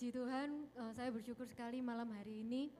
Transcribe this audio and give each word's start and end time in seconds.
Puji 0.00 0.16
Tuhan, 0.16 0.64
uh, 0.80 0.96
saya 0.96 1.12
bersyukur 1.12 1.44
sekali 1.44 1.84
malam 1.84 2.08
hari 2.16 2.40
ini. 2.40 2.72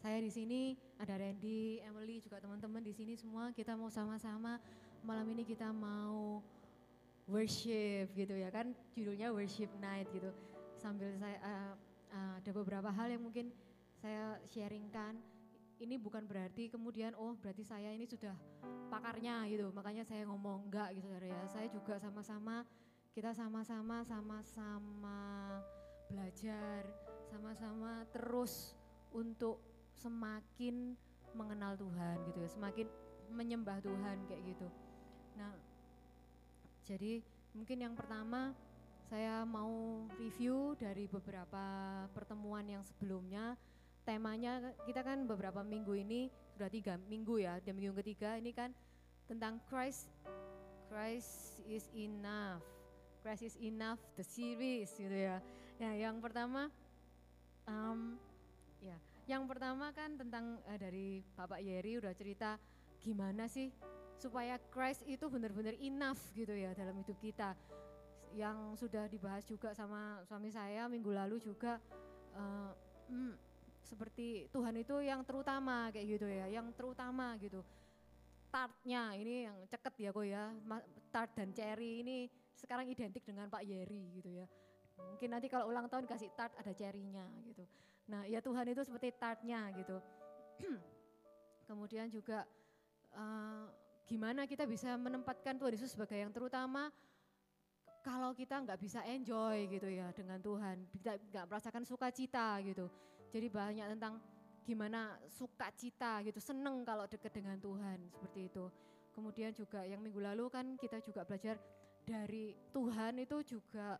Saya 0.00 0.16
di 0.16 0.32
sini 0.32 0.72
ada 0.96 1.12
Randy, 1.12 1.76
Emily, 1.84 2.24
juga 2.24 2.40
teman-teman 2.40 2.80
di 2.80 2.88
sini 2.96 3.12
semua. 3.20 3.52
Kita 3.52 3.76
mau 3.76 3.92
sama-sama 3.92 4.56
malam 5.04 5.28
ini 5.28 5.44
kita 5.44 5.68
mau 5.68 6.40
worship 7.28 8.16
gitu 8.16 8.32
ya 8.32 8.48
kan, 8.48 8.72
judulnya 8.96 9.28
worship 9.28 9.68
night 9.76 10.08
gitu. 10.16 10.32
Sambil 10.80 11.12
saya 11.20 11.36
uh, 11.44 11.76
uh, 12.16 12.34
ada 12.40 12.50
beberapa 12.56 12.88
hal 12.88 13.12
yang 13.12 13.20
mungkin 13.20 13.52
saya 14.00 14.40
sharingkan. 14.48 15.20
Ini 15.76 16.00
bukan 16.00 16.24
berarti 16.24 16.72
kemudian 16.72 17.12
oh 17.20 17.36
berarti 17.36 17.60
saya 17.60 17.92
ini 17.92 18.08
sudah 18.08 18.32
pakarnya 18.88 19.44
gitu. 19.52 19.68
Makanya 19.68 20.08
saya 20.08 20.24
ngomong 20.24 20.72
enggak 20.72 20.96
gitu 20.96 21.12
ya. 21.12 21.44
Saya 21.52 21.68
juga 21.68 22.00
sama-sama 22.00 22.64
kita 23.12 23.36
sama-sama 23.36 24.00
sama-sama 24.08 25.20
belajar, 26.08 26.80
sama-sama 27.28 28.08
terus 28.08 28.72
untuk 29.12 29.60
semakin 30.00 30.96
mengenal 31.36 31.76
Tuhan 31.76 32.16
gitu 32.32 32.38
ya, 32.40 32.48
semakin 32.48 32.88
menyembah 33.28 33.84
Tuhan 33.84 34.16
kayak 34.24 34.42
gitu. 34.48 34.68
Nah, 35.36 35.52
jadi 36.88 37.20
mungkin 37.52 37.84
yang 37.84 37.92
pertama 37.92 38.56
saya 39.12 39.44
mau 39.44 40.08
review 40.16 40.72
dari 40.80 41.04
beberapa 41.04 41.64
pertemuan 42.16 42.64
yang 42.64 42.80
sebelumnya. 42.80 43.60
Temanya 44.02 44.72
kita 44.88 45.04
kan 45.04 45.28
beberapa 45.28 45.62
minggu 45.62 45.94
ini 45.94 46.32
sudah 46.56 46.66
tiga 46.72 46.96
minggu 47.06 47.44
ya, 47.44 47.60
dan 47.60 47.76
minggu 47.76 47.92
ketiga 48.00 48.40
ini 48.40 48.56
kan 48.56 48.72
tentang 49.28 49.60
Christ, 49.68 50.08
Christ 50.88 51.60
is 51.68 51.86
enough 51.94 52.81
Christ 53.22 53.46
is 53.46 53.56
enough 53.62 54.02
the 54.18 54.26
series 54.26 54.90
gitu 54.98 55.14
ya. 55.14 55.38
Ya, 55.78 55.94
yang 55.94 56.18
pertama 56.18 56.66
um, 57.70 58.18
ya, 58.82 58.98
yang 59.30 59.46
pertama 59.46 59.94
kan 59.94 60.18
tentang 60.18 60.58
uh, 60.66 60.78
dari 60.78 61.22
Bapak 61.38 61.62
Yeri 61.62 62.02
udah 62.02 62.10
cerita 62.18 62.58
gimana 62.98 63.46
sih 63.46 63.70
supaya 64.18 64.58
Christ 64.70 65.06
itu 65.06 65.26
benar-benar 65.30 65.78
enough 65.78 66.18
gitu 66.34 66.50
ya 66.50 66.74
dalam 66.74 66.98
hidup 66.98 67.16
kita. 67.22 67.54
Yang 68.34 68.82
sudah 68.82 69.06
dibahas 69.06 69.46
juga 69.46 69.70
sama 69.72 70.20
suami 70.26 70.50
saya 70.50 70.90
minggu 70.90 71.14
lalu 71.14 71.38
juga 71.38 71.78
uh, 72.34 72.74
hmm, 73.06 73.34
seperti 73.86 74.50
Tuhan 74.50 74.74
itu 74.82 74.98
yang 74.98 75.22
terutama 75.22 75.94
kayak 75.94 76.18
gitu 76.18 76.26
ya, 76.26 76.50
yang 76.50 76.66
terutama 76.74 77.38
gitu 77.38 77.62
tartnya 78.52 79.16
ini 79.16 79.48
yang 79.48 79.56
ceket 79.64 79.94
ya 79.96 80.10
kok 80.12 80.26
ya 80.28 80.52
tart 81.08 81.32
dan 81.32 81.56
cherry 81.56 82.04
ini 82.04 82.28
sekarang 82.62 82.86
identik 82.86 83.26
dengan 83.26 83.50
Pak 83.50 83.66
Yeri 83.66 84.14
gitu 84.14 84.30
ya 84.30 84.46
mungkin 84.96 85.28
nanti 85.34 85.50
kalau 85.50 85.66
ulang 85.66 85.90
tahun 85.90 86.06
kasih 86.06 86.30
tart 86.38 86.54
ada 86.54 86.70
cherry-nya 86.70 87.26
gitu 87.50 87.66
nah 88.06 88.22
ya 88.24 88.38
Tuhan 88.38 88.66
itu 88.70 88.82
seperti 88.86 89.10
tartnya 89.18 89.74
gitu 89.74 89.98
kemudian 91.68 92.06
juga 92.06 92.46
uh, 93.18 93.66
gimana 94.06 94.46
kita 94.46 94.68
bisa 94.68 94.94
menempatkan 94.94 95.58
Tuhan 95.58 95.72
Yesus 95.74 95.94
sebagai 95.94 96.18
yang 96.18 96.30
terutama 96.30 96.92
kalau 98.02 98.34
kita 98.34 98.58
nggak 98.58 98.78
bisa 98.82 99.00
enjoy 99.06 99.70
gitu 99.70 99.86
ya 99.86 100.10
dengan 100.10 100.42
Tuhan, 100.42 100.90
tidak 100.98 101.22
nggak 101.30 101.44
merasakan 101.46 101.86
sukacita 101.86 102.58
gitu. 102.66 102.90
Jadi 103.30 103.46
banyak 103.46 103.86
tentang 103.96 104.18
gimana 104.66 105.16
sukacita 105.30 106.18
gitu, 106.26 106.42
seneng 106.42 106.82
kalau 106.82 107.06
dekat 107.06 107.30
dengan 107.30 107.56
Tuhan 107.62 108.02
seperti 108.10 108.50
itu. 108.50 108.66
Kemudian 109.14 109.54
juga 109.54 109.86
yang 109.86 110.02
minggu 110.02 110.18
lalu 110.18 110.50
kan 110.50 110.74
kita 110.74 110.98
juga 110.98 111.22
belajar 111.22 111.56
dari 112.02 112.54
Tuhan 112.74 113.22
itu 113.22 113.38
juga 113.46 113.98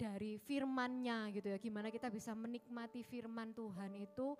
dari 0.00 0.40
firmannya 0.40 1.28
gitu 1.36 1.52
ya, 1.52 1.58
gimana 1.60 1.92
kita 1.92 2.08
bisa 2.08 2.32
menikmati 2.32 3.04
firman 3.04 3.52
Tuhan 3.52 3.92
itu 4.00 4.32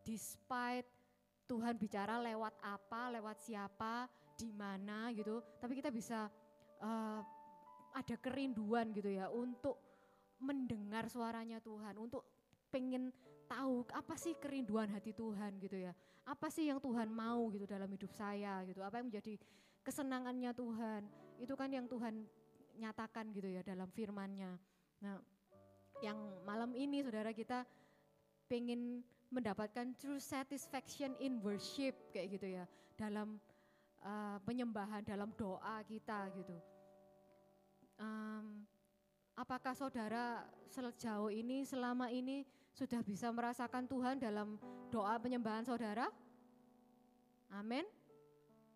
despite 0.00 0.88
Tuhan 1.44 1.76
bicara 1.76 2.16
lewat 2.24 2.56
apa, 2.64 3.12
lewat 3.12 3.36
siapa, 3.44 4.08
di 4.32 4.48
mana 4.48 5.12
gitu, 5.12 5.44
tapi 5.60 5.76
kita 5.76 5.92
bisa 5.92 6.32
uh, 6.80 7.20
ada 7.92 8.16
kerinduan 8.16 8.90
gitu 8.96 9.12
ya 9.12 9.28
untuk 9.28 9.76
mendengar 10.40 11.06
suaranya 11.12 11.60
Tuhan, 11.60 12.00
untuk 12.00 12.24
pengen 12.72 13.12
tahu 13.46 13.84
apa 13.92 14.16
sih 14.16 14.34
kerinduan 14.40 14.88
hati 14.90 15.12
Tuhan 15.12 15.60
gitu 15.60 15.78
ya. 15.78 15.92
Apa 16.24 16.48
sih 16.48 16.72
yang 16.72 16.80
Tuhan 16.80 17.12
mau 17.12 17.52
gitu 17.52 17.68
dalam 17.68 17.86
hidup 17.92 18.08
saya 18.16 18.64
gitu. 18.64 18.80
Apa 18.80 18.98
yang 18.98 19.12
menjadi 19.12 19.36
kesenangannya 19.84 20.50
Tuhan. 20.56 21.02
Itu 21.38 21.54
kan 21.54 21.70
yang 21.70 21.86
Tuhan 21.86 22.26
nyatakan 22.78 23.30
gitu 23.34 23.48
ya 23.50 23.62
dalam 23.62 23.86
firman-Nya. 23.90 24.58
Nah, 25.02 25.18
yang 26.02 26.18
malam 26.42 26.74
ini 26.74 27.02
saudara 27.02 27.30
kita 27.30 27.62
pengen 28.50 29.02
mendapatkan 29.30 29.94
true 29.98 30.20
satisfaction 30.20 31.14
in 31.18 31.40
worship 31.42 31.96
kayak 32.14 32.38
gitu 32.38 32.46
ya 32.60 32.64
dalam 32.94 33.40
uh, 34.02 34.38
penyembahan 34.42 35.02
dalam 35.02 35.32
doa 35.34 35.82
kita 35.86 36.30
gitu. 36.34 36.54
Um, 37.98 38.66
Apakah 39.34 39.74
saudara 39.74 40.46
sejauh 40.70 41.26
ini, 41.26 41.66
selama 41.66 42.06
ini 42.06 42.46
sudah 42.70 43.02
bisa 43.02 43.34
merasakan 43.34 43.82
Tuhan 43.90 44.22
dalam 44.22 44.54
doa 44.94 45.18
penyembahan 45.18 45.66
saudara? 45.66 46.06
Amin. 47.50 47.82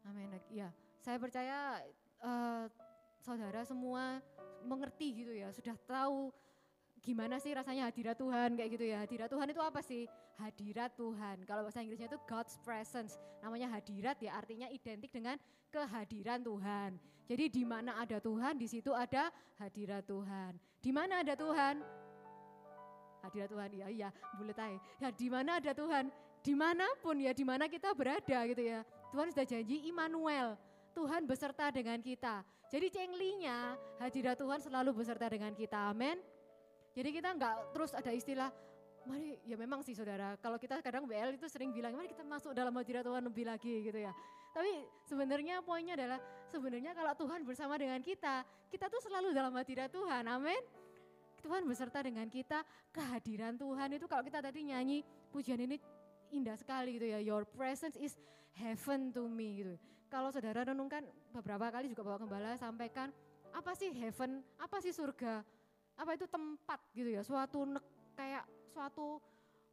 Amin. 0.02 0.34
Ya, 0.50 0.74
saya 0.98 1.14
percaya 1.22 1.78
uh, 2.22 2.64
saudara 3.22 3.62
semua 3.66 4.22
mengerti 4.64 5.24
gitu 5.24 5.32
ya, 5.34 5.50
sudah 5.54 5.76
tahu 5.86 6.34
gimana 6.98 7.38
sih 7.38 7.54
rasanya 7.54 7.88
hadirat 7.88 8.18
Tuhan 8.18 8.58
kayak 8.58 8.70
gitu 8.74 8.84
ya. 8.84 8.98
Hadirat 9.06 9.28
Tuhan 9.30 9.48
itu 9.48 9.62
apa 9.62 9.80
sih? 9.80 10.04
Hadirat 10.38 10.92
Tuhan. 10.98 11.36
Kalau 11.46 11.62
bahasa 11.66 11.82
Inggrisnya 11.82 12.10
itu 12.10 12.20
God's 12.26 12.58
presence. 12.62 13.16
Namanya 13.42 13.70
hadirat 13.70 14.18
ya 14.18 14.34
artinya 14.34 14.68
identik 14.68 15.10
dengan 15.14 15.38
kehadiran 15.70 16.42
Tuhan. 16.42 16.98
Jadi 17.28 17.44
di 17.52 17.64
mana 17.64 18.00
ada 18.00 18.16
Tuhan, 18.18 18.56
di 18.56 18.64
situ 18.64 18.88
ada 18.96 19.28
hadirat 19.60 20.04
Tuhan. 20.08 20.56
Di 20.80 20.90
mana 20.90 21.20
ada 21.20 21.36
Tuhan? 21.36 21.84
Hadirat 23.20 23.48
Tuhan, 23.52 23.68
ya 23.76 23.86
iya, 23.92 24.08
boleh 24.38 24.54
tahu. 24.56 24.78
Ya 24.96 25.08
di 25.12 25.28
mana 25.28 25.60
ada 25.60 25.72
Tuhan? 25.76 26.08
Di 26.40 26.54
mana 26.56 26.86
pun 27.04 27.20
ya, 27.20 27.36
di 27.36 27.44
mana 27.44 27.68
kita 27.68 27.92
berada 27.92 28.38
gitu 28.48 28.62
ya. 28.62 28.80
Tuhan 29.12 29.28
sudah 29.28 29.44
janji 29.44 29.90
Immanuel, 29.90 30.56
Tuhan 30.98 31.22
beserta 31.30 31.70
dengan 31.70 32.02
kita. 32.02 32.42
Jadi 32.66 32.90
cenglinya 32.90 33.78
hadirat 34.02 34.34
Tuhan 34.34 34.58
selalu 34.58 34.90
beserta 34.98 35.30
dengan 35.30 35.54
kita. 35.54 35.94
Amin. 35.94 36.18
Jadi 36.90 37.14
kita 37.14 37.38
nggak 37.38 37.70
terus 37.70 37.94
ada 37.94 38.10
istilah 38.10 38.50
mari 39.06 39.38
ya 39.46 39.54
memang 39.54 39.86
sih 39.86 39.94
saudara. 39.94 40.34
Kalau 40.42 40.58
kita 40.58 40.82
kadang 40.82 41.06
BL 41.06 41.38
itu 41.38 41.46
sering 41.46 41.70
bilang 41.70 41.94
mari 41.94 42.10
kita 42.10 42.26
masuk 42.26 42.50
dalam 42.50 42.74
hadirat 42.74 43.06
Tuhan 43.06 43.22
lebih 43.22 43.46
lagi 43.46 43.86
gitu 43.86 43.94
ya. 43.94 44.10
Tapi 44.50 44.90
sebenarnya 45.06 45.62
poinnya 45.62 45.94
adalah 45.94 46.18
sebenarnya 46.50 46.90
kalau 46.98 47.14
Tuhan 47.14 47.46
bersama 47.46 47.78
dengan 47.78 48.02
kita 48.02 48.42
kita 48.66 48.90
tuh 48.90 48.98
selalu 49.06 49.30
dalam 49.30 49.54
hadirat 49.54 49.94
Tuhan. 49.94 50.26
Amin. 50.26 50.60
Tuhan 51.38 51.62
beserta 51.62 52.02
dengan 52.02 52.26
kita. 52.26 52.66
Kehadiran 52.90 53.54
Tuhan 53.54 53.94
itu 53.94 54.10
kalau 54.10 54.26
kita 54.26 54.42
tadi 54.42 54.66
nyanyi 54.66 55.06
pujian 55.30 55.62
ini 55.62 55.78
indah 56.34 56.58
sekali 56.58 56.98
gitu 56.98 57.06
ya. 57.06 57.22
Your 57.22 57.46
presence 57.46 57.94
is 57.94 58.18
heaven 58.58 59.14
to 59.14 59.30
me 59.30 59.62
gitu 59.62 59.78
kalau 60.08 60.32
saudara 60.32 60.64
renungkan 60.64 61.04
beberapa 61.30 61.68
kali 61.68 61.92
juga 61.92 62.02
Bapak 62.04 62.26
Gembala 62.26 62.56
sampaikan 62.56 63.08
apa 63.52 63.72
sih 63.72 63.92
heaven 63.92 64.44
apa 64.60 64.76
sih 64.80 64.92
surga 64.92 65.40
apa 65.98 66.14
itu 66.14 66.26
tempat 66.30 66.78
gitu 66.94 67.10
ya, 67.10 67.26
suatu 67.26 67.66
ne, 67.66 67.80
kayak 68.14 68.46
suatu 68.70 69.18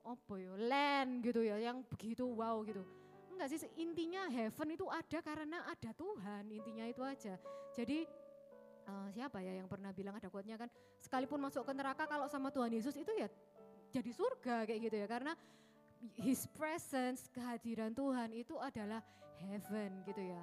apa 0.02 0.34
ya, 0.42 0.54
land 0.58 1.22
gitu 1.22 1.46
ya 1.46 1.62
yang 1.62 1.86
begitu 1.86 2.26
wow 2.26 2.66
gitu. 2.66 2.82
Enggak 3.30 3.54
sih 3.54 3.60
intinya 3.78 4.26
heaven 4.32 4.74
itu 4.74 4.86
ada 4.90 5.20
karena 5.22 5.62
ada 5.70 5.92
Tuhan, 5.94 6.50
intinya 6.50 6.86
itu 6.90 7.06
aja. 7.06 7.38
Jadi 7.78 8.10
uh, 8.90 9.08
siapa 9.14 9.42
ya 9.42 9.54
yang 9.60 9.70
pernah 9.70 9.94
bilang 9.94 10.18
ada 10.18 10.30
quote-nya 10.30 10.58
kan 10.58 10.70
sekalipun 11.02 11.42
masuk 11.42 11.62
ke 11.66 11.74
neraka 11.78 12.10
kalau 12.10 12.26
sama 12.26 12.50
Tuhan 12.50 12.74
Yesus 12.74 12.98
itu 12.98 13.12
ya 13.14 13.30
jadi 13.94 14.12
surga 14.12 14.66
kayak 14.66 14.80
gitu 14.90 14.96
ya 14.98 15.08
karena 15.08 15.34
his 16.20 16.48
presence 16.54 17.28
kehadiran 17.32 17.94
Tuhan 17.94 18.34
itu 18.36 18.56
adalah 18.60 19.02
heaven 19.42 20.04
gitu 20.08 20.22
ya. 20.22 20.42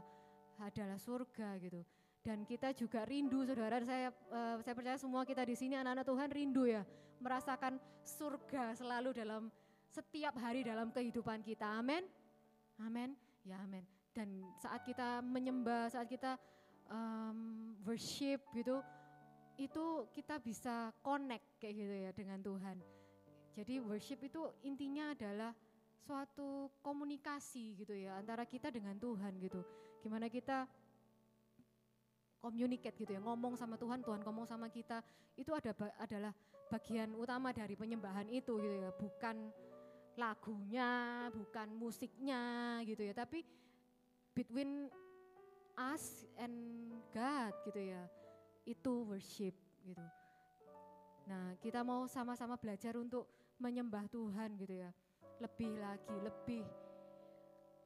Adalah 0.62 0.99
surga 1.00 1.58
gitu. 1.62 1.82
Dan 2.22 2.46
kita 2.46 2.70
juga 2.72 3.02
rindu 3.02 3.43
saudara. 3.43 3.82
Saya 3.82 4.14
uh, 4.31 4.62
saya 4.62 4.75
percaya 4.78 4.99
semua 5.00 5.26
kita 5.26 5.43
di 5.43 5.58
sini 5.58 5.75
anak-anak 5.75 6.06
Tuhan 6.06 6.28
rindu 6.31 6.64
ya. 6.70 6.82
Merasakan 7.19 7.82
surga 8.02 8.78
selalu 8.78 9.10
dalam 9.14 9.50
setiap 9.90 10.38
hari 10.38 10.62
dalam 10.62 10.94
kehidupan 10.94 11.43
kita. 11.43 11.66
Amin 11.66 12.06
amin 12.81 13.14
ya 13.46 13.60
amin 13.62 13.84
dan 14.10 14.28
saat 14.58 14.82
kita 14.87 15.20
menyembah 15.20 15.90
saat 15.93 16.10
kita 16.10 16.34
um, 16.88 17.72
worship 17.87 18.43
gitu 18.56 18.81
itu 19.60 20.08
kita 20.16 20.40
bisa 20.40 20.90
connect 21.05 21.60
kayak 21.60 21.75
gitu 21.76 21.94
ya 22.08 22.10
dengan 22.16 22.40
Tuhan 22.40 22.76
jadi 23.52 23.81
worship 23.84 24.25
itu 24.25 24.40
intinya 24.64 25.12
adalah 25.12 25.52
suatu 26.02 26.72
komunikasi 26.82 27.78
gitu 27.78 27.94
ya 27.94 28.19
antara 28.19 28.43
kita 28.49 28.72
dengan 28.72 28.99
Tuhan 28.99 29.38
gitu 29.38 29.60
gimana 30.02 30.26
kita 30.26 30.66
communicate 32.43 32.99
gitu 32.99 33.14
ya, 33.14 33.22
ngomong 33.22 33.54
sama 33.54 33.78
Tuhan, 33.78 34.02
Tuhan 34.02 34.19
ngomong 34.26 34.43
sama 34.50 34.66
kita, 34.66 34.99
itu 35.38 35.54
ada 35.54 35.70
adalah 36.02 36.34
bagian 36.66 37.14
utama 37.14 37.54
dari 37.54 37.78
penyembahan 37.78 38.26
itu 38.26 38.58
gitu 38.58 38.76
ya, 38.82 38.90
bukan 38.90 39.55
lagunya, 40.19 40.90
bukan 41.31 41.70
musiknya 41.78 42.82
gitu 42.82 43.06
ya, 43.06 43.14
tapi 43.14 43.46
between 44.34 44.90
us 45.78 46.26
and 46.34 46.90
God 47.14 47.55
gitu 47.62 47.78
ya. 47.78 48.02
Itu 48.66 49.06
worship 49.06 49.55
gitu. 49.87 50.02
Nah, 51.31 51.55
kita 51.62 51.87
mau 51.87 52.10
sama-sama 52.10 52.58
belajar 52.58 52.98
untuk 52.98 53.31
menyembah 53.62 54.10
Tuhan 54.10 54.58
gitu 54.58 54.74
ya. 54.82 54.90
Lebih 55.38 55.78
lagi, 55.78 56.16
lebih 56.18 56.64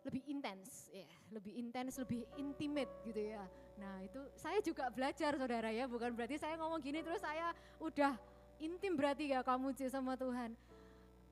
lebih 0.06 0.22
intens 0.30 0.86
ya, 0.94 1.10
lebih 1.34 1.52
intens, 1.58 1.98
lebih 1.98 2.22
intimate 2.38 2.90
gitu 3.02 3.36
ya. 3.36 3.42
Nah, 3.76 4.00
itu 4.06 4.22
saya 4.38 4.62
juga 4.62 4.86
belajar 4.86 5.34
Saudara 5.34 5.68
ya, 5.74 5.90
bukan 5.90 6.14
berarti 6.14 6.38
saya 6.38 6.54
ngomong 6.56 6.78
gini 6.78 7.02
terus 7.02 7.18
saya 7.18 7.50
udah 7.82 8.14
intim 8.62 8.94
berarti 8.94 9.34
ya 9.34 9.42
kamu 9.42 9.74
sama 9.90 10.14
Tuhan. 10.14 10.54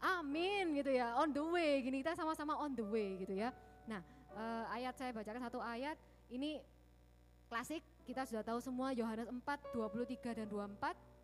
Amin 0.03 0.75
gitu 0.77 0.91
ya, 0.91 1.17
on 1.17 1.31
the 1.31 1.41
way 1.41 1.81
gini. 1.81 2.03
Kita 2.03 2.19
sama-sama 2.19 2.59
on 2.61 2.75
the 2.77 2.85
way 2.85 3.17
gitu 3.23 3.33
ya. 3.39 3.55
Nah, 3.87 4.03
uh, 4.35 4.67
ayat 4.75 4.99
saya 4.99 5.15
bacakan 5.15 5.41
satu 5.41 5.63
ayat. 5.63 5.97
Ini 6.29 6.61
klasik. 7.49 7.81
Kita 8.05 8.27
sudah 8.29 8.45
tahu 8.45 8.61
semua. 8.61 8.93
Yohanes 8.93 9.31
4 9.31 9.41
23 9.73 10.45
dan 10.45 10.47
24 10.51 11.15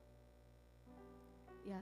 ya 1.68 1.80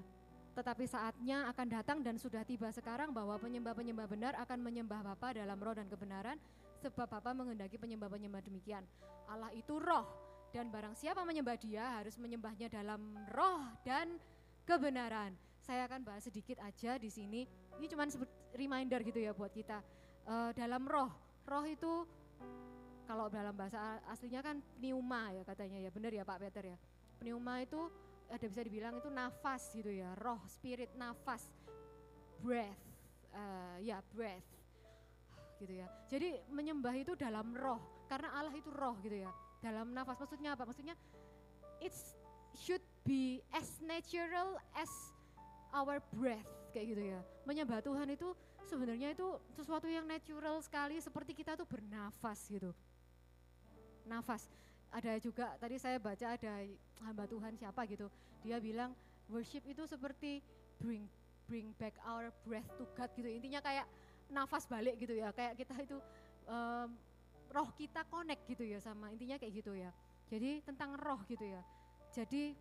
tetapi 0.58 0.90
saatnya 0.90 1.46
akan 1.54 1.66
datang 1.70 1.98
dan 2.02 2.18
sudah 2.18 2.42
tiba 2.42 2.66
sekarang 2.74 3.14
bahwa 3.14 3.38
penyembah-penyembah 3.38 4.10
benar 4.10 4.34
akan 4.42 4.58
menyembah 4.58 5.06
Bapa 5.06 5.38
dalam 5.38 5.54
roh 5.54 5.70
dan 5.70 5.86
kebenaran 5.86 6.34
sebab 6.82 7.06
Bapa 7.06 7.30
menghendaki 7.30 7.78
penyembah-penyembah 7.78 8.42
demikian. 8.42 8.82
Allah 9.30 9.54
itu 9.54 9.78
roh 9.78 10.02
dan 10.50 10.66
barang 10.66 10.98
siapa 10.98 11.22
menyembah 11.22 11.54
dia 11.62 12.02
harus 12.02 12.18
menyembahnya 12.18 12.66
dalam 12.66 13.14
roh 13.30 13.70
dan 13.86 14.18
kebenaran. 14.66 15.30
Saya 15.62 15.86
akan 15.86 16.02
bahas 16.02 16.26
sedikit 16.26 16.58
aja 16.66 16.98
di 16.98 17.06
sini. 17.06 17.46
Ini 17.78 17.86
cuma 17.86 18.10
reminder 18.50 18.98
gitu 19.06 19.22
ya 19.22 19.30
buat 19.30 19.54
kita. 19.54 19.78
Uh, 20.26 20.50
dalam 20.58 20.82
roh, 20.90 21.14
roh 21.46 21.64
itu 21.70 22.02
kalau 23.06 23.30
dalam 23.30 23.54
bahasa 23.54 24.02
aslinya 24.10 24.42
kan 24.42 24.58
pneuma 24.82 25.30
ya 25.30 25.46
katanya 25.46 25.78
ya, 25.78 25.90
benar 25.94 26.10
ya 26.10 26.26
Pak 26.26 26.38
Peter 26.42 26.74
ya. 26.74 26.78
Pneuma 27.22 27.62
itu 27.62 27.86
ada 28.28 28.44
bisa 28.44 28.60
dibilang 28.60 29.00
itu 29.00 29.08
nafas 29.08 29.72
gitu 29.72 29.88
ya, 29.88 30.12
roh, 30.20 30.40
spirit, 30.46 30.92
nafas, 30.96 31.48
breath, 32.44 32.84
uh, 33.32 33.76
ya 33.80 34.04
breath, 34.12 34.44
gitu 35.58 35.80
ya. 35.80 35.88
Jadi 36.12 36.36
menyembah 36.52 36.94
itu 36.96 37.16
dalam 37.16 37.56
roh, 37.56 37.80
karena 38.06 38.32
Allah 38.36 38.52
itu 38.52 38.68
roh 38.68 38.96
gitu 39.00 39.24
ya. 39.24 39.32
Dalam 39.58 39.90
nafas 39.90 40.20
maksudnya 40.20 40.54
apa? 40.54 40.68
Maksudnya 40.68 40.94
it 41.82 41.94
should 42.54 42.84
be 43.02 43.40
as 43.50 43.66
natural 43.82 44.60
as 44.76 44.90
our 45.72 45.98
breath 46.12 46.46
kayak 46.70 46.94
gitu 46.94 47.02
ya. 47.16 47.20
Menyembah 47.48 47.80
Tuhan 47.80 48.08
itu 48.12 48.36
sebenarnya 48.68 49.16
itu 49.16 49.26
sesuatu 49.56 49.88
yang 49.88 50.04
natural 50.04 50.60
sekali 50.60 51.00
seperti 51.00 51.32
kita 51.32 51.56
tuh 51.56 51.64
bernafas 51.64 52.44
gitu. 52.52 52.70
Nafas 54.04 54.44
ada 54.88 55.12
juga 55.20 55.52
tadi 55.60 55.76
saya 55.76 56.00
baca 56.00 56.34
ada 56.34 56.52
hamba 57.04 57.24
Tuhan 57.28 57.52
siapa 57.56 57.84
gitu. 57.88 58.08
Dia 58.44 58.56
bilang 58.62 58.96
worship 59.28 59.64
itu 59.68 59.84
seperti 59.84 60.40
bring 60.80 61.04
bring 61.48 61.72
back 61.76 61.96
our 62.04 62.32
breath 62.44 62.68
to 62.80 62.84
God 62.96 63.10
gitu. 63.16 63.28
Intinya 63.28 63.60
kayak 63.60 63.86
nafas 64.32 64.64
balik 64.64 64.96
gitu 65.00 65.16
ya. 65.16 65.32
Kayak 65.32 65.60
kita 65.60 65.74
itu 65.84 65.98
um, 66.48 66.88
roh 67.52 67.68
kita 67.76 68.04
connect 68.08 68.44
gitu 68.48 68.64
ya 68.64 68.80
sama 68.80 69.12
intinya 69.12 69.36
kayak 69.36 69.52
gitu 69.64 69.72
ya. 69.76 69.92
Jadi 70.28 70.64
tentang 70.64 70.96
roh 70.96 71.20
gitu 71.28 71.44
ya. 71.44 71.62
Jadi 72.12 72.56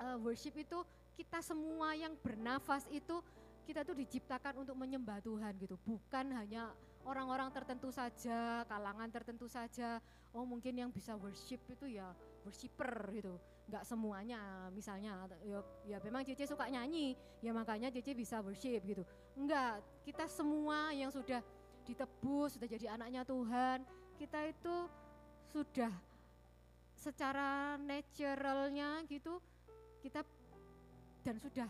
uh, 0.00 0.16
worship 0.20 0.56
itu 0.56 0.78
kita 1.16 1.42
semua 1.42 1.96
yang 1.98 2.14
bernafas 2.20 2.86
itu 2.92 3.20
kita 3.68 3.84
tuh 3.84 3.96
diciptakan 3.96 4.64
untuk 4.64 4.76
menyembah 4.76 5.20
Tuhan 5.20 5.52
gitu. 5.60 5.76
Bukan 5.84 6.32
hanya 6.32 6.72
orang-orang 7.08 7.48
tertentu 7.48 7.88
saja 7.88 8.68
kalangan 8.68 9.08
tertentu 9.08 9.48
saja. 9.48 9.96
Oh 10.36 10.44
mungkin 10.44 10.76
yang 10.76 10.90
bisa 10.92 11.16
worship 11.16 11.64
itu 11.72 11.88
ya 11.88 12.12
worshiper 12.44 12.92
gitu. 13.16 13.40
Nggak 13.68 13.84
semuanya 13.88 14.68
misalnya 14.72 15.24
ya, 15.40 15.60
ya 15.88 15.98
memang 16.04 16.20
Cici 16.24 16.44
suka 16.44 16.68
nyanyi 16.68 17.16
ya 17.40 17.56
makanya 17.56 17.88
Cici 17.88 18.12
bisa 18.12 18.44
worship 18.44 18.84
gitu. 18.84 19.02
Enggak 19.40 19.80
kita 20.04 20.28
semua 20.28 20.92
yang 20.92 21.08
sudah 21.08 21.40
ditebus 21.88 22.60
sudah 22.60 22.68
jadi 22.68 23.00
anaknya 23.00 23.24
Tuhan 23.24 23.80
kita 24.20 24.44
itu 24.44 24.76
sudah 25.48 25.92
secara 26.92 27.80
naturalnya 27.80 29.00
gitu 29.08 29.40
kita 30.04 30.20
dan 31.24 31.40
sudah 31.40 31.68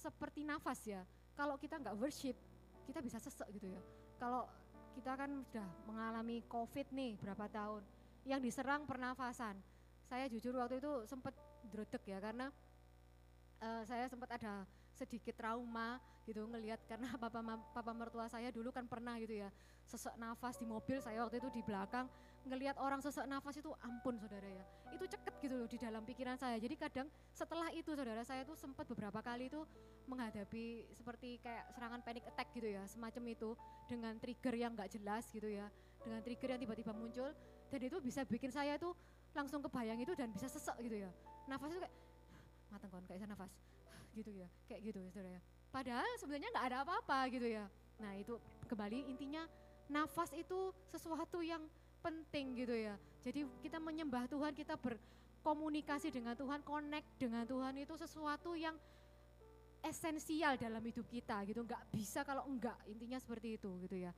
seperti 0.00 0.48
nafas 0.48 0.80
ya. 0.88 1.04
Kalau 1.36 1.60
kita 1.60 1.76
nggak 1.76 1.96
worship 2.00 2.36
kita 2.88 3.04
bisa 3.04 3.20
sesek 3.20 3.48
gitu 3.52 3.68
ya 3.68 3.82
kalau 4.22 4.46
kita 4.94 5.18
kan 5.18 5.42
sudah 5.50 5.66
mengalami 5.90 6.46
COVID 6.46 6.94
nih 6.94 7.18
berapa 7.18 7.50
tahun, 7.50 7.82
yang 8.22 8.38
diserang 8.38 8.86
pernafasan. 8.86 9.58
Saya 10.06 10.30
jujur 10.30 10.54
waktu 10.54 10.78
itu 10.78 11.10
sempat 11.10 11.34
dredek 11.74 12.06
ya 12.06 12.22
karena 12.22 12.54
uh, 13.58 13.82
saya 13.82 14.06
sempat 14.06 14.30
ada 14.38 14.62
sedikit 15.02 15.34
trauma 15.34 15.98
gitu 16.22 16.46
ngelihat 16.46 16.78
karena 16.86 17.10
papa 17.22 17.42
papa 17.74 17.92
mertua 17.92 18.30
saya 18.30 18.54
dulu 18.54 18.70
kan 18.70 18.86
pernah 18.86 19.18
gitu 19.18 19.42
ya 19.42 19.50
sesek 19.82 20.14
nafas 20.14 20.56
di 20.56 20.66
mobil 20.66 21.02
saya 21.02 21.26
waktu 21.26 21.42
itu 21.42 21.50
di 21.50 21.62
belakang 21.66 22.06
ngelihat 22.42 22.74
orang 22.82 22.98
sesek 22.98 23.26
nafas 23.30 23.54
itu 23.58 23.70
ampun 23.82 24.18
saudara 24.18 24.46
ya. 24.46 24.64
Itu 24.90 25.06
ceket 25.06 25.34
gitu 25.38 25.54
loh 25.62 25.68
di 25.70 25.78
dalam 25.78 26.02
pikiran 26.02 26.34
saya. 26.34 26.58
Jadi 26.58 26.74
kadang 26.74 27.06
setelah 27.30 27.70
itu 27.70 27.94
saudara 27.94 28.22
saya 28.26 28.42
tuh 28.42 28.58
sempat 28.58 28.82
beberapa 28.90 29.22
kali 29.22 29.46
itu 29.46 29.62
menghadapi 30.10 30.90
seperti 30.98 31.38
kayak 31.38 31.70
serangan 31.78 32.02
panic 32.02 32.26
attack 32.26 32.50
gitu 32.50 32.66
ya 32.66 32.82
semacam 32.90 33.22
itu 33.30 33.54
dengan 33.86 34.18
trigger 34.18 34.54
yang 34.58 34.74
nggak 34.74 34.90
jelas 34.90 35.30
gitu 35.30 35.46
ya 35.46 35.70
dengan 36.02 36.18
trigger 36.26 36.58
yang 36.58 36.60
tiba-tiba 36.66 36.90
muncul 36.90 37.30
dan 37.70 37.80
itu 37.80 37.96
bisa 38.02 38.26
bikin 38.26 38.50
saya 38.50 38.74
tuh 38.82 38.98
langsung 39.30 39.62
kebayang 39.62 40.02
itu 40.02 40.12
dan 40.18 40.34
bisa 40.34 40.50
sesek 40.50 40.74
gitu 40.82 41.06
ya. 41.06 41.10
Nafas 41.46 41.70
itu 41.70 41.80
kayak 41.80 41.94
mateng 42.74 42.90
kon 42.90 43.04
kayak 43.06 43.28
nafas 43.28 43.52
gitu 44.14 44.30
ya 44.32 44.48
kayak 44.68 44.92
gitu 44.92 45.00
saudara. 45.10 45.36
Ya 45.36 45.42
padahal 45.72 46.04
sebenarnya 46.20 46.52
nggak 46.52 46.66
ada 46.68 46.78
apa-apa 46.84 47.18
gitu 47.32 47.48
ya. 47.48 47.64
Nah 47.98 48.12
itu 48.20 48.36
kembali 48.68 49.08
intinya 49.08 49.48
nafas 49.88 50.30
itu 50.36 50.70
sesuatu 50.92 51.40
yang 51.40 51.64
penting 52.04 52.60
gitu 52.60 52.76
ya. 52.76 52.94
Jadi 53.24 53.48
kita 53.64 53.80
menyembah 53.80 54.28
Tuhan 54.28 54.52
kita 54.52 54.76
berkomunikasi 54.76 56.12
dengan 56.12 56.36
Tuhan 56.36 56.60
connect 56.60 57.08
dengan 57.16 57.48
Tuhan 57.48 57.80
itu 57.80 57.96
sesuatu 57.96 58.52
yang 58.52 58.76
esensial 59.82 60.60
dalam 60.60 60.84
hidup 60.84 61.08
kita 61.08 61.40
gitu. 61.48 61.64
Nggak 61.64 61.82
bisa 61.90 62.20
kalau 62.22 62.44
enggak 62.46 62.76
intinya 62.84 63.16
seperti 63.16 63.56
itu 63.56 63.70
gitu 63.88 63.96
ya. 63.96 64.12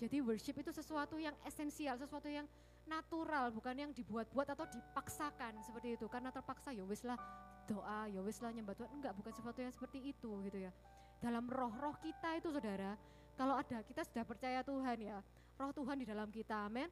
Jadi 0.00 0.18
worship 0.24 0.58
itu 0.58 0.72
sesuatu 0.74 1.20
yang 1.20 1.36
esensial 1.46 1.94
sesuatu 2.00 2.26
yang 2.26 2.48
natural 2.84 3.48
bukan 3.54 3.76
yang 3.78 3.90
dibuat-buat 3.94 4.56
atau 4.56 4.66
dipaksakan 4.66 5.60
seperti 5.62 6.00
itu. 6.00 6.06
Karena 6.10 6.32
terpaksa 6.32 6.74
ya 6.74 6.82
wis 6.82 7.04
lah 7.06 7.20
doa 7.64 8.08
ya 8.08 8.20
wis 8.20 8.38
lah 8.40 8.52
nyembah 8.52 8.76
Tuhan 8.76 8.90
enggak 9.00 9.12
bukan 9.16 9.32
sesuatu 9.32 9.58
yang 9.60 9.72
seperti 9.72 10.12
itu 10.12 10.30
gitu 10.46 10.58
ya 10.60 10.72
dalam 11.18 11.48
roh-roh 11.48 11.96
kita 12.00 12.36
itu 12.36 12.52
saudara 12.52 12.96
kalau 13.34 13.56
ada 13.58 13.80
kita 13.82 14.04
sudah 14.04 14.24
percaya 14.24 14.60
Tuhan 14.60 14.98
ya 15.00 15.18
roh 15.56 15.72
Tuhan 15.72 15.96
di 16.00 16.06
dalam 16.06 16.28
kita 16.28 16.68
amin 16.68 16.88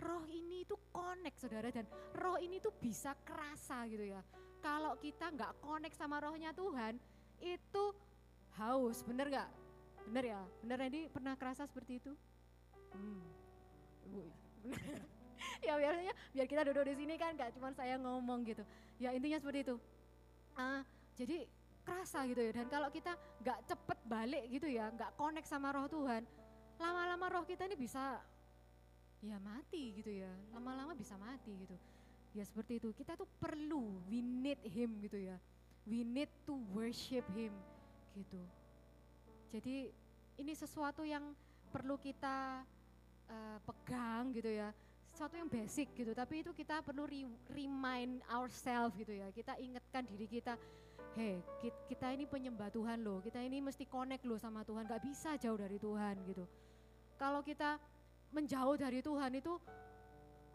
roh 0.00 0.24
ini 0.26 0.64
itu 0.64 0.76
connect 0.90 1.38
saudara 1.40 1.68
dan 1.70 1.86
roh 2.16 2.36
ini 2.40 2.58
tuh 2.58 2.74
bisa 2.76 3.14
kerasa 3.22 3.86
gitu 3.86 4.04
ya 4.04 4.20
kalau 4.60 4.96
kita 4.98 5.30
nggak 5.32 5.62
connect 5.62 5.96
sama 5.96 6.20
rohnya 6.20 6.52
Tuhan 6.52 7.00
itu 7.40 7.84
haus, 8.60 9.00
bener 9.08 9.26
gak? 9.32 9.48
Bener 10.08 10.24
ya? 10.36 10.40
Bener 10.60 10.76
Randy 10.76 11.08
pernah 11.08 11.34
kerasa 11.36 11.64
seperti 11.64 12.00
itu? 12.00 12.12
Hmm. 12.92 13.22
ya 15.66 15.78
biasanya 15.78 16.12
biar 16.36 16.46
kita 16.50 16.62
duduk 16.68 16.84
di 16.92 16.94
sini 16.98 17.14
kan 17.16 17.32
gak 17.38 17.56
cuma 17.56 17.72
saya 17.72 17.96
ngomong 17.96 18.44
gitu. 18.44 18.64
Ya 19.00 19.16
intinya 19.16 19.40
seperti 19.40 19.64
itu. 19.64 19.76
Uh, 20.58 20.82
jadi 21.14 21.46
kerasa 21.84 22.24
gitu 22.30 22.40
ya. 22.40 22.52
Dan 22.54 22.66
kalau 22.70 22.88
kita 22.88 23.14
nggak 23.42 23.58
cepet 23.68 23.98
balik 24.06 24.44
gitu 24.50 24.68
ya 24.70 24.90
nggak 24.92 25.14
connect 25.18 25.48
sama 25.48 25.74
roh 25.74 25.86
Tuhan 25.90 26.22
lama-lama 26.80 27.26
roh 27.28 27.44
kita 27.44 27.68
ini 27.68 27.76
bisa 27.76 28.16
ya 29.20 29.36
mati 29.36 30.00
gitu 30.00 30.08
ya. 30.08 30.32
Lama-lama 30.56 30.96
bisa 30.96 31.14
mati 31.20 31.52
gitu. 31.52 31.76
Ya 32.32 32.42
seperti 32.48 32.80
itu. 32.80 32.88
Kita 32.96 33.14
tuh 33.20 33.28
perlu 33.36 34.00
we 34.08 34.24
need 34.24 34.60
him 34.64 34.96
gitu 35.04 35.20
ya. 35.20 35.36
We 35.84 36.00
need 36.02 36.32
to 36.48 36.56
worship 36.72 37.28
him 37.36 37.52
gitu. 38.16 38.40
Jadi 39.52 39.92
ini 40.40 40.52
sesuatu 40.56 41.04
yang 41.04 41.36
perlu 41.68 42.00
kita 42.00 42.64
uh, 43.28 43.58
pegang 43.68 44.32
gitu 44.32 44.48
ya. 44.48 44.72
Sesuatu 45.20 45.36
yang 45.36 45.52
basic 45.52 45.92
gitu, 45.92 46.16
tapi 46.16 46.40
itu 46.40 46.48
kita 46.56 46.80
perlu 46.80 47.04
re 47.04 47.28
remind 47.52 48.24
ourselves 48.32 48.96
gitu 48.96 49.12
ya. 49.12 49.28
Kita 49.28 49.52
ingatkan 49.60 50.08
diri 50.08 50.24
kita, 50.24 50.56
hei 51.12 51.44
kita 51.92 52.16
ini 52.16 52.24
penyembah 52.24 52.72
Tuhan 52.72 53.04
loh, 53.04 53.20
kita 53.20 53.36
ini 53.44 53.60
mesti 53.60 53.84
connect 53.84 54.24
loh 54.24 54.40
sama 54.40 54.64
Tuhan, 54.64 54.88
gak 54.88 55.04
bisa 55.04 55.36
jauh 55.36 55.60
dari 55.60 55.76
Tuhan 55.76 56.24
gitu. 56.24 56.48
Kalau 57.20 57.44
kita 57.44 57.76
menjauh 58.32 58.80
dari 58.80 59.04
Tuhan 59.04 59.36
itu 59.36 59.60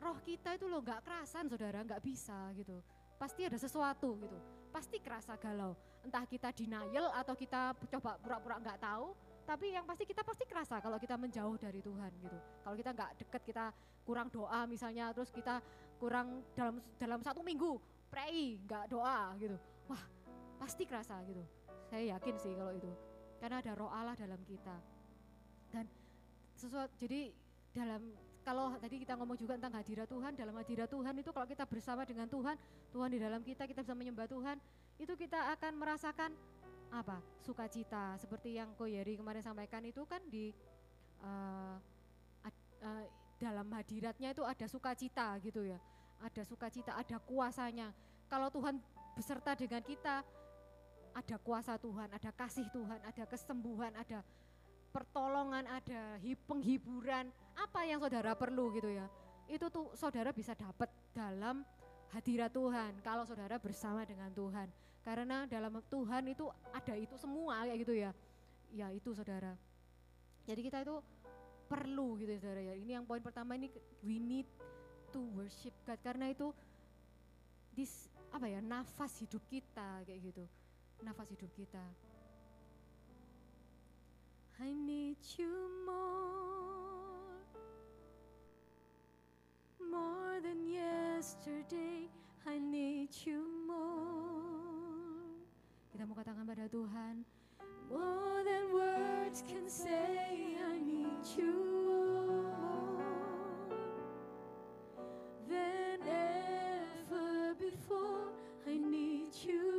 roh 0.01 0.17
kita 0.25 0.57
itu 0.57 0.65
loh 0.65 0.81
gak 0.81 1.05
kerasan 1.05 1.45
saudara, 1.45 1.85
gak 1.85 2.01
bisa 2.01 2.49
gitu 2.57 2.81
pasti 3.15 3.47
ada 3.47 3.57
sesuatu 3.59 4.19
gitu. 4.19 4.37
Pasti 4.71 4.99
kerasa 4.99 5.39
galau. 5.39 5.73
Entah 6.03 6.27
kita 6.27 6.51
denial 6.51 7.09
atau 7.15 7.33
kita 7.33 7.71
coba 7.97 8.19
pura-pura 8.19 8.59
nggak 8.59 8.79
tahu, 8.83 9.15
tapi 9.45 9.77
yang 9.77 9.85
pasti 9.85 10.09
kita 10.09 10.25
pasti 10.25 10.43
kerasa 10.49 10.81
kalau 10.81 10.97
kita 10.97 11.15
menjauh 11.21 11.53
dari 11.61 11.79
Tuhan 11.79 12.11
gitu. 12.17 12.37
Kalau 12.65 12.75
kita 12.75 12.91
nggak 12.97 13.11
deket, 13.21 13.41
kita 13.45 13.65
kurang 14.01 14.33
doa 14.33 14.65
misalnya, 14.65 15.13
terus 15.13 15.29
kita 15.29 15.61
kurang 16.01 16.41
dalam 16.57 16.81
dalam 16.97 17.21
satu 17.21 17.45
minggu 17.45 17.77
pray 18.09 18.57
nggak 18.65 18.89
doa 18.89 19.37
gitu. 19.37 19.55
Wah 19.85 20.01
pasti 20.57 20.89
kerasa 20.89 21.21
gitu. 21.29 21.45
Saya 21.85 22.17
yakin 22.17 22.35
sih 22.41 22.57
kalau 22.57 22.73
itu, 22.73 22.89
karena 23.37 23.61
ada 23.61 23.71
Roh 23.77 23.93
Allah 23.93 24.17
dalam 24.17 24.41
kita. 24.49 24.75
Dan 25.69 25.85
sesuatu 26.57 26.89
jadi 26.97 27.29
dalam 27.69 28.01
kalau 28.45 28.73
tadi 28.77 29.01
kita 29.01 29.17
ngomong 29.17 29.37
juga 29.37 29.57
tentang 29.57 29.77
hadirat 29.77 30.05
Tuhan, 30.05 30.37
dalam 30.37 30.53
hadirat 30.57 30.89
Tuhan 30.89 31.13
itu 31.17 31.29
kalau 31.33 31.49
kita 31.49 31.65
bersama 31.65 32.05
dengan 32.05 32.29
Tuhan, 32.29 32.57
Tuhan 32.93 33.09
di 33.09 33.19
dalam 33.21 33.41
kita, 33.41 33.65
kita 33.65 33.81
bisa 33.81 33.97
menyembah 33.97 34.29
Tuhan, 34.29 34.57
itu 35.01 35.13
kita 35.17 35.53
akan 35.57 35.73
merasakan 35.81 36.29
apa? 36.91 37.21
Sukacita. 37.41 38.17
Seperti 38.17 38.57
yang 38.57 38.73
Ko 38.75 38.85
Yeri 38.89 39.17
kemarin 39.17 39.41
sampaikan 39.41 39.81
itu 39.85 40.03
kan 40.05 40.21
di 40.29 40.53
uh, 41.23 41.77
uh, 42.81 43.05
dalam 43.35 43.67
hadiratnya 43.73 44.31
itu 44.31 44.43
ada 44.45 44.65
sukacita 44.65 45.35
gitu 45.43 45.65
ya. 45.65 45.79
Ada 46.23 46.47
sukacita, 46.47 46.95
ada 46.95 47.19
kuasanya. 47.19 47.91
Kalau 48.31 48.49
Tuhan 48.49 48.79
beserta 49.13 49.53
dengan 49.53 49.83
kita, 49.83 50.23
ada 51.15 51.35
kuasa 51.39 51.79
Tuhan, 51.79 52.11
ada 52.11 52.29
kasih 52.35 52.67
Tuhan, 52.71 52.99
ada 53.03 53.23
kesembuhan, 53.23 53.91
ada 53.95 54.19
pertolongan, 54.91 55.63
ada 55.67 56.19
penghiburan, 56.47 57.27
apa 57.55 57.83
yang 57.87 57.99
saudara 57.99 58.35
perlu 58.35 58.71
gitu 58.75 58.91
ya. 58.91 59.07
Itu 59.47 59.67
tuh 59.71 59.91
saudara 59.95 60.31
bisa 60.31 60.55
dapat 60.55 60.87
dalam 61.11 61.63
hadirat 62.15 62.51
Tuhan 62.51 62.99
kalau 63.03 63.27
saudara 63.27 63.59
bersama 63.59 64.07
dengan 64.07 64.31
Tuhan. 64.31 64.67
Karena 65.05 65.45
dalam 65.45 65.77
Tuhan 65.85 66.33
itu 66.33 66.49
ada 66.73 66.97
itu 66.97 67.13
semua 67.21 67.61
kayak 67.61 67.77
gitu 67.85 67.93
ya. 67.93 68.11
Ya 68.73 68.89
itu 68.89 69.13
saudara. 69.13 69.53
Jadi 70.49 70.65
kita 70.65 70.81
itu 70.81 70.97
perlu 71.69 72.17
gitu 72.17 72.33
ya 72.33 72.39
saudara 72.41 72.61
ya. 72.65 72.73
Ini 72.73 72.97
yang 72.97 73.05
poin 73.05 73.21
pertama 73.21 73.53
ini 73.53 73.69
we 74.01 74.17
need 74.17 74.49
to 75.13 75.21
worship 75.37 75.77
God 75.85 76.01
karena 76.01 76.33
itu 76.33 76.49
dis 77.77 78.09
apa 78.33 78.49
ya 78.49 78.59
nafas 78.65 79.13
hidup 79.21 79.45
kita 79.45 80.01
kayak 80.09 80.33
gitu. 80.33 80.43
Nafas 81.05 81.29
hidup 81.29 81.53
kita. 81.53 81.85
I 84.57 84.71
need 84.71 85.19
you 85.37 85.51
more, 85.85 87.43
more 89.83 90.39
than 90.39 90.63
yesterday. 90.63 92.07
I 92.47 92.57
need 92.57 93.11
you 93.27 93.43
more. 93.67 94.64
Kita 95.95 96.03
mau 96.11 96.19
katakan 96.19 96.43
pada 96.43 96.67
Tuhan, 96.67 97.23
more 97.87 98.43
than 98.43 98.67
words 98.75 99.39
can 99.47 99.63
say. 99.71 100.59
I 100.59 100.75
need 100.75 101.23
you 101.39 101.55
more 101.87 103.71
than 105.47 106.03
ever 106.03 107.55
before. 107.55 108.27
I 108.67 108.75
need 108.75 109.31
you. 109.39 109.71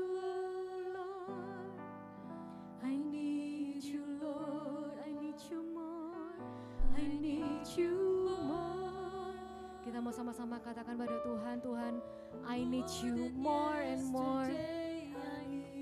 Kita 9.85 10.01
mau 10.01 10.17
sama-sama 10.17 10.57
katakan 10.65 10.97
pada 10.97 11.21
Tuhan, 11.21 11.61
Tuhan, 11.61 12.01
I 12.49 12.65
need 12.65 12.89
you 13.05 13.29
more 13.37 13.85
and 13.85 14.01
more. 14.09 14.76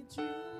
More 0.04 0.53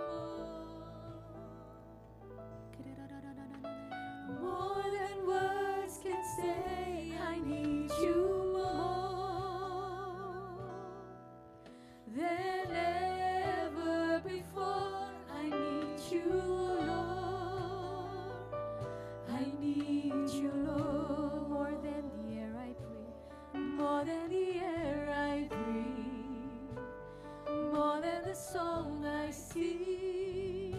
sing, 29.55 30.75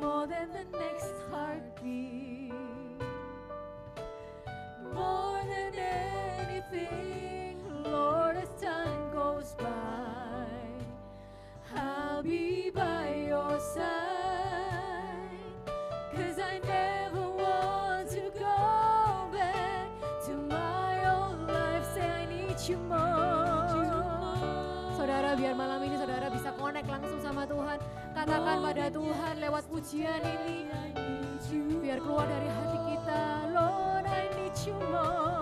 more 0.00 0.26
than 0.26 0.48
the 0.52 0.78
next 0.78 1.14
heartbeat, 1.30 2.31
Katakan 28.22 28.62
pada 28.62 28.86
Tuhan 28.86 29.34
lewat 29.42 29.66
pujian 29.66 30.22
ini. 30.22 30.70
Biar 31.82 31.98
keluar 31.98 32.22
dari 32.30 32.46
hati 32.54 32.78
kita. 32.94 33.50
Lord 33.50 34.06
I 34.06 34.30
need 34.38 34.54
you 34.62 34.78
more. 34.94 35.41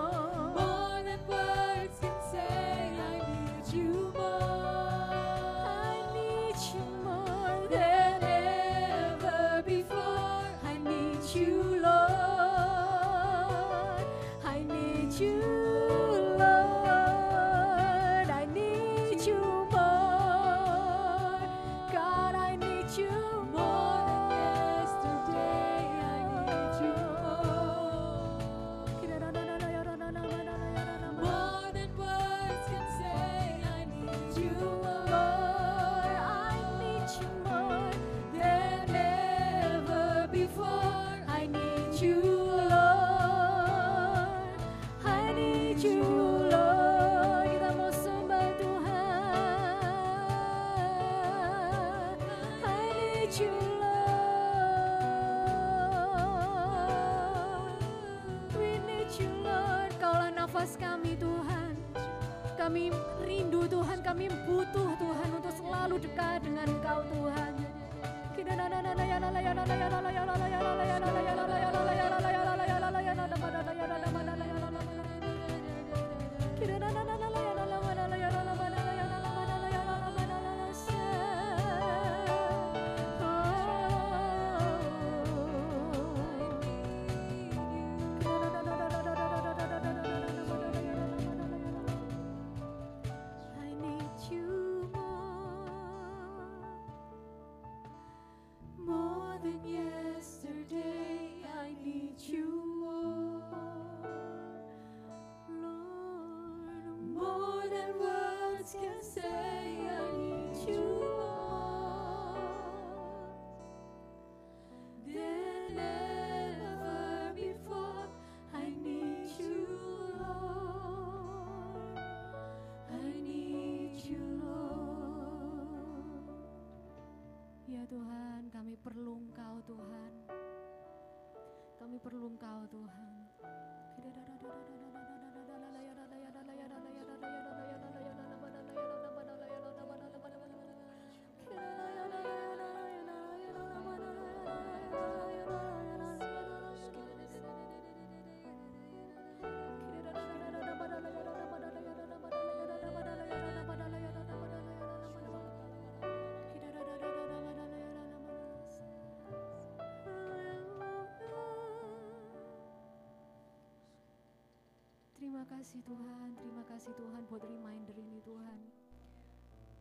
Kasih 165.51 165.83
Tuhan, 165.83 166.31
terima 166.39 166.63
kasih 166.63 166.95
Tuhan 166.95 167.27
buat 167.27 167.43
reminder 167.43 167.91
ini 167.99 168.23
Tuhan. 168.23 168.59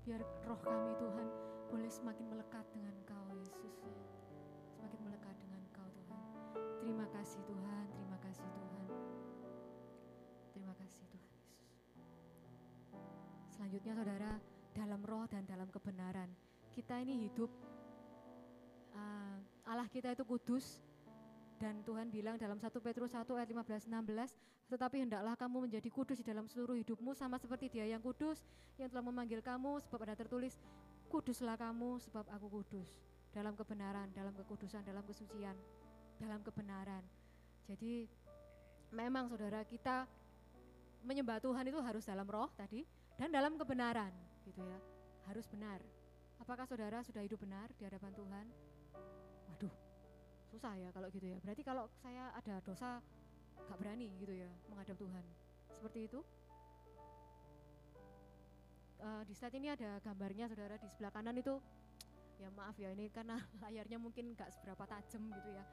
Biar 0.02 0.18
roh 0.42 0.58
kami 0.66 0.98
Tuhan 0.98 1.26
boleh 1.70 1.86
semakin 1.86 2.26
melekat 2.26 2.66
dengan 2.74 2.90
Engkau 2.98 3.22
Yesus. 3.38 3.86
Semakin 4.74 4.98
melekat 5.06 5.30
dengan 5.38 5.62
Engkau 5.70 5.86
Tuhan. 5.94 6.22
Terima 6.82 7.06
kasih 7.14 7.38
Tuhan, 7.46 7.84
terima 7.86 8.18
kasih 8.18 8.48
Tuhan. 8.50 8.86
Terima 10.50 10.74
kasih 10.74 11.04
Tuhan 11.06 11.30
Yesus. 11.38 11.78
Selanjutnya 13.54 13.92
saudara, 13.94 14.32
dalam 14.74 15.00
roh 15.06 15.30
dan 15.30 15.46
dalam 15.46 15.70
kebenaran. 15.70 16.34
Kita 16.74 16.98
ini 16.98 17.30
hidup, 17.30 17.50
uh, 18.98 19.38
Allah 19.70 19.86
kita 19.86 20.18
itu 20.18 20.26
kudus, 20.26 20.82
dan 21.60 21.84
Tuhan 21.84 22.08
bilang 22.08 22.40
dalam 22.40 22.56
1 22.56 22.72
Petrus 22.80 23.12
1 23.12 23.28
ayat 23.36 23.48
15 23.52 23.92
16, 23.92 24.72
tetapi 24.72 25.04
hendaklah 25.04 25.36
kamu 25.36 25.68
menjadi 25.68 25.92
kudus 25.92 26.24
di 26.24 26.26
dalam 26.26 26.48
seluruh 26.48 26.72
hidupmu 26.80 27.12
sama 27.12 27.36
seperti 27.36 27.68
Dia 27.68 27.84
yang 27.84 28.00
kudus 28.00 28.48
yang 28.80 28.88
telah 28.88 29.04
memanggil 29.04 29.44
kamu 29.44 29.76
sebab 29.84 30.08
ada 30.08 30.16
tertulis 30.16 30.56
kuduslah 31.12 31.60
kamu 31.60 32.00
sebab 32.00 32.24
aku 32.32 32.48
kudus 32.48 32.88
dalam 33.36 33.52
kebenaran, 33.52 34.08
dalam 34.16 34.32
kekudusan, 34.40 34.80
dalam 34.88 35.04
kesucian, 35.04 35.54
dalam 36.16 36.40
kebenaran. 36.40 37.04
Jadi 37.68 38.08
memang 38.90 39.28
saudara 39.28 39.60
kita 39.68 40.08
menyembah 41.04 41.44
Tuhan 41.44 41.68
itu 41.68 41.78
harus 41.84 42.08
dalam 42.08 42.24
roh 42.24 42.48
tadi 42.56 42.88
dan 43.20 43.28
dalam 43.28 43.60
kebenaran 43.60 44.10
gitu 44.48 44.64
ya. 44.64 44.80
Harus 45.28 45.44
benar. 45.52 45.84
Apakah 46.40 46.64
saudara 46.64 47.04
sudah 47.04 47.20
hidup 47.20 47.44
benar 47.44 47.68
di 47.76 47.84
hadapan 47.84 48.16
Tuhan? 48.16 48.69
Susah 50.50 50.74
ya 50.74 50.90
kalau 50.90 51.06
gitu 51.14 51.30
ya. 51.30 51.38
Berarti 51.40 51.62
kalau 51.62 51.86
saya 52.02 52.34
ada 52.34 52.58
dosa 52.66 52.98
gak 53.70 53.78
berani 53.78 54.10
gitu 54.18 54.34
ya 54.34 54.50
menghadap 54.66 54.98
Tuhan. 54.98 55.24
Seperti 55.70 56.10
itu? 56.10 56.20
Uh, 59.00 59.22
di 59.24 59.32
slide 59.32 59.56
ini 59.56 59.72
ada 59.72 59.96
gambarnya 60.04 60.44
saudara 60.50 60.76
di 60.76 60.84
sebelah 60.92 61.08
kanan 61.08 61.32
itu 61.32 61.56
ya 62.36 62.52
maaf 62.52 62.76
ya 62.76 62.92
ini 62.92 63.08
karena 63.08 63.40
layarnya 63.64 63.96
mungkin 63.96 64.34
gak 64.34 64.50
seberapa 64.52 64.84
tajam 64.84 65.30
gitu 65.30 65.50
ya. 65.54 65.64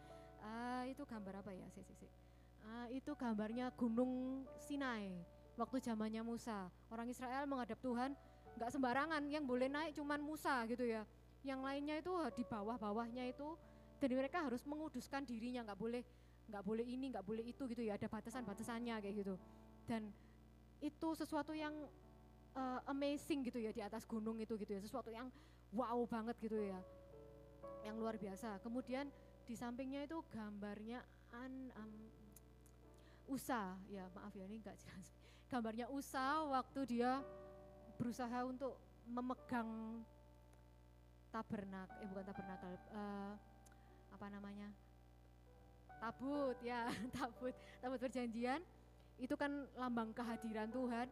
Uh, 0.46 0.84
itu 0.88 1.02
gambar 1.04 1.42
apa 1.42 1.52
ya? 1.52 1.66
Si, 1.74 1.82
si, 1.82 1.94
si. 1.98 2.08
Uh, 2.62 2.88
itu 2.94 3.12
gambarnya 3.18 3.74
Gunung 3.74 4.46
Sinai 4.62 5.18
waktu 5.58 5.82
zamannya 5.82 6.22
Musa. 6.22 6.70
Orang 6.94 7.10
Israel 7.10 7.50
menghadap 7.50 7.82
Tuhan 7.82 8.14
nggak 8.58 8.74
sembarangan, 8.74 9.22
yang 9.30 9.46
boleh 9.46 9.70
naik 9.70 9.98
cuman 9.98 10.22
Musa 10.22 10.66
gitu 10.70 10.86
ya. 10.86 11.06
Yang 11.46 11.60
lainnya 11.62 11.96
itu 12.02 12.14
di 12.38 12.44
bawah-bawahnya 12.46 13.30
itu 13.30 13.58
dan 13.98 14.10
mereka 14.14 14.46
harus 14.46 14.62
menguduskan 14.64 15.26
dirinya, 15.26 15.66
nggak 15.66 15.80
boleh 15.80 16.04
nggak 16.48 16.64
boleh 16.64 16.86
ini, 16.88 17.12
nggak 17.12 17.26
boleh 17.28 17.44
itu 17.44 17.64
gitu 17.68 17.84
ya. 17.84 18.00
Ada 18.00 18.08
batasan-batasannya 18.08 18.96
kayak 19.04 19.16
gitu. 19.20 19.36
Dan 19.84 20.08
itu 20.80 21.10
sesuatu 21.18 21.52
yang 21.52 21.74
uh, 22.56 22.80
amazing 22.88 23.44
gitu 23.44 23.60
ya 23.60 23.74
di 23.74 23.82
atas 23.84 24.08
gunung 24.08 24.40
itu 24.40 24.56
gitu 24.56 24.72
ya. 24.78 24.82
Sesuatu 24.82 25.12
yang 25.12 25.28
wow 25.76 26.00
banget 26.08 26.38
gitu 26.40 26.56
ya. 26.62 26.80
Yang 27.84 27.96
luar 28.00 28.16
biasa. 28.16 28.64
Kemudian 28.64 29.12
di 29.44 29.56
sampingnya 29.56 30.08
itu 30.08 30.24
gambarnya 30.32 31.04
an 31.36 31.72
um, 31.76 31.94
Usa, 33.28 33.76
ya 33.92 34.08
maaf 34.16 34.32
ya 34.32 34.48
ini 34.48 34.64
enggak 34.64 34.80
jelas. 34.80 35.12
Gambarnya 35.52 35.92
Usa 35.92 36.48
waktu 36.48 36.88
dia 36.88 37.20
berusaha 38.00 38.48
untuk 38.48 38.80
memegang 39.04 40.00
tabernak, 41.32 41.92
eh 42.00 42.08
bukan 42.08 42.24
tabernakel, 42.24 42.72
uh, 42.96 43.36
apa 44.18 44.34
namanya? 44.34 44.74
Tabut 46.02 46.58
ya, 46.66 46.90
tabut, 47.16 47.54
tabut 47.78 48.02
perjanjian. 48.02 48.66
Itu 49.22 49.38
kan 49.38 49.70
lambang 49.78 50.10
kehadiran 50.18 50.74
Tuhan. 50.74 51.06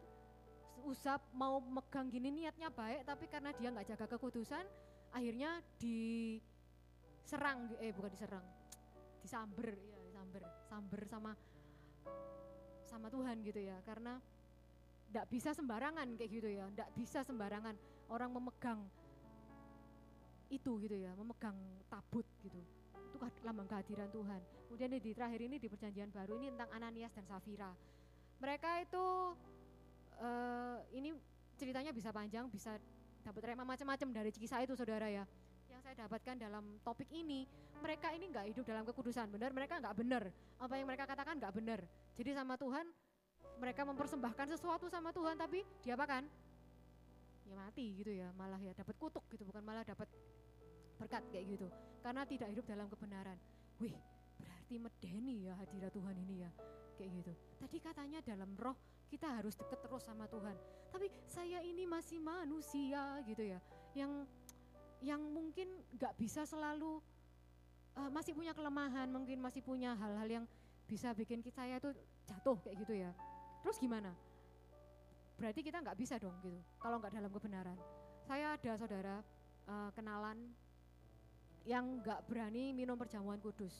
Usap 0.82 1.22
mau 1.30 1.62
megang 1.62 2.10
gini 2.10 2.34
niatnya 2.34 2.66
baik, 2.70 3.06
tapi 3.06 3.30
karena 3.30 3.54
dia 3.54 3.70
nggak 3.70 3.94
jaga 3.94 4.06
kekudusan, 4.18 4.66
akhirnya 5.14 5.62
diserang, 5.78 7.70
eh 7.78 7.94
bukan 7.94 8.10
diserang, 8.10 8.44
disamber, 9.22 9.70
ya 9.74 9.98
disamber, 10.06 10.42
samber 10.66 11.00
sama 11.06 11.32
sama 12.86 13.06
Tuhan 13.10 13.42
gitu 13.46 13.62
ya. 13.62 13.78
Karena 13.86 14.18
tidak 15.10 15.26
bisa 15.30 15.54
sembarangan 15.54 16.06
kayak 16.18 16.30
gitu 16.30 16.48
ya. 16.50 16.66
Tidak 16.70 16.90
bisa 16.98 17.22
sembarangan. 17.22 17.74
Orang 18.06 18.30
memegang 18.30 18.86
itu 20.46 20.78
gitu 20.78 20.94
ya 20.94 21.10
memegang 21.18 21.58
tabut 21.90 22.26
gitu 22.42 22.58
itu 23.16 23.40
lambang 23.42 23.68
kehadiran 23.68 24.08
Tuhan. 24.12 24.40
Kemudian 24.68 24.90
di 25.00 25.12
terakhir 25.16 25.40
ini 25.40 25.56
di 25.56 25.68
perjanjian 25.72 26.12
baru 26.12 26.36
ini 26.36 26.52
tentang 26.52 26.70
Ananias 26.76 27.12
dan 27.16 27.24
Safira. 27.24 27.72
Mereka 28.36 28.70
itu 28.84 29.04
uh, 30.20 30.76
ini 30.92 31.16
ceritanya 31.56 31.90
bisa 31.96 32.12
panjang 32.12 32.44
bisa 32.52 32.76
dapat 33.24 33.42
rema 33.42 33.64
macam-macam 33.64 34.08
dari 34.12 34.30
kisah 34.30 34.60
itu 34.62 34.76
saudara 34.76 35.08
ya. 35.08 35.24
Yang 35.72 35.80
saya 35.82 35.96
dapatkan 36.04 36.36
dalam 36.36 36.64
topik 36.84 37.08
ini 37.10 37.48
mereka 37.80 38.12
ini 38.12 38.28
nggak 38.28 38.52
hidup 38.52 38.64
dalam 38.68 38.84
kekudusan 38.84 39.32
benar? 39.32 39.50
Mereka 39.56 39.80
nggak 39.80 39.96
benar. 39.96 40.28
Apa 40.60 40.76
yang 40.76 40.86
mereka 40.86 41.08
katakan 41.08 41.40
nggak 41.40 41.54
benar. 41.56 41.80
Jadi 42.14 42.30
sama 42.36 42.60
Tuhan 42.60 42.84
mereka 43.56 43.88
mempersembahkan 43.88 44.46
sesuatu 44.52 44.86
sama 44.92 45.10
Tuhan 45.16 45.40
tapi 45.40 45.64
diapakan 45.80 46.28
ya 47.46 47.54
mati 47.54 47.94
gitu 47.94 48.10
ya 48.10 48.28
malah 48.34 48.58
ya 48.58 48.74
dapat 48.74 48.98
kutuk 48.98 49.22
gitu 49.30 49.46
bukan 49.46 49.62
malah 49.62 49.86
dapat 49.86 50.10
berkat 50.96 51.22
kayak 51.32 51.56
gitu. 51.56 51.66
Karena 52.00 52.22
tidak 52.24 52.48
hidup 52.52 52.64
dalam 52.68 52.86
kebenaran. 52.90 53.38
Wih 53.80 53.96
berarti 54.36 54.76
medeni 54.76 55.48
ya 55.48 55.54
hadirat 55.56 55.92
Tuhan 55.94 56.16
ini 56.26 56.44
ya 56.44 56.50
kayak 56.98 57.10
gitu. 57.22 57.32
Tadi 57.60 57.76
katanya 57.80 58.18
dalam 58.24 58.50
roh 58.58 58.76
kita 59.06 59.38
harus 59.38 59.54
deket 59.54 59.78
terus 59.78 60.02
sama 60.04 60.26
Tuhan. 60.26 60.56
Tapi 60.90 61.06
saya 61.28 61.62
ini 61.62 61.86
masih 61.86 62.18
manusia 62.18 63.20
gitu 63.24 63.42
ya 63.44 63.60
yang 63.96 64.12
yang 65.00 65.20
mungkin 65.20 65.68
nggak 65.96 66.16
bisa 66.20 66.44
selalu 66.44 67.00
uh, 67.96 68.10
masih 68.12 68.36
punya 68.36 68.52
kelemahan 68.52 69.08
mungkin 69.08 69.40
masih 69.40 69.60
punya 69.64 69.96
hal-hal 69.96 70.28
yang 70.28 70.44
bisa 70.86 71.10
bikin 71.16 71.42
kita 71.42 71.66
saya 71.66 71.82
itu 71.82 71.90
jatuh 72.28 72.58
kayak 72.62 72.76
gitu 72.84 72.94
ya. 72.94 73.10
Terus 73.64 73.76
gimana? 73.80 74.14
Berarti 75.36 75.60
kita 75.60 75.82
nggak 75.82 75.98
bisa 75.98 76.16
dong 76.16 76.36
gitu 76.44 76.56
kalau 76.78 77.00
nggak 77.00 77.12
dalam 77.12 77.30
kebenaran. 77.32 77.76
Saya 78.26 78.56
ada 78.56 78.72
saudara 78.78 79.16
uh, 79.68 79.90
kenalan 79.94 80.38
yang 81.66 82.00
nggak 82.00 82.22
berani 82.30 82.70
minum 82.70 82.94
perjamuan 82.94 83.42
kudus 83.42 83.74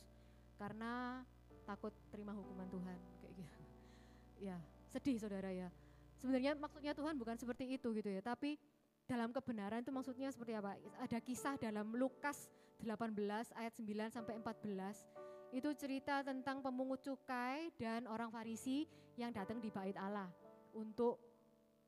karena 0.59 1.23
takut 1.63 1.95
terima 2.11 2.35
hukuman 2.35 2.67
Tuhan 2.67 2.99
kayak 3.23 3.35
gitu. 3.39 3.63
Ya 4.53 4.59
sedih 4.93 5.17
saudara 5.17 5.49
ya. 5.49 5.73
Sebenarnya 6.21 6.53
maksudnya 6.59 6.93
Tuhan 6.93 7.17
bukan 7.17 7.39
seperti 7.39 7.79
itu 7.79 7.95
gitu 7.97 8.11
ya. 8.11 8.21
Tapi 8.21 8.61
dalam 9.07 9.31
kebenaran 9.31 9.81
itu 9.81 9.95
maksudnya 9.95 10.29
seperti 10.35 10.59
apa? 10.59 10.77
Ada 11.01 11.23
kisah 11.23 11.55
dalam 11.57 11.95
Lukas 11.95 12.51
18 12.83 13.17
ayat 13.57 13.73
9 13.73 14.13
sampai 14.13 14.35
14 14.43 15.57
itu 15.57 15.71
cerita 15.79 16.21
tentang 16.27 16.61
pemungut 16.61 17.01
cukai 17.01 17.71
dan 17.79 18.05
orang 18.11 18.29
Farisi 18.29 18.85
yang 19.17 19.33
datang 19.33 19.63
di 19.63 19.73
bait 19.73 19.97
Allah 19.97 20.29
untuk 20.77 21.17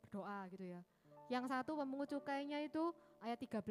berdoa 0.07 0.49
gitu 0.49 0.73
ya. 0.73 0.81
Yang 1.29 1.53
satu 1.53 1.77
pemungut 1.77 2.09
cukainya 2.09 2.65
itu 2.65 2.95
ayat 3.23 3.39
13 3.41 3.65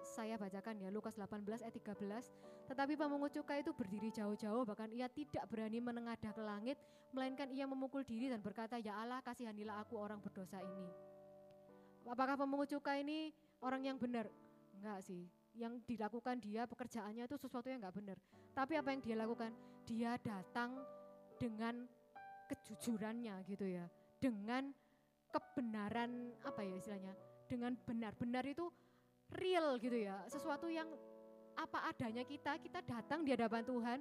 saya 0.00 0.34
bacakan 0.40 0.80
ya 0.82 0.88
Lukas 0.90 1.14
18 1.14 1.46
ayat 1.62 1.74
13. 1.74 2.70
Tetapi 2.70 2.94
pemungut 2.94 3.34
cukai 3.34 3.62
itu 3.62 3.74
berdiri 3.74 4.10
jauh-jauh 4.14 4.62
bahkan 4.62 4.90
ia 4.90 5.10
tidak 5.10 5.46
berani 5.50 5.82
menengadah 5.82 6.30
ke 6.30 6.42
langit 6.42 6.78
melainkan 7.10 7.50
ia 7.50 7.66
memukul 7.66 8.06
diri 8.06 8.30
dan 8.30 8.38
berkata 8.38 8.78
ya 8.78 9.02
Allah 9.02 9.18
kasihanilah 9.26 9.82
aku 9.82 9.98
orang 9.98 10.22
berdosa 10.22 10.62
ini. 10.62 10.88
Apakah 12.06 12.38
pemungut 12.38 12.70
cukai 12.70 13.02
ini 13.02 13.34
orang 13.62 13.86
yang 13.86 13.96
benar? 13.98 14.30
Enggak 14.78 15.02
sih. 15.04 15.26
Yang 15.58 15.82
dilakukan 15.86 16.38
dia 16.38 16.64
pekerjaannya 16.66 17.26
itu 17.26 17.36
sesuatu 17.36 17.66
yang 17.66 17.82
enggak 17.82 17.96
benar. 17.98 18.16
Tapi 18.54 18.78
apa 18.78 18.88
yang 18.94 19.00
dia 19.02 19.16
lakukan? 19.18 19.50
Dia 19.86 20.14
datang 20.22 20.78
dengan 21.38 21.86
kejujurannya 22.46 23.34
gitu 23.46 23.66
ya. 23.66 23.86
Dengan 24.22 24.70
kebenaran 25.30 26.34
apa 26.46 26.62
ya 26.62 26.74
istilahnya? 26.78 27.29
Dengan 27.50 27.74
benar. 27.82 28.14
Benar 28.14 28.46
itu 28.46 28.70
real 29.34 29.74
gitu 29.82 29.98
ya. 29.98 30.22
Sesuatu 30.30 30.70
yang 30.70 30.86
apa 31.58 31.90
adanya 31.90 32.22
kita, 32.22 32.54
kita 32.62 32.78
datang 32.86 33.26
di 33.26 33.34
hadapan 33.34 33.66
Tuhan 33.66 33.98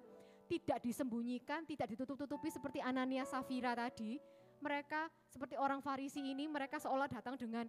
tidak 0.50 0.80
disembunyikan, 0.86 1.66
tidak 1.66 1.98
ditutup-tutupi 1.98 2.54
seperti 2.54 2.78
Anania 2.82 3.26
Safira 3.26 3.74
tadi. 3.74 4.22
Mereka 4.60 5.10
seperti 5.32 5.56
orang 5.58 5.82
Farisi 5.82 6.20
ini, 6.22 6.46
mereka 6.46 6.78
seolah 6.78 7.10
datang 7.10 7.40
dengan 7.40 7.66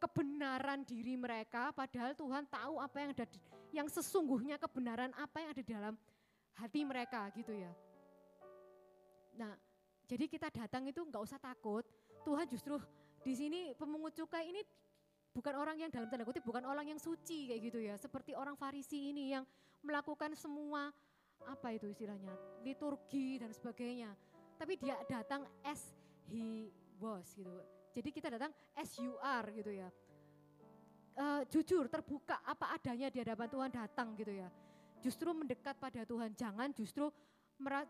kebenaran 0.00 0.80
diri 0.86 1.18
mereka, 1.18 1.76
padahal 1.76 2.16
Tuhan 2.16 2.48
tahu 2.48 2.80
apa 2.80 2.96
yang 3.04 3.10
ada, 3.12 3.26
yang 3.74 3.88
sesungguhnya 3.90 4.56
kebenaran 4.56 5.12
apa 5.18 5.44
yang 5.44 5.50
ada 5.52 5.64
dalam 5.66 5.94
hati 6.56 6.80
mereka 6.88 7.28
gitu 7.36 7.52
ya. 7.52 7.72
Nah, 9.36 9.52
jadi 10.08 10.24
kita 10.24 10.48
datang 10.48 10.88
itu 10.88 11.04
nggak 11.04 11.20
usah 11.20 11.36
takut. 11.36 11.84
Tuhan 12.24 12.48
justru 12.48 12.80
di 13.20 13.32
sini 13.36 13.60
pemungut 13.76 14.16
cukai 14.16 14.48
ini 14.48 14.60
bukan 15.30 15.54
orang 15.60 15.76
yang 15.78 15.90
dalam 15.92 16.10
tanda 16.10 16.26
kutip 16.26 16.42
bukan 16.42 16.64
orang 16.66 16.90
yang 16.90 17.00
suci 17.00 17.52
kayak 17.52 17.60
gitu 17.70 17.78
ya. 17.80 17.94
Seperti 18.00 18.32
orang 18.32 18.56
Farisi 18.56 19.12
ini 19.12 19.32
yang 19.36 19.44
melakukan 19.84 20.32
semua 20.36 20.92
apa 21.48 21.72
itu 21.72 21.88
istilahnya 21.88 22.32
liturgi 22.64 23.40
dan 23.40 23.52
sebagainya. 23.52 24.12
Tapi 24.60 24.76
dia 24.76 24.96
datang 25.08 25.48
as 25.64 25.80
he 26.28 26.68
was 27.00 27.32
gitu. 27.32 27.48
Jadi 27.96 28.08
kita 28.12 28.28
datang 28.28 28.52
as 28.76 28.92
you 29.00 29.16
are 29.24 29.48
gitu 29.52 29.72
ya. 29.72 29.88
Uh, 31.20 31.42
jujur 31.52 31.84
terbuka 31.90 32.40
apa 32.44 32.72
adanya 32.76 33.12
di 33.12 33.20
hadapan 33.20 33.48
Tuhan 33.50 33.70
datang 33.72 34.08
gitu 34.16 34.32
ya. 34.32 34.48
Justru 35.00 35.32
mendekat 35.32 35.80
pada 35.80 36.04
Tuhan, 36.04 36.36
jangan 36.36 36.70
justru 36.76 37.08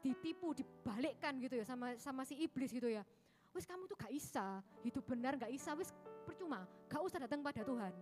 ditipu, 0.02 0.50
dibalikkan 0.50 1.38
gitu 1.38 1.62
ya 1.62 1.64
sama 1.66 1.94
sama 1.98 2.22
si 2.26 2.38
iblis 2.38 2.74
gitu 2.74 2.90
ya. 2.90 3.06
Wis 3.50 3.66
kamu 3.66 3.90
tuh 3.90 3.98
gak 3.98 4.12
bisa, 4.14 4.62
hidup 4.86 5.04
benar 5.04 5.34
gak 5.34 5.50
bisa, 5.50 5.74
wis 5.74 5.90
percuma, 6.22 6.64
gak 6.86 7.02
usah 7.02 7.18
datang 7.22 7.42
pada 7.42 7.66
Tuhan. 7.66 7.92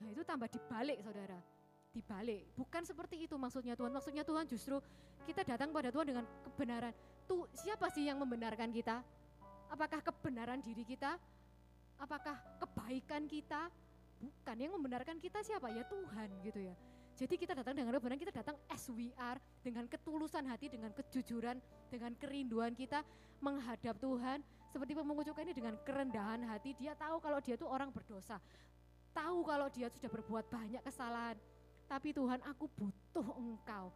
Nah 0.00 0.08
itu 0.12 0.22
tambah 0.24 0.48
dibalik 0.48 1.00
saudara 1.04 1.40
dibalik. 1.96 2.44
Bukan 2.52 2.84
seperti 2.84 3.24
itu 3.24 3.40
maksudnya 3.40 3.72
Tuhan. 3.72 3.88
Maksudnya 3.88 4.20
Tuhan 4.20 4.44
justru 4.44 4.76
kita 5.24 5.40
datang 5.48 5.72
pada 5.72 5.88
Tuhan 5.88 6.04
dengan 6.04 6.24
kebenaran. 6.44 6.92
Tuh 7.24 7.48
siapa 7.56 7.88
sih 7.88 8.04
yang 8.04 8.20
membenarkan 8.20 8.68
kita? 8.68 9.00
Apakah 9.72 10.04
kebenaran 10.04 10.60
diri 10.60 10.84
kita? 10.84 11.16
Apakah 11.96 12.36
kebaikan 12.60 13.24
kita? 13.24 13.72
Bukan, 14.16 14.56
yang 14.56 14.72
membenarkan 14.76 15.16
kita 15.16 15.40
siapa? 15.40 15.72
Ya 15.72 15.84
Tuhan 15.88 16.28
gitu 16.44 16.60
ya. 16.60 16.76
Jadi 17.16 17.34
kita 17.40 17.56
datang 17.56 17.72
dengan 17.72 17.96
kebenaran, 17.96 18.20
kita 18.20 18.34
datang 18.44 18.56
as 18.68 18.84
we 18.92 19.08
are, 19.16 19.40
dengan 19.64 19.88
ketulusan 19.88 20.44
hati, 20.44 20.68
dengan 20.68 20.92
kejujuran, 20.92 21.56
dengan 21.88 22.12
kerinduan 22.20 22.76
kita 22.76 23.00
menghadap 23.40 23.96
Tuhan. 23.96 24.44
Seperti 24.68 24.92
pemungut 24.92 25.24
cukai 25.24 25.48
ini 25.48 25.56
dengan 25.56 25.80
kerendahan 25.80 26.44
hati, 26.44 26.76
dia 26.76 26.92
tahu 26.92 27.16
kalau 27.24 27.40
dia 27.40 27.56
itu 27.56 27.64
orang 27.64 27.88
berdosa. 27.88 28.36
Tahu 29.16 29.40
kalau 29.48 29.72
dia 29.72 29.88
sudah 29.88 30.12
berbuat 30.12 30.44
banyak 30.52 30.84
kesalahan 30.84 31.40
tapi 31.86 32.10
Tuhan 32.10 32.42
aku 32.42 32.66
butuh 32.74 33.26
engkau. 33.38 33.94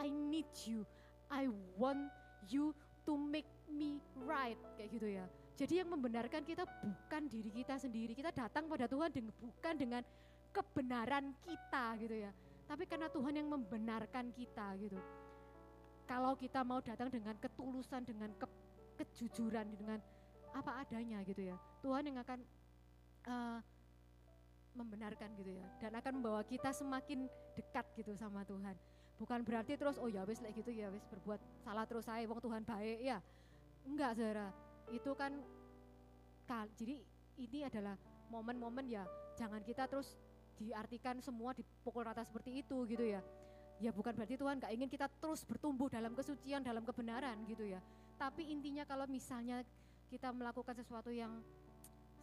I 0.00 0.08
need 0.08 0.48
you. 0.64 0.88
I 1.28 1.52
want 1.76 2.08
you 2.48 2.72
to 3.04 3.12
make 3.14 3.48
me 3.68 4.00
right. 4.24 4.56
Kayak 4.80 4.90
gitu 4.96 5.08
ya. 5.08 5.24
Jadi 5.60 5.84
yang 5.84 5.92
membenarkan 5.92 6.40
kita 6.40 6.64
bukan 6.64 7.28
diri 7.28 7.52
kita 7.52 7.76
sendiri. 7.76 8.16
Kita 8.16 8.32
datang 8.32 8.64
pada 8.64 8.88
Tuhan 8.88 9.12
dengan, 9.12 9.32
bukan 9.36 9.74
dengan 9.76 10.02
kebenaran 10.50 11.34
kita 11.46 11.96
gitu 11.98 12.16
ya. 12.26 12.30
Tapi 12.66 12.86
karena 12.86 13.10
Tuhan 13.10 13.34
yang 13.34 13.48
membenarkan 13.50 14.30
kita 14.30 14.78
gitu. 14.78 14.98
Kalau 16.06 16.34
kita 16.34 16.66
mau 16.66 16.82
datang 16.82 17.10
dengan 17.10 17.38
ketulusan, 17.38 18.02
dengan 18.02 18.30
ke, 18.34 18.46
kejujuran, 19.02 19.66
dengan 19.74 19.98
apa 20.50 20.82
adanya 20.82 21.22
gitu 21.22 21.46
ya. 21.46 21.56
Tuhan 21.82 22.10
yang 22.10 22.18
akan 22.18 22.38
uh, 23.30 23.58
membenarkan 24.74 25.34
gitu 25.34 25.50
ya 25.58 25.66
dan 25.82 25.98
akan 25.98 26.22
membawa 26.22 26.42
kita 26.46 26.70
semakin 26.70 27.26
dekat 27.58 27.86
gitu 27.98 28.14
sama 28.14 28.46
Tuhan 28.46 28.74
bukan 29.18 29.42
berarti 29.42 29.74
terus 29.76 29.98
oh 29.98 30.06
ya 30.06 30.22
wis 30.24 30.38
like 30.40 30.54
gitu 30.54 30.70
ya 30.70 30.88
wis 30.88 31.02
berbuat 31.10 31.42
salah 31.66 31.84
terus 31.84 32.06
saya 32.06 32.24
wong 32.24 32.40
Tuhan 32.40 32.62
baik 32.62 32.98
ya 33.02 33.18
enggak 33.84 34.14
saudara 34.16 34.48
itu 34.90 35.10
kan 35.18 35.32
jadi 36.74 36.98
ini 37.38 37.62
adalah 37.62 37.94
momen-momen 38.30 38.86
ya 38.90 39.06
jangan 39.38 39.62
kita 39.62 39.86
terus 39.86 40.18
diartikan 40.60 41.16
semua 41.24 41.56
dipukul 41.56 42.04
rata 42.04 42.20
seperti 42.20 42.60
itu 42.60 42.84
gitu 42.84 43.02
ya 43.02 43.24
ya 43.80 43.90
bukan 43.96 44.12
berarti 44.12 44.36
Tuhan 44.36 44.60
nggak 44.60 44.72
ingin 44.76 44.90
kita 44.92 45.08
terus 45.08 45.40
bertumbuh 45.48 45.88
dalam 45.88 46.12
kesucian 46.12 46.60
dalam 46.60 46.84
kebenaran 46.84 47.40
gitu 47.48 47.64
ya 47.64 47.80
tapi 48.20 48.52
intinya 48.52 48.84
kalau 48.84 49.08
misalnya 49.08 49.64
kita 50.12 50.28
melakukan 50.36 50.76
sesuatu 50.76 51.08
yang 51.08 51.40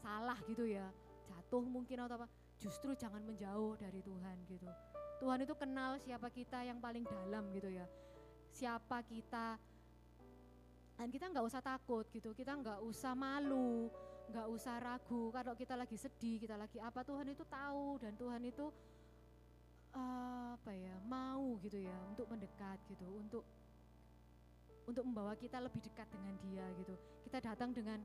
salah 0.05 0.37
gitu 0.45 0.69
ya 0.69 0.85
jatuh 1.27 1.63
mungkin 1.63 2.03
atau 2.03 2.15
apa, 2.23 2.27
justru 2.59 2.95
jangan 2.95 3.23
menjauh 3.23 3.75
dari 3.77 3.99
Tuhan 4.03 4.35
gitu. 4.47 4.67
Tuhan 5.17 5.39
itu 5.43 5.53
kenal 5.57 5.97
siapa 6.03 6.29
kita 6.29 6.63
yang 6.63 6.79
paling 6.79 7.03
dalam 7.03 7.49
gitu 7.51 7.71
ya. 7.71 7.85
Siapa 8.53 9.03
kita 9.05 9.55
dan 10.97 11.07
kita 11.13 11.29
nggak 11.29 11.45
usah 11.45 11.61
takut 11.61 12.09
gitu, 12.09 12.33
kita 12.33 12.57
nggak 12.57 12.81
usah 12.81 13.13
malu, 13.13 13.87
nggak 14.27 14.47
usah 14.51 14.75
ragu 14.83 15.31
kalau 15.31 15.53
kita 15.55 15.73
lagi 15.79 15.95
sedih, 15.95 16.37
kita 16.43 16.59
lagi 16.59 16.77
apa 16.83 17.01
Tuhan 17.03 17.27
itu 17.31 17.43
tahu 17.47 17.97
dan 18.03 18.13
Tuhan 18.19 18.41
itu 18.43 18.65
uh, 19.95 20.55
apa 20.59 20.71
ya 20.75 20.95
mau 21.07 21.55
gitu 21.63 21.79
ya 21.79 21.95
untuk 22.11 22.27
mendekat 22.27 22.79
gitu, 22.91 23.07
untuk 23.07 23.43
untuk 24.87 25.03
membawa 25.03 25.35
kita 25.35 25.59
lebih 25.59 25.79
dekat 25.83 26.07
dengan 26.11 26.35
Dia 26.43 26.65
gitu. 26.79 26.95
Kita 27.27 27.39
datang 27.39 27.71
dengan 27.71 27.99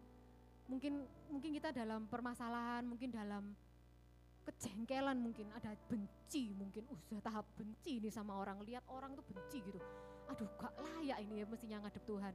mungkin 0.71 1.03
mungkin 1.31 1.51
kita 1.59 1.75
dalam 1.75 2.07
permasalahan, 2.07 2.87
mungkin 2.87 3.11
dalam 3.11 3.55
kejengkelan 4.43 5.19
mungkin 5.23 5.47
ada 5.55 5.71
benci 5.87 6.51
mungkin 6.59 6.83
uh, 6.91 6.99
sudah 7.07 7.23
tahap 7.23 7.47
benci 7.55 8.03
ini 8.03 8.11
sama 8.11 8.35
orang 8.35 8.59
lihat 8.67 8.83
orang 8.91 9.15
tuh 9.15 9.23
benci 9.31 9.63
gitu 9.63 9.79
aduh 10.27 10.49
gak 10.59 10.75
layak 10.83 11.19
ini 11.23 11.43
ya 11.43 11.47
mestinya 11.47 11.79
ngadep 11.87 12.03
Tuhan 12.03 12.35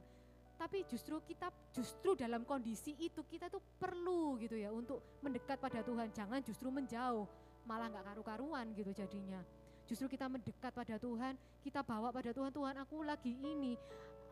tapi 0.58 0.82
justru 0.90 1.22
kita 1.22 1.54
justru 1.70 2.18
dalam 2.18 2.42
kondisi 2.42 2.98
itu 2.98 3.22
kita 3.22 3.46
tuh 3.46 3.62
perlu 3.78 4.34
gitu 4.42 4.58
ya 4.58 4.74
untuk 4.74 5.22
mendekat 5.22 5.54
pada 5.54 5.86
Tuhan. 5.86 6.10
Jangan 6.10 6.42
justru 6.42 6.66
menjauh 6.74 7.30
malah 7.62 7.86
nggak 7.86 8.04
karu-karuan 8.10 8.74
gitu 8.74 8.90
jadinya. 8.90 9.38
Justru 9.86 10.10
kita 10.10 10.26
mendekat 10.26 10.74
pada 10.74 10.98
Tuhan 10.98 11.38
kita 11.62 11.86
bawa 11.86 12.10
pada 12.10 12.34
Tuhan 12.34 12.50
Tuhan 12.50 12.74
aku 12.82 13.06
lagi 13.06 13.38
ini 13.38 13.78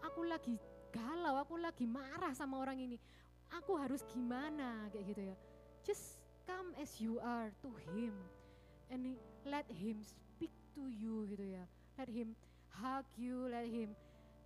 aku 0.02 0.26
lagi 0.26 0.58
galau 0.90 1.38
aku 1.38 1.62
lagi 1.62 1.86
marah 1.86 2.34
sama 2.34 2.58
orang 2.58 2.82
ini. 2.82 2.98
Aku 3.62 3.78
harus 3.78 4.02
gimana? 4.10 4.90
Kayak 4.90 5.14
gitu 5.14 5.22
ya. 5.30 5.36
Just 5.86 6.18
come 6.42 6.74
as 6.82 6.90
you 6.98 7.22
are 7.22 7.54
to 7.62 7.70
him 7.94 8.10
and 8.90 9.14
let 9.46 9.70
him 9.70 10.02
speak 10.02 10.50
to 10.74 10.90
you 10.90 11.30
gitu 11.30 11.54
ya. 11.54 11.62
Let 11.94 12.10
him 12.10 12.34
hug 12.82 13.06
you 13.14 13.46
let 13.46 13.70
him 13.70 13.94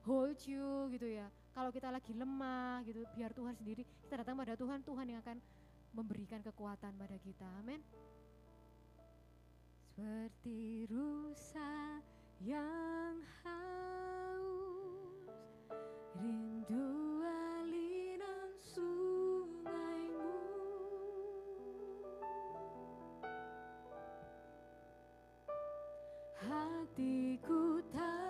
hold 0.05 0.37
you 0.45 0.93
gitu 0.93 1.09
ya 1.19 1.27
kalau 1.55 1.71
kita 1.75 1.91
lagi 1.91 2.13
lemah 2.15 2.83
gitu 2.87 3.03
biar 3.15 3.35
Tuhan 3.35 3.55
sendiri 3.59 3.83
kita 4.07 4.23
datang 4.23 4.39
pada 4.39 4.55
Tuhan 4.55 4.81
Tuhan 4.87 5.07
yang 5.11 5.21
akan 5.23 5.39
memberikan 5.91 6.39
kekuatan 6.43 6.95
pada 6.95 7.17
kita. 7.19 7.47
Amin. 7.59 7.83
Seperti 9.91 10.87
rusa 10.87 11.99
yang 12.41 13.21
haus 13.43 15.29
rindu 16.17 17.11
hatiku 26.41 27.85
tak 27.93 28.30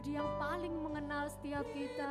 pribadi 0.00 0.16
yang 0.16 0.32
paling 0.40 0.74
mengenal 0.80 1.28
setiap 1.28 1.66
kita. 1.76 2.08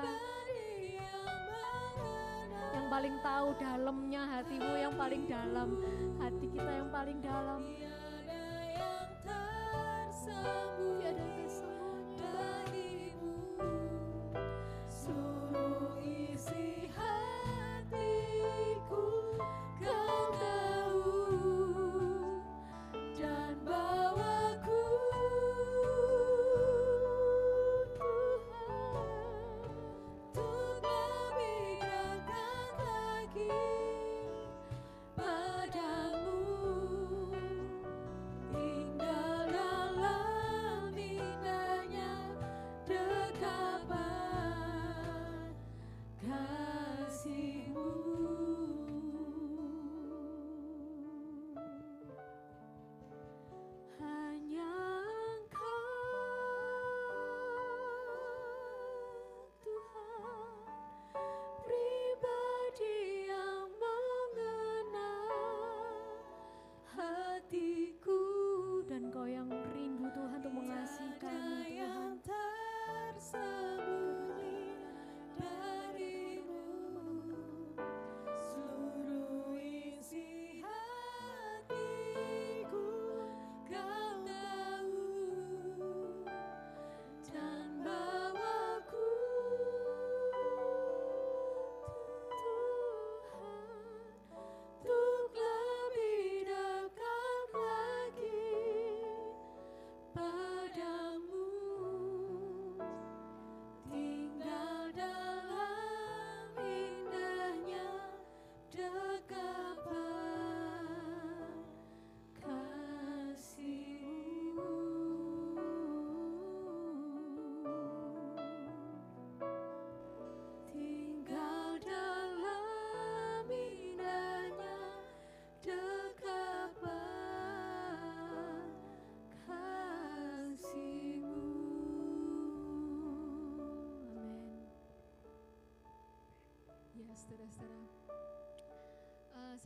Yang 2.69 2.85
paling 2.85 3.15
tahu 3.25 3.47
dalamnya 3.57 4.21
hatimu 4.29 4.73
yang 4.77 4.93
paling 4.93 5.25
dalam. 5.25 5.69
Hati 6.21 6.45
kita 6.53 6.69
yang 6.69 6.93
paling 6.93 7.17
dalam 7.25 7.65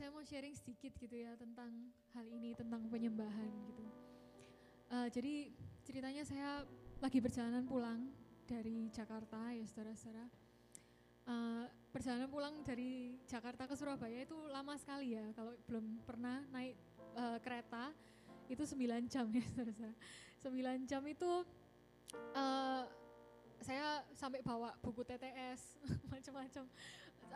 saya 0.04 0.12
mau 0.12 0.20
sharing 0.20 0.52
sedikit 0.52 0.92
gitu 1.00 1.16
ya 1.16 1.32
tentang 1.32 1.72
hal 2.12 2.28
ini 2.28 2.52
tentang 2.52 2.84
penyembahan 2.92 3.48
gitu. 3.72 3.84
Uh, 4.92 5.08
jadi 5.08 5.48
ceritanya 5.80 6.20
saya 6.28 6.60
lagi 7.00 7.24
perjalanan 7.24 7.64
pulang 7.64 8.12
dari 8.44 8.92
Jakarta 8.92 9.56
ya 9.56 9.64
saudara-saudara. 9.64 10.28
Uh, 11.24 11.64
perjalanan 11.88 12.28
pulang 12.28 12.52
dari 12.68 13.16
Jakarta 13.24 13.64
ke 13.64 13.72
Surabaya 13.80 14.28
itu 14.28 14.36
lama 14.52 14.76
sekali 14.76 15.16
ya 15.16 15.24
kalau 15.32 15.56
belum 15.64 16.04
pernah 16.04 16.44
naik 16.52 16.76
uh, 17.16 17.40
kereta 17.40 17.88
itu 18.52 18.60
9 18.60 19.08
jam 19.08 19.24
ya 19.32 19.40
saudara-saudara. 19.56 19.96
9 20.84 20.84
jam 20.84 21.00
itu 21.08 21.32
uh, 22.36 22.84
saya 23.64 24.04
sampai 24.12 24.44
bawa 24.44 24.76
buku 24.84 25.00
TTS 25.00 25.80
macam-macam 26.12 26.68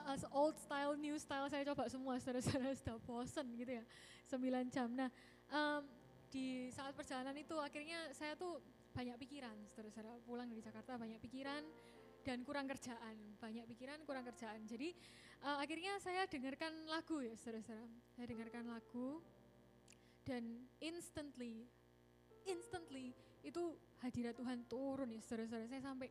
as 0.06 0.22
old 0.30 0.54
style, 0.61 0.94
new 0.94 1.16
style 1.18 1.46
saya 1.50 1.66
coba 1.66 1.90
semua 1.90 2.20
saudara-saudara 2.22 2.74
sudah 2.76 2.96
bosen 3.02 3.46
gitu 3.58 3.72
ya 3.80 3.84
9 4.30 4.74
jam. 4.74 4.88
Nah 4.92 5.11
um, 5.50 5.82
di 6.28 6.68
saat 6.70 6.92
perjalanan 6.92 7.34
itu 7.34 7.56
akhirnya 7.56 8.12
saya 8.12 8.37
tuh 8.37 8.61
banyak 8.92 9.16
pikiran 9.16 9.56
saudara-saudara 9.72 10.20
pulang 10.26 10.50
dari 10.50 10.61
Jakarta 10.61 10.98
banyak 10.98 11.20
pikiran 11.22 11.62
dan 12.26 12.44
kurang 12.44 12.66
kerjaan 12.68 13.16
banyak 13.40 13.64
pikiran 13.66 13.98
kurang 14.04 14.26
kerjaan. 14.26 14.61
Jadi 14.68 14.92
uh, 15.42 15.58
akhirnya 15.62 15.96
saya 16.02 16.28
dengarkan 16.28 16.72
lagu 16.90 17.24
ya 17.24 17.34
saudara-saudara. 17.34 17.88
Saya 18.14 18.26
dengarkan 18.28 18.64
lagu 18.68 19.22
dan 20.28 20.44
instantly 20.82 21.64
instantly 22.44 23.16
itu 23.40 23.76
hadirat 24.04 24.37
Tuhan 24.37 24.66
turun 24.68 25.08
ya 25.08 25.20
saudara-saudara. 25.24 25.66
Saya 25.70 25.82
sampai 25.82 26.08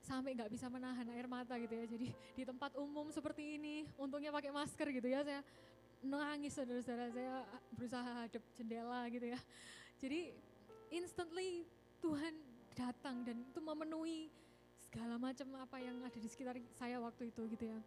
sampai 0.00 0.32
nggak 0.36 0.50
bisa 0.50 0.66
menahan 0.72 1.06
air 1.12 1.28
mata 1.28 1.56
gitu 1.60 1.74
ya. 1.76 1.84
Jadi 1.86 2.08
di 2.12 2.42
tempat 2.44 2.74
umum 2.76 3.08
seperti 3.12 3.60
ini, 3.60 3.84
untungnya 4.00 4.32
pakai 4.32 4.50
masker 4.52 4.88
gitu 4.96 5.08
ya, 5.08 5.20
saya 5.24 5.40
nangis 6.00 6.56
saudara-saudara, 6.56 7.12
saya 7.12 7.34
berusaha 7.76 8.10
hadap 8.24 8.42
jendela 8.56 9.00
gitu 9.12 9.26
ya. 9.28 9.40
Jadi 10.00 10.32
instantly 10.90 11.68
Tuhan 12.00 12.34
datang 12.72 13.20
dan 13.22 13.36
itu 13.44 13.60
memenuhi 13.60 14.32
segala 14.88 15.20
macam 15.20 15.46
apa 15.60 15.76
yang 15.78 16.00
ada 16.02 16.18
di 16.18 16.28
sekitar 16.28 16.56
saya 16.72 16.96
waktu 16.98 17.28
itu 17.28 17.44
gitu 17.52 17.64
ya. 17.68 17.78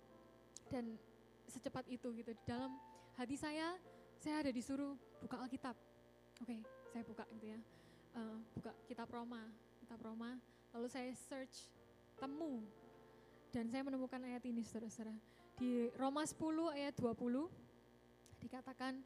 Dan 0.69 0.95
secepat 1.49 1.85
itu 1.89 2.13
gitu 2.13 2.31
di 2.31 2.43
dalam 2.45 2.71
hati 3.17 3.35
saya, 3.35 3.75
saya 4.21 4.45
ada 4.45 4.51
disuruh 4.53 4.95
buka 5.19 5.41
Alkitab. 5.41 5.75
Oke, 6.41 6.49
okay, 6.49 6.59
saya 6.93 7.03
buka 7.03 7.25
gitu 7.37 7.45
ya. 7.57 7.59
Uh, 8.13 8.37
buka 8.53 8.71
kitab 8.85 9.09
Roma, 9.09 9.41
kitab 9.81 9.99
Roma. 10.05 10.37
Lalu 10.73 10.87
saya 10.89 11.09
search 11.29 11.69
temu. 12.23 12.63
Dan 13.51 13.67
saya 13.67 13.83
menemukan 13.83 14.23
ayat 14.23 14.47
ini 14.47 14.63
saudara-saudara. 14.63 15.11
Di 15.59 15.91
Roma 15.99 16.23
10 16.23 16.39
ayat 16.71 16.95
20 16.95 17.51
dikatakan 18.39 19.03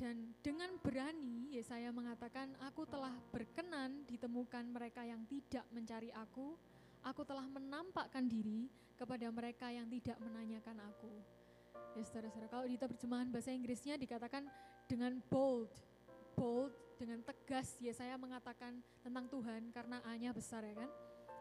dan 0.00 0.32
dengan 0.40 0.72
berani 0.80 1.52
Yesaya 1.52 1.92
mengatakan 1.92 2.56
aku 2.64 2.88
telah 2.88 3.12
berkenan 3.28 4.08
ditemukan 4.08 4.64
mereka 4.72 5.04
yang 5.04 5.20
tidak 5.28 5.62
mencari 5.70 6.08
aku 6.16 6.56
aku 7.04 7.22
telah 7.22 7.44
menampakkan 7.44 8.24
diri 8.24 8.66
kepada 8.96 9.28
mereka 9.28 9.68
yang 9.68 9.84
tidak 9.92 10.16
menanyakan 10.24 10.80
aku 10.88 11.12
ya 11.94 12.02
saudara-saudara 12.02 12.48
kalau 12.48 12.64
di 12.64 12.80
terjemahan 12.80 13.28
bahasa 13.28 13.52
Inggrisnya 13.52 14.00
dikatakan 14.00 14.48
dengan 14.88 15.20
bold 15.28 15.68
bold 16.32 16.72
dengan 16.96 17.20
tegas 17.20 17.76
Yesaya 17.78 18.16
mengatakan 18.16 18.80
tentang 19.04 19.28
Tuhan 19.28 19.68
karena 19.68 20.00
A-nya 20.08 20.32
besar 20.32 20.64
ya 20.64 20.80
kan 20.80 20.90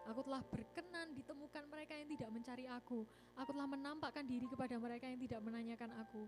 Aku 0.10 0.26
telah 0.26 0.42
berkenan 0.42 1.14
ditemukan 1.14 1.64
mereka 1.70 1.94
yang 1.94 2.10
tidak 2.10 2.30
mencari 2.34 2.66
aku. 2.66 3.06
Aku 3.38 3.50
telah 3.54 3.70
menampakkan 3.70 4.26
diri 4.26 4.50
kepada 4.50 4.74
mereka 4.82 5.06
yang 5.06 5.22
tidak 5.22 5.40
menanyakan 5.46 5.94
aku. 6.02 6.26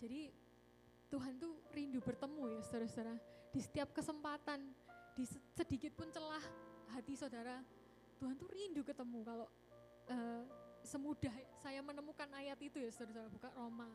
Jadi 0.00 0.32
Tuhan 1.12 1.36
tuh 1.36 1.60
rindu 1.76 2.00
bertemu 2.00 2.56
ya 2.56 2.60
saudara-saudara. 2.64 3.14
Di 3.52 3.60
setiap 3.60 3.92
kesempatan, 3.92 4.64
di 5.12 5.28
sedikit 5.28 5.92
pun 5.92 6.08
celah 6.08 6.40
hati 6.96 7.12
saudara, 7.20 7.60
Tuhan 8.16 8.34
tuh 8.40 8.48
rindu 8.48 8.80
ketemu. 8.80 9.28
Kalau 9.28 9.46
uh, 10.08 10.42
semudah 10.80 11.34
saya 11.60 11.84
menemukan 11.84 12.32
ayat 12.32 12.56
itu 12.64 12.80
ya 12.80 12.88
saudara-saudara, 12.88 13.28
buka 13.28 13.50
Roma. 13.60 13.90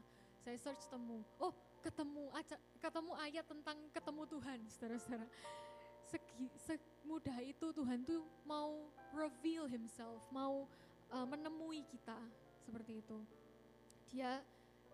Saya 0.45 0.61
search 0.61 0.85
temu, 0.93 1.25
oh 1.41 1.57
ketemu 1.81 2.29
ketemu 2.77 3.13
ayat 3.17 3.45
tentang 3.49 3.77
ketemu 3.93 4.21
Tuhan 4.29 4.59
saudara-saudara 4.69 5.25
semudah 6.59 7.37
itu 7.43 7.67
Tuhan 7.71 8.01
tuh 8.03 8.25
mau 8.43 8.89
reveal 9.13 9.69
himself, 9.69 10.25
mau 10.33 10.67
uh, 11.13 11.27
menemui 11.29 11.85
kita 11.87 12.17
seperti 12.61 12.99
itu. 12.99 13.19
Dia 14.11 14.41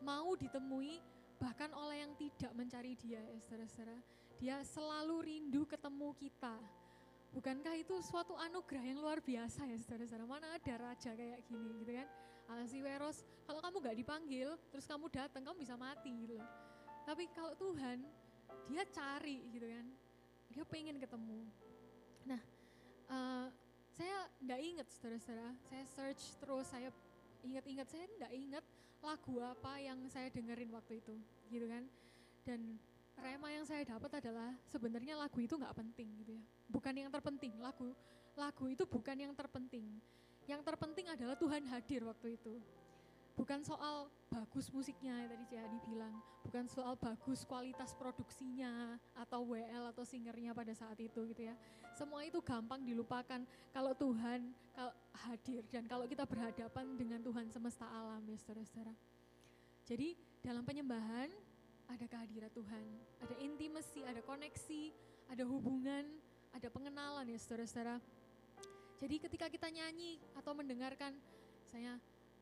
mau 0.01 0.34
ditemui 0.36 0.99
bahkan 1.41 1.71
oleh 1.73 2.06
yang 2.06 2.13
tidak 2.17 2.51
mencari 2.54 2.93
dia 2.99 3.21
ya 3.21 3.39
saudara-saudara. 3.41 3.97
Dia 4.41 4.58
selalu 4.65 5.15
rindu 5.21 5.63
ketemu 5.69 6.13
kita. 6.17 6.58
Bukankah 7.32 7.80
itu 7.80 7.95
suatu 8.04 8.36
anugerah 8.36 8.84
yang 8.84 8.99
luar 8.99 9.23
biasa 9.23 9.63
ya 9.69 9.77
saudara-saudara? 9.80 10.27
Mana 10.27 10.47
ada 10.58 10.73
raja 10.77 11.15
kayak 11.15 11.47
gini 11.47 11.80
gitu 11.86 11.95
kan? 11.95 12.10
Weros, 12.84 13.23
kalau 13.47 13.63
kamu 13.63 13.80
gak 13.80 13.95
dipanggil, 13.95 14.60
terus 14.67 14.84
kamu 14.84 15.08
datang, 15.08 15.39
kamu 15.39 15.63
bisa 15.63 15.80
mati 15.80 16.12
gitu 16.12 16.36
loh. 16.36 16.49
Tapi 17.08 17.32
kalau 17.32 17.56
Tuhan, 17.56 18.04
dia 18.67 18.84
cari 18.91 19.47
gitu 19.56 19.71
kan 19.71 19.88
dia 20.51 20.63
pengen 20.67 20.99
ketemu. 20.99 21.47
Nah, 22.27 22.41
uh, 23.07 23.47
saya 23.95 24.27
nggak 24.43 24.59
inget 24.59 24.87
saudara-saudara, 24.91 25.51
saya 25.67 25.83
search 25.95 26.23
terus, 26.37 26.67
saya 26.67 26.89
ingat-ingat, 27.41 27.87
saya 27.87 28.05
nggak 28.19 28.33
inget 28.35 28.65
lagu 29.01 29.41
apa 29.41 29.81
yang 29.81 29.97
saya 30.11 30.29
dengerin 30.29 30.69
waktu 30.75 30.99
itu, 31.01 31.15
gitu 31.49 31.65
kan. 31.65 31.83
Dan 32.43 32.77
rema 33.17 33.47
yang 33.53 33.65
saya 33.65 33.87
dapat 33.87 34.21
adalah 34.21 34.51
sebenarnya 34.69 35.17
lagu 35.17 35.39
itu 35.39 35.55
nggak 35.55 35.75
penting 35.75 36.09
gitu 36.21 36.31
ya, 36.35 36.43
bukan 36.67 36.93
yang 36.93 37.09
terpenting. 37.09 37.53
Lagu 37.57 37.95
lagu 38.35 38.65
itu 38.67 38.83
bukan 38.87 39.17
yang 39.17 39.33
terpenting. 39.35 39.87
Yang 40.49 40.61
terpenting 40.67 41.07
adalah 41.07 41.37
Tuhan 41.37 41.63
hadir 41.69 42.01
waktu 42.03 42.35
itu 42.35 42.59
bukan 43.41 43.65
soal 43.65 44.06
bagus 44.30 44.69
musiknya 44.69 45.17
yang 45.17 45.34
tadi 45.34 45.45
Cihadi 45.49 45.77
bilang, 45.89 46.13
bukan 46.45 46.69
soal 46.69 46.93
bagus 46.93 47.41
kualitas 47.41 47.97
produksinya 47.97 49.01
atau 49.17 49.41
WL 49.49 49.89
atau 49.89 50.06
singernya 50.06 50.54
pada 50.54 50.69
saat 50.77 50.93
itu 51.01 51.25
gitu 51.34 51.49
ya. 51.49 51.58
Semua 51.97 52.21
itu 52.21 52.38
gampang 52.45 52.86
dilupakan 52.86 53.41
kalau 53.73 53.97
Tuhan 53.97 54.54
kalau 54.77 54.93
hadir 55.25 55.65
dan 55.73 55.89
kalau 55.89 56.06
kita 56.06 56.21
berhadapan 56.30 56.86
dengan 56.93 57.17
Tuhan 57.25 57.49
semesta 57.49 57.89
alam 57.89 58.21
ya 58.30 58.38
saudara-saudara. 58.38 58.93
Jadi 59.89 60.13
dalam 60.45 60.62
penyembahan 60.62 61.34
ada 61.89 62.06
kehadiran 62.06 62.54
Tuhan, 62.54 62.86
ada 63.25 63.36
intimasi, 63.41 64.06
ada 64.06 64.21
koneksi, 64.21 64.93
ada 65.34 65.43
hubungan, 65.49 66.06
ada 66.54 66.69
pengenalan 66.69 67.25
ya 67.25 67.41
saudara-saudara. 67.41 67.97
Jadi 69.01 69.17
ketika 69.17 69.49
kita 69.49 69.65
nyanyi 69.73 70.21
atau 70.38 70.54
mendengarkan 70.54 71.17
saya 71.65 71.97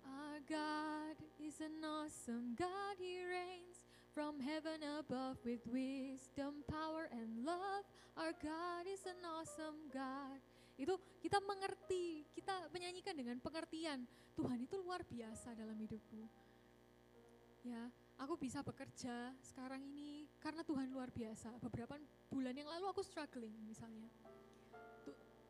Our 0.10 0.42
God 0.50 1.18
is 1.38 1.62
an 1.62 1.86
awesome 1.86 2.58
God, 2.58 2.98
He 2.98 3.22
reigns 3.22 3.86
from 4.10 4.42
heaven 4.42 4.82
above 4.98 5.38
with 5.46 5.62
wisdom, 5.70 6.66
power, 6.66 7.06
and 7.14 7.46
love. 7.46 7.86
Our 8.18 8.34
God 8.42 8.90
is 8.90 9.06
an 9.06 9.22
awesome 9.22 9.88
God. 9.94 10.42
Itu 10.80 10.98
kita 11.22 11.38
mengerti, 11.44 12.26
kita 12.34 12.72
menyanyikan 12.74 13.14
dengan 13.14 13.38
pengertian. 13.38 14.08
Tuhan 14.34 14.64
itu 14.64 14.80
luar 14.80 15.04
biasa 15.06 15.54
dalam 15.54 15.76
hidupku. 15.76 16.24
Ya, 17.68 17.92
aku 18.16 18.40
bisa 18.40 18.64
bekerja 18.64 19.36
sekarang 19.44 19.84
ini 19.84 20.26
karena 20.40 20.64
Tuhan 20.64 20.88
luar 20.90 21.12
biasa. 21.12 21.60
Beberapa 21.60 22.00
bulan 22.32 22.56
yang 22.56 22.72
lalu 22.72 22.88
aku 22.88 23.04
struggling 23.04 23.54
misalnya. 23.68 24.08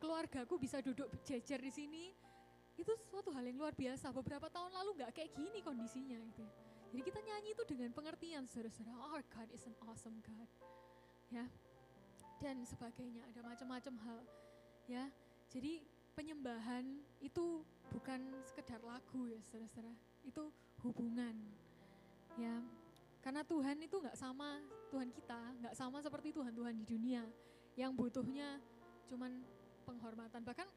Keluargaku 0.02 0.58
bisa 0.58 0.82
duduk 0.82 1.06
jejer 1.22 1.60
di 1.62 1.70
sini, 1.70 2.04
itu 2.80 2.92
suatu 3.06 3.28
hal 3.36 3.44
yang 3.44 3.60
luar 3.60 3.76
biasa. 3.76 4.08
Beberapa 4.10 4.48
tahun 4.48 4.72
lalu 4.72 4.90
nggak 5.00 5.12
kayak 5.12 5.30
gini 5.36 5.60
kondisinya 5.60 6.16
itu. 6.16 6.44
Jadi 6.90 7.02
kita 7.06 7.20
nyanyi 7.22 7.54
itu 7.54 7.62
dengan 7.68 7.90
pengertian 7.94 8.48
saudara-saudara, 8.50 8.98
our 8.98 9.22
God 9.30 9.48
is 9.54 9.62
an 9.68 9.76
awesome 9.86 10.18
God. 10.26 10.48
Ya. 11.30 11.46
Dan 12.40 12.64
sebagainya, 12.66 13.22
ada 13.30 13.40
macam-macam 13.46 13.94
hal. 14.08 14.20
Ya. 14.90 15.04
Jadi 15.52 15.86
penyembahan 16.18 16.82
itu 17.22 17.62
bukan 17.94 18.20
sekedar 18.42 18.82
lagu 18.82 19.30
ya 19.30 19.38
saudara-saudara. 19.46 19.94
Itu 20.26 20.50
hubungan. 20.82 21.36
Ya. 22.34 22.58
Karena 23.20 23.44
Tuhan 23.44 23.76
itu 23.84 24.00
nggak 24.00 24.16
sama 24.16 24.58
Tuhan 24.88 25.12
kita, 25.12 25.40
nggak 25.62 25.74
sama 25.76 26.00
seperti 26.00 26.32
Tuhan-Tuhan 26.32 26.74
di 26.74 26.84
dunia 26.88 27.22
yang 27.78 27.94
butuhnya 27.94 28.58
cuman 29.06 29.42
penghormatan. 29.90 30.40
Bahkan 30.46 30.68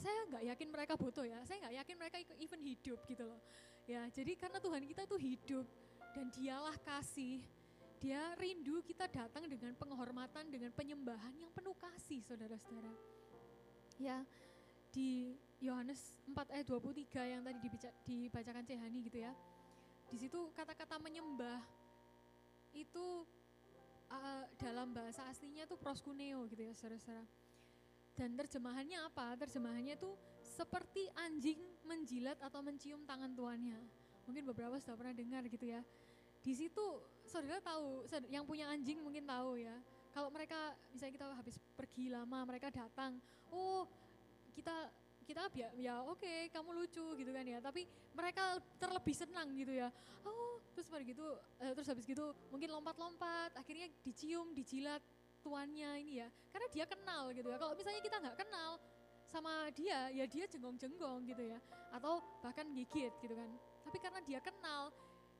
saya 0.00 0.18
nggak 0.32 0.44
yakin 0.56 0.68
mereka 0.72 0.92
butuh 0.96 1.28
ya, 1.28 1.36
saya 1.44 1.60
nggak 1.68 1.76
yakin 1.84 1.96
mereka 2.00 2.16
even 2.40 2.60
hidup 2.64 2.98
gitu 3.04 3.24
loh. 3.28 3.40
Ya, 3.84 4.08
jadi 4.08 4.32
karena 4.40 4.58
Tuhan 4.64 4.82
kita 4.88 5.04
itu 5.04 5.16
hidup 5.20 5.66
dan 6.16 6.26
dialah 6.32 6.76
kasih. 6.80 7.44
Dia 8.00 8.36
rindu 8.36 8.84
kita 8.84 9.08
datang 9.08 9.48
dengan 9.48 9.72
penghormatan, 9.76 10.48
dengan 10.52 10.72
penyembahan 10.72 11.32
yang 11.40 11.48
penuh 11.52 11.72
kasih, 11.76 12.20
saudara-saudara. 12.24 12.92
Ya, 13.96 14.20
di 14.92 15.32
Yohanes 15.64 16.20
4 16.28 16.52
ayat 16.52 16.66
23 16.68 17.32
yang 17.32 17.42
tadi 17.42 17.58
dibacakan 18.04 18.64
Cehani 18.64 19.00
gitu 19.04 19.20
ya. 19.24 19.32
di 20.12 20.20
situ 20.20 20.52
kata-kata 20.54 21.00
menyembah 21.02 21.58
itu 22.70 23.26
uh, 24.10 24.44
dalam 24.60 24.94
bahasa 24.94 25.26
aslinya 25.26 25.66
tuh 25.66 25.78
proskuneo 25.80 26.46
gitu 26.50 26.62
ya 26.62 26.72
saudara-saudara. 26.76 27.26
Dan 28.14 28.38
terjemahannya 28.38 28.98
apa? 29.10 29.34
Terjemahannya 29.42 29.98
itu 29.98 30.10
seperti 30.42 31.10
anjing 31.18 31.58
menjilat 31.82 32.38
atau 32.38 32.62
mencium 32.62 33.02
tangan 33.02 33.34
tuannya. 33.34 33.78
Mungkin 34.30 34.46
beberapa 34.54 34.78
sudah 34.78 34.94
pernah 34.94 35.14
dengar 35.14 35.42
gitu 35.50 35.66
ya. 35.66 35.82
Di 36.40 36.54
situ 36.54 36.86
saudara 37.26 37.58
tahu, 37.58 38.06
yang 38.30 38.46
punya 38.46 38.70
anjing 38.70 39.02
mungkin 39.02 39.26
tahu 39.26 39.58
ya. 39.58 39.74
Kalau 40.14 40.30
mereka 40.30 40.78
misalnya 40.94 41.14
kita 41.18 41.26
habis 41.34 41.56
pergi 41.74 42.06
lama, 42.06 42.46
mereka 42.46 42.70
datang, 42.70 43.18
oh 43.50 43.82
kita 44.54 44.94
kita 45.24 45.48
ya, 45.56 45.68
ya 45.74 45.94
oke 46.04 46.20
okay, 46.20 46.52
kamu 46.52 46.84
lucu 46.84 47.16
gitu 47.16 47.32
kan 47.32 47.44
ya 47.48 47.58
tapi 47.58 47.88
mereka 48.12 48.60
terlebih 48.76 49.16
senang 49.16 49.56
gitu 49.56 49.72
ya 49.72 49.88
oh 50.22 50.60
terus 50.76 50.86
pada 50.92 51.00
gitu 51.00 51.24
uh, 51.24 51.72
terus 51.72 51.88
habis 51.88 52.04
gitu 52.04 52.36
mungkin 52.52 52.68
lompat-lompat 52.76 53.56
akhirnya 53.56 53.88
dicium 54.04 54.52
dijilat 54.52 55.00
tuannya 55.44 56.00
ini 56.00 56.24
ya. 56.24 56.28
Karena 56.48 56.66
dia 56.72 56.84
kenal 56.88 57.28
gitu 57.36 57.48
ya. 57.52 57.56
Kalau 57.60 57.76
misalnya 57.76 58.00
kita 58.00 58.16
nggak 58.16 58.36
kenal 58.40 58.80
sama 59.24 59.68
dia 59.76 60.08
ya 60.12 60.24
dia 60.24 60.44
jenggong-jenggong 60.48 61.28
gitu 61.28 61.44
ya. 61.44 61.60
Atau 61.92 62.24
bahkan 62.40 62.64
gigit 62.72 63.12
gitu 63.20 63.34
kan. 63.36 63.50
Tapi 63.84 63.98
karena 64.00 64.20
dia 64.24 64.40
kenal 64.40 64.88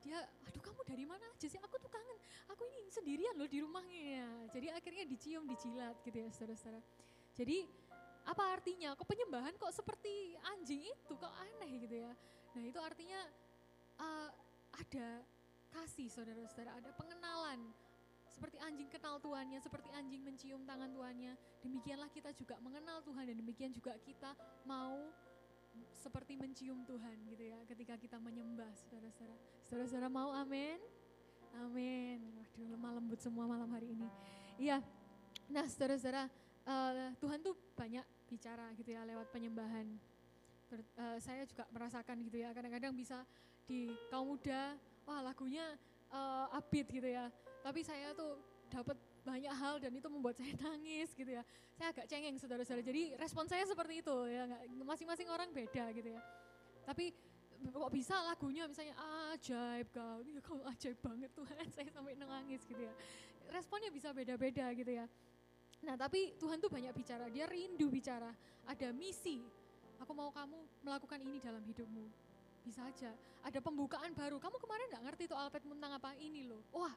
dia 0.04 0.20
aduh 0.44 0.60
kamu 0.60 0.84
dari 0.84 1.04
mana 1.08 1.24
aja 1.32 1.48
sih? 1.48 1.56
Aku 1.64 1.80
tuh 1.80 1.88
kangen. 1.88 2.18
Aku 2.52 2.62
ini 2.68 2.92
sendirian 2.92 3.34
loh 3.40 3.48
di 3.48 3.64
rumahnya. 3.64 4.02
Ya 4.04 4.28
jadi 4.52 4.66
akhirnya 4.76 5.08
dicium 5.08 5.48
dijilat 5.48 5.96
gitu 6.04 6.20
ya 6.20 6.28
saudara-saudara. 6.28 6.84
Jadi 7.34 7.64
apa 8.24 8.44
artinya? 8.52 8.92
Kok 8.96 9.08
penyembahan 9.08 9.56
kok 9.56 9.72
seperti 9.72 10.36
anjing 10.56 10.80
itu, 10.84 11.12
kok 11.16 11.32
aneh 11.40 11.72
gitu 11.80 11.96
ya. 12.04 12.12
Nah 12.56 12.62
itu 12.62 12.78
artinya 12.80 13.20
uh, 14.00 14.28
ada 14.74 15.20
kasih 15.74 16.08
saudara-saudara, 16.08 16.78
ada 16.78 16.90
pengenalan. 16.94 17.60
Seperti 18.34 18.58
anjing 18.58 18.90
kenal 18.90 19.22
tuannya, 19.22 19.62
seperti 19.62 19.88
anjing 19.94 20.26
mencium 20.26 20.66
tangan 20.66 20.90
tuannya. 20.90 21.38
Demikianlah 21.62 22.10
kita 22.10 22.34
juga 22.34 22.58
mengenal 22.58 22.98
Tuhan 23.06 23.30
dan 23.30 23.36
demikian 23.38 23.70
juga 23.70 23.94
kita 24.02 24.34
mau 24.66 25.06
seperti 25.94 26.34
mencium 26.38 26.82
Tuhan 26.86 27.16
gitu 27.30 27.44
ya 27.46 27.58
ketika 27.70 27.94
kita 27.94 28.18
menyembah 28.18 28.70
saudara-saudara. 28.74 29.36
Saudara-saudara 29.66 30.08
mau 30.10 30.34
amin? 30.34 30.78
Amin. 31.62 32.18
Waduh 32.34 32.66
lemah 32.74 32.92
lembut 32.98 33.22
semua 33.22 33.46
malam 33.46 33.70
hari 33.70 33.94
ini. 33.94 34.10
Iya. 34.58 34.82
Nah 35.50 35.66
saudara-saudara 35.70 36.26
uh, 36.66 37.14
Tuhan 37.22 37.38
tuh 37.38 37.54
banyak 37.78 38.02
bicara 38.26 38.66
gitu 38.74 38.90
ya 38.90 39.06
lewat 39.06 39.30
penyembahan. 39.30 39.86
Ter, 40.66 40.82
uh, 40.98 41.18
saya 41.22 41.46
juga 41.46 41.70
merasakan 41.70 42.18
gitu 42.26 42.42
ya 42.42 42.50
kadang-kadang 42.50 42.90
bisa 42.90 43.22
di 43.64 43.94
kaum 44.12 44.36
muda, 44.36 44.76
wah 45.08 45.22
lagunya 45.24 45.64
uh, 46.12 46.50
upbeat 46.52 46.90
gitu 46.90 47.08
ya. 47.08 47.30
Tapi 47.64 47.80
saya 47.80 48.12
tuh 48.12 48.36
dapat 48.68 48.96
banyak 49.24 49.54
hal 49.56 49.80
dan 49.80 49.88
itu 49.96 50.08
membuat 50.12 50.36
saya 50.36 50.52
nangis 50.68 51.16
gitu 51.16 51.32
ya. 51.32 51.40
Saya 51.80 51.96
agak 51.96 52.06
cengeng 52.06 52.36
saudara-saudara. 52.36 52.84
Jadi 52.84 53.16
respon 53.16 53.48
saya 53.48 53.64
seperti 53.64 54.04
itu 54.04 54.16
ya, 54.28 54.44
masing-masing 54.84 55.32
orang 55.32 55.48
beda 55.48 55.88
gitu 55.96 56.12
ya. 56.12 56.20
Tapi 56.84 57.08
kok 57.64 57.88
bisa 57.88 58.20
lagunya 58.28 58.68
misalnya 58.68 58.92
ajaib 59.32 59.88
kau, 59.88 60.20
ya 60.20 60.40
kau 60.44 60.60
ajaib 60.68 60.98
banget 61.00 61.30
Tuhan, 61.32 61.64
saya 61.74 61.88
sampai 61.88 62.12
nangis 62.20 62.60
gitu 62.68 62.82
ya. 62.84 62.92
Responnya 63.48 63.88
bisa 63.88 64.12
beda-beda 64.12 64.68
gitu 64.76 64.92
ya. 64.92 65.08
Nah 65.84 65.96
tapi 65.96 66.36
Tuhan 66.36 66.60
tuh 66.60 66.68
banyak 66.68 66.92
bicara, 66.92 67.32
dia 67.32 67.48
rindu 67.48 67.88
bicara, 67.88 68.28
ada 68.68 68.88
misi. 68.92 69.40
Aku 70.04 70.12
mau 70.12 70.28
kamu 70.28 70.84
melakukan 70.84 71.16
ini 71.24 71.40
dalam 71.40 71.64
hidupmu. 71.64 72.04
Bisa 72.64 72.84
aja, 72.84 73.12
ada 73.44 73.58
pembukaan 73.60 74.12
baru. 74.12 74.36
Kamu 74.36 74.56
kemarin 74.60 74.88
nggak 74.92 75.04
ngerti 75.08 75.22
tuh 75.32 75.36
alpet 75.36 75.64
tentang 75.64 75.92
apa 75.96 76.16
ini 76.16 76.48
loh. 76.48 76.60
Wah, 76.72 76.92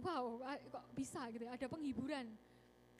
wow, 0.00 0.40
kok 0.72 0.84
bisa 0.96 1.20
gitu 1.28 1.44
ya. 1.44 1.52
Ada 1.58 1.68
penghiburan, 1.68 2.26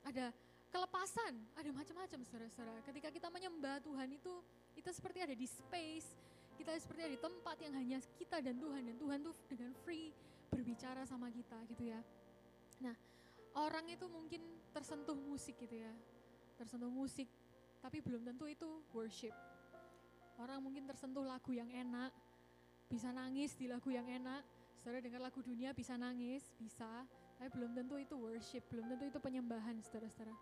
ada 0.04 0.34
kelepasan, 0.68 1.32
ada 1.56 1.70
macam-macam 1.72 2.20
saudara-saudara. 2.24 2.80
Ketika 2.84 3.08
kita 3.08 3.28
menyembah 3.32 3.80
Tuhan 3.84 4.08
itu, 4.12 4.34
kita 4.76 4.90
seperti 4.92 5.18
ada 5.24 5.34
di 5.36 5.46
space, 5.48 6.08
kita 6.56 6.76
seperti 6.76 7.00
ada 7.08 7.12
di 7.12 7.20
tempat 7.20 7.56
yang 7.60 7.72
hanya 7.76 7.98
kita 8.16 8.40
dan 8.40 8.56
Tuhan. 8.60 8.82
Dan 8.88 8.96
Tuhan 9.00 9.18
tuh 9.24 9.34
dengan 9.48 9.72
free 9.84 10.12
berbicara 10.52 11.04
sama 11.08 11.32
kita 11.32 11.56
gitu 11.72 11.88
ya. 11.88 12.00
Nah, 12.84 12.96
orang 13.56 13.88
itu 13.88 14.04
mungkin 14.08 14.40
tersentuh 14.72 15.16
musik 15.16 15.56
gitu 15.60 15.80
ya, 15.80 15.92
tersentuh 16.56 16.88
musik, 16.92 17.28
tapi 17.80 18.00
belum 18.00 18.24
tentu 18.24 18.48
itu 18.48 18.68
worship. 18.92 19.32
Orang 20.40 20.64
mungkin 20.64 20.88
tersentuh 20.88 21.24
lagu 21.24 21.52
yang 21.52 21.68
enak, 21.68 22.12
bisa 22.88 23.12
nangis 23.12 23.52
di 23.56 23.68
lagu 23.68 23.92
yang 23.92 24.08
enak, 24.08 24.44
saudara 24.82 24.98
dengar 24.98 25.22
lagu 25.22 25.38
dunia 25.38 25.70
bisa 25.70 25.94
nangis, 25.94 26.42
bisa, 26.58 27.06
tapi 27.38 27.48
belum 27.54 27.70
tentu 27.78 27.94
itu 28.02 28.18
worship, 28.18 28.66
belum 28.66 28.90
tentu 28.90 29.14
itu 29.14 29.18
penyembahan 29.22 29.78
saudara-saudara. 29.86 30.34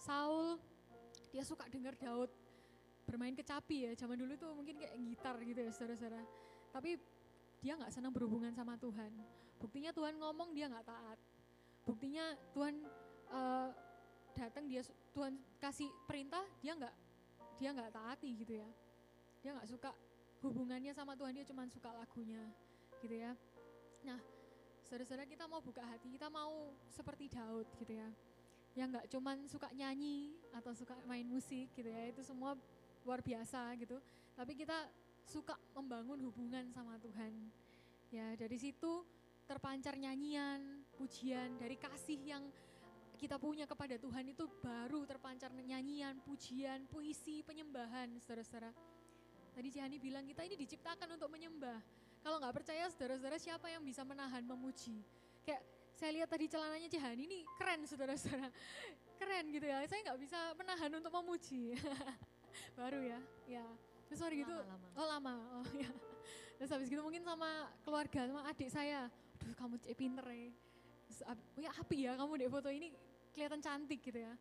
Saul, 0.00 0.56
dia 1.28 1.44
suka 1.44 1.68
dengar 1.68 1.92
Daud 2.00 2.32
bermain 3.04 3.36
kecapi 3.36 3.86
ya, 3.86 3.92
zaman 3.92 4.16
dulu 4.16 4.32
tuh 4.40 4.56
mungkin 4.56 4.80
kayak 4.80 4.96
gitar 4.96 5.36
gitu 5.44 5.60
ya 5.60 5.72
saudara-saudara. 5.76 6.24
Tapi 6.72 6.96
dia 7.60 7.76
nggak 7.76 7.92
senang 7.92 8.16
berhubungan 8.16 8.56
sama 8.56 8.80
Tuhan. 8.80 9.12
Buktinya 9.60 9.92
Tuhan 9.92 10.16
ngomong 10.16 10.56
dia 10.56 10.72
nggak 10.72 10.88
taat 10.88 11.20
buktinya 11.86 12.34
Tuhan 12.50 12.74
uh, 13.30 13.70
datang 14.34 14.66
dia 14.66 14.82
Tuhan 15.14 15.38
kasih 15.62 15.88
perintah 16.04 16.42
dia 16.58 16.74
nggak 16.74 16.94
dia 17.62 17.70
nggak 17.72 17.94
taati 17.94 18.30
gitu 18.42 18.58
ya 18.58 18.68
dia 19.40 19.54
nggak 19.54 19.70
suka 19.70 19.94
hubungannya 20.42 20.92
sama 20.92 21.14
Tuhan 21.14 21.32
dia 21.32 21.46
cuma 21.46 21.64
suka 21.70 21.94
lagunya 21.94 22.42
gitu 23.00 23.14
ya 23.14 23.32
nah 24.06 24.20
saudara-saudara 24.86 25.26
kita 25.26 25.50
mau 25.50 25.58
buka 25.58 25.82
hati 25.82 26.14
kita 26.14 26.30
mau 26.30 26.70
seperti 26.94 27.26
Daud 27.26 27.66
gitu 27.82 27.98
ya 27.98 28.06
yang 28.78 28.94
nggak 28.94 29.10
cuma 29.10 29.34
suka 29.50 29.66
nyanyi 29.74 30.38
atau 30.54 30.70
suka 30.78 30.94
main 31.10 31.26
musik 31.26 31.66
gitu 31.74 31.90
ya 31.90 32.06
itu 32.06 32.22
semua 32.22 32.54
luar 33.02 33.18
biasa 33.18 33.74
gitu 33.82 33.98
tapi 34.38 34.54
kita 34.54 34.86
suka 35.26 35.58
membangun 35.74 36.22
hubungan 36.30 36.70
sama 36.70 36.94
Tuhan 37.02 37.34
ya 38.14 38.38
dari 38.38 38.54
situ 38.54 39.02
terpancar 39.46 39.94
nyanyian, 39.94 40.82
pujian 40.98 41.54
dari 41.58 41.78
kasih 41.78 42.18
yang 42.18 42.44
kita 43.16 43.40
punya 43.40 43.64
kepada 43.64 43.96
Tuhan 43.96 44.28
itu 44.28 44.44
baru 44.60 45.08
terpancar 45.08 45.48
nyanyian, 45.54 46.20
pujian, 46.20 46.84
puisi, 46.84 47.40
penyembahan, 47.40 48.12
saudara-saudara. 48.20 48.74
Tadi 49.56 49.68
Cihani 49.72 49.96
bilang 49.96 50.28
kita 50.28 50.44
ini 50.44 50.52
diciptakan 50.60 51.16
untuk 51.16 51.32
menyembah. 51.32 51.80
Kalau 52.26 52.42
nggak 52.42 52.58
percaya 52.58 52.90
saudara-saudara 52.90 53.38
siapa 53.38 53.70
yang 53.70 53.86
bisa 53.86 54.02
menahan 54.02 54.42
memuji? 54.42 54.98
Kayak 55.46 55.62
saya 55.94 56.10
lihat 56.10 56.26
tadi 56.26 56.50
celananya 56.50 56.90
Cihani 56.90 57.22
ini 57.22 57.46
keren 57.54 57.86
saudara-saudara. 57.86 58.50
Keren 59.14 59.46
gitu 59.54 59.62
ya, 59.62 59.86
saya 59.86 60.02
nggak 60.10 60.18
bisa 60.18 60.38
menahan 60.58 60.90
untuk 60.98 61.14
memuji. 61.22 61.78
baru 62.78 62.98
ya, 62.98 63.22
ya. 63.46 63.62
Terus 64.10 64.18
sorry 64.18 64.42
gitu, 64.42 64.50
lama, 64.50 64.74
lama. 64.74 64.88
oh 64.98 65.06
lama, 65.06 65.34
oh 65.62 65.66
ya. 65.86 65.90
Terus 66.58 66.70
habis 66.74 66.90
gitu 66.90 66.98
mungkin 66.98 67.22
sama 67.22 67.70
keluarga, 67.86 68.26
sama 68.26 68.42
adik 68.50 68.74
saya, 68.74 69.06
aduh 69.38 69.54
kamu 69.54 69.78
cek 69.86 69.94
pinter 69.94 70.26
ya. 70.26 70.50
Terus, 71.06 71.20
ya 71.62 71.70
api 71.78 72.10
ya 72.10 72.12
kamu 72.18 72.42
deh 72.42 72.50
foto 72.50 72.74
ini 72.74 72.90
kelihatan 73.38 73.62
cantik 73.62 74.02
gitu 74.02 74.18
ya. 74.18 74.34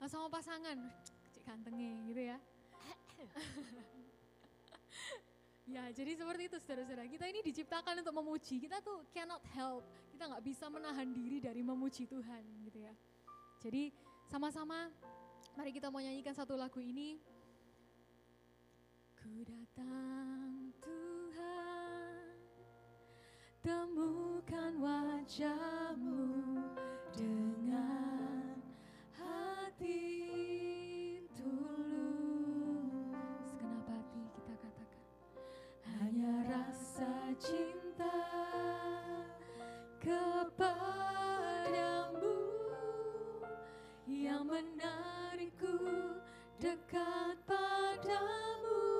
Nah, 0.00 0.08
sama 0.08 0.32
pasangan, 0.32 0.88
cek 1.36 1.44
gantengnya 1.44 2.00
gitu 2.08 2.32
ya. 2.32 2.40
ya 5.66 5.90
jadi 5.90 6.14
seperti 6.14 6.42
itu 6.46 6.56
saudara-saudara. 6.62 7.04
Kita 7.10 7.26
ini 7.26 7.40
diciptakan 7.42 8.00
untuk 8.00 8.14
memuji. 8.14 8.62
Kita 8.62 8.78
tuh 8.80 9.02
cannot 9.10 9.42
help. 9.52 9.82
Kita 10.14 10.30
nggak 10.30 10.44
bisa 10.46 10.70
menahan 10.70 11.10
diri 11.10 11.42
dari 11.42 11.60
memuji 11.60 12.06
Tuhan 12.06 12.42
gitu 12.64 12.78
ya. 12.80 12.94
Jadi 13.60 13.90
sama-sama 14.30 14.88
mari 15.58 15.74
kita 15.74 15.90
mau 15.90 15.98
nyanyikan 15.98 16.34
satu 16.34 16.54
lagu 16.54 16.78
ini. 16.78 17.18
Ku 19.18 19.42
datang 19.42 20.70
Tuhan 20.78 22.30
temukan 23.66 24.72
wajahmu 24.78 26.22
dengan 27.10 28.54
hati 29.18 30.45
cinta 37.36 38.16
kepadamu 40.00 40.72
yang 44.08 44.48
menarikku 44.48 45.76
dekat 46.56 47.36
padamu. 47.44 48.95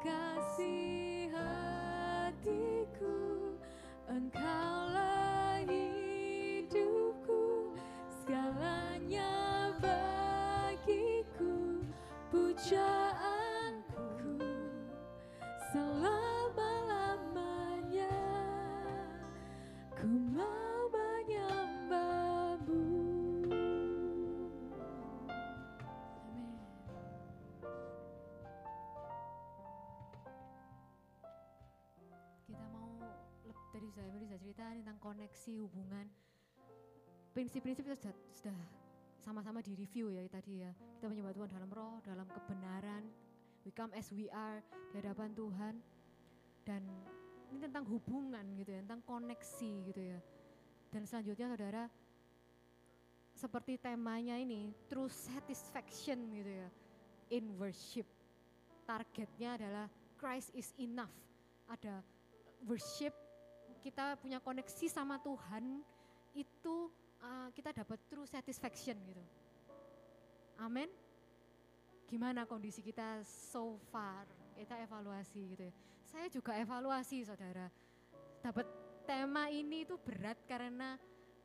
God. 0.00 0.31
Koneksi 35.32 35.64
hubungan. 35.64 36.06
Prinsip-prinsip 37.32 37.88
itu 37.88 37.96
sudah 37.96 38.12
sudah 38.36 38.58
sama-sama 39.16 39.64
di 39.64 39.72
review 39.72 40.12
ya 40.12 40.20
tadi 40.28 40.60
ya. 40.60 40.68
Kita 40.76 41.08
menyembah 41.08 41.32
Tuhan 41.32 41.48
dalam 41.48 41.70
roh 41.72 41.96
dalam 42.04 42.28
kebenaran. 42.28 43.08
We 43.64 43.72
come 43.72 43.96
as 43.96 44.12
we 44.12 44.28
are 44.28 44.60
di 44.92 45.00
hadapan 45.00 45.32
Tuhan. 45.32 45.80
Dan 46.68 46.84
ini 47.48 47.64
tentang 47.64 47.88
hubungan 47.88 48.44
gitu 48.60 48.76
ya 48.76 48.84
tentang 48.84 49.00
koneksi 49.08 49.72
gitu 49.88 50.02
ya. 50.04 50.20
Dan 50.92 51.08
selanjutnya 51.08 51.48
saudara 51.56 51.88
seperti 53.32 53.80
temanya 53.80 54.36
ini 54.36 54.76
true 54.92 55.08
satisfaction 55.08 56.28
gitu 56.28 56.52
ya 56.60 56.68
in 57.32 57.56
worship. 57.56 58.04
Targetnya 58.84 59.56
adalah 59.56 59.86
Christ 60.20 60.52
is 60.52 60.76
enough. 60.76 61.16
Ada 61.72 62.04
worship 62.68 63.16
kita 63.82 64.14
punya 64.22 64.38
koneksi 64.38 64.86
sama 64.86 65.18
Tuhan, 65.18 65.82
itu 66.38 66.76
uh, 67.18 67.50
kita 67.50 67.74
dapat 67.74 67.98
true 68.06 68.24
satisfaction 68.30 68.94
gitu. 69.02 69.22
Amin. 70.62 70.86
Gimana 72.06 72.46
kondisi 72.46 72.78
kita 72.78 73.26
so 73.26 73.82
far? 73.90 74.22
Kita 74.54 74.78
evaluasi 74.78 75.40
gitu 75.56 75.62
ya. 75.66 75.74
Saya 76.06 76.30
juga 76.30 76.54
evaluasi 76.54 77.26
saudara. 77.26 77.66
Dapat 78.38 78.66
tema 79.02 79.50
ini 79.50 79.82
itu 79.82 79.98
berat 79.98 80.38
karena 80.46 80.94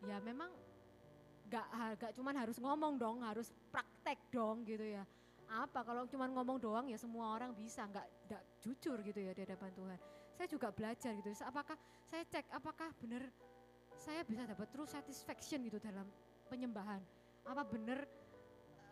ya 0.05 0.21
memang 0.21 0.53
gak, 1.49 1.67
gak 1.97 2.11
cuman 2.13 2.35
harus 2.37 2.61
ngomong 2.61 2.99
dong, 2.99 3.25
harus 3.25 3.49
praktek 3.73 4.21
dong 4.29 4.61
gitu 4.67 4.85
ya. 4.85 5.01
Apa 5.47 5.81
kalau 5.81 6.03
cuman 6.05 6.29
ngomong 6.35 6.59
doang 6.59 6.85
ya 6.91 6.99
semua 6.99 7.31
orang 7.31 7.55
bisa, 7.55 7.87
nggak 7.87 8.03
nggak 8.27 8.43
jujur 8.59 8.99
gitu 8.99 9.19
ya 9.23 9.31
di 9.31 9.47
hadapan 9.47 9.71
Tuhan 9.71 9.99
saya 10.37 10.47
juga 10.47 10.69
belajar 10.69 11.11
gitu. 11.17 11.33
Apakah 11.41 11.73
saya 12.05 12.23
cek 12.29 12.45
apakah 12.53 12.93
benar 13.01 13.25
saya 13.97 14.21
bisa 14.21 14.45
dapat 14.45 14.69
true 14.69 14.85
satisfaction 14.85 15.65
gitu 15.65 15.81
dalam 15.81 16.05
penyembahan. 16.47 17.01
Apa 17.43 17.65
benar 17.65 18.05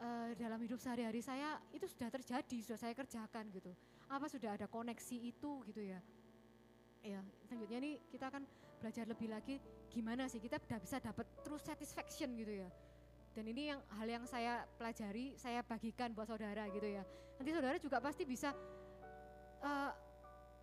uh, 0.02 0.34
dalam 0.34 0.58
hidup 0.66 0.82
sehari-hari 0.82 1.22
saya 1.22 1.62
itu 1.70 1.86
sudah 1.86 2.10
terjadi, 2.10 2.58
sudah 2.66 2.80
saya 2.82 2.94
kerjakan 2.98 3.46
gitu. 3.54 3.72
Apa 4.10 4.26
sudah 4.26 4.58
ada 4.58 4.66
koneksi 4.66 5.18
itu 5.22 5.62
gitu 5.70 5.82
ya. 5.86 6.02
Ya, 7.06 7.22
selanjutnya 7.46 7.80
nih 7.86 7.96
kita 8.10 8.34
akan 8.34 8.44
belajar 8.82 9.06
lebih 9.06 9.30
lagi 9.30 9.62
gimana 9.94 10.26
sih 10.26 10.42
kita 10.42 10.58
sudah 10.58 10.82
bisa 10.82 10.98
dapat 10.98 11.30
true 11.46 11.62
satisfaction 11.62 12.34
gitu 12.34 12.66
ya. 12.66 12.70
Dan 13.36 13.46
ini 13.52 13.70
yang 13.70 13.84
hal 14.00 14.08
yang 14.08 14.26
saya 14.26 14.64
pelajari, 14.80 15.36
saya 15.36 15.60
bagikan 15.62 16.16
buat 16.16 16.26
saudara 16.26 16.66
gitu 16.72 16.88
ya. 16.88 17.04
Nanti 17.36 17.52
saudara 17.52 17.78
juga 17.78 18.00
pasti 18.00 18.24
bisa 18.24 18.56
uh, 19.60 19.92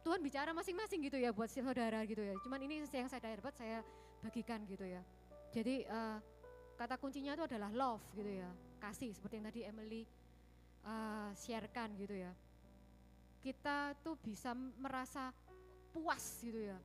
Tuhan 0.03 0.19
bicara 0.19 0.51
masing-masing 0.51 1.07
gitu 1.07 1.19
ya 1.19 1.31
buat 1.31 1.47
saudara 1.47 2.03
gitu 2.03 2.23
ya. 2.23 2.35
Cuman 2.43 2.59
ini 2.67 2.83
yang 2.83 3.09
saya 3.09 3.23
dapat 3.23 3.55
saya 3.55 3.87
bagikan 4.23 4.67
gitu 4.67 4.83
ya. 4.83 5.03
Jadi 5.55 5.87
uh, 5.87 6.19
kata 6.75 6.99
kuncinya 6.99 7.39
itu 7.39 7.45
adalah 7.47 7.71
love 7.71 8.03
gitu 8.19 8.29
ya, 8.29 8.51
kasih 8.83 9.15
seperti 9.15 9.39
yang 9.39 9.47
tadi 9.47 9.61
Emily 9.63 10.03
uh, 10.83 11.31
sharekan 11.39 11.95
gitu 11.95 12.19
ya. 12.19 12.33
Kita 13.43 13.95
tuh 14.03 14.19
bisa 14.19 14.55
merasa 14.55 15.31
puas 15.95 16.23
gitu 16.43 16.59
ya. 16.59 16.79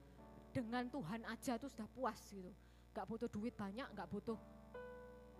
Dengan 0.53 0.89
Tuhan 0.89 1.21
aja 1.25 1.57
tuh 1.57 1.69
sudah 1.69 1.89
puas 1.93 2.17
gitu. 2.29 2.49
Gak 2.93 3.05
butuh 3.05 3.29
duit 3.29 3.53
banyak, 3.53 3.85
gak 3.93 4.09
butuh 4.09 4.37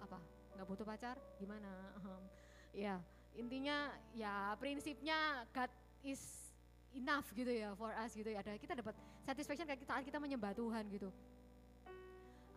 apa? 0.02 0.22
Gak 0.58 0.66
butuh 0.66 0.86
pacar, 0.86 1.18
gimana? 1.38 1.70
ya 2.78 3.02
intinya 3.38 3.94
ya 4.18 4.58
prinsipnya 4.58 5.46
God 5.54 5.70
is 6.02 6.47
enough 6.96 7.28
gitu 7.36 7.50
ya 7.50 7.74
for 7.76 7.92
us 7.96 8.14
gitu 8.16 8.30
ya. 8.32 8.40
Ada 8.46 8.56
kita 8.56 8.78
dapat 8.78 8.96
satisfaction 9.26 9.68
saat 9.88 10.04
kita 10.06 10.22
menyembah 10.22 10.54
Tuhan 10.56 10.88
gitu. 10.92 11.10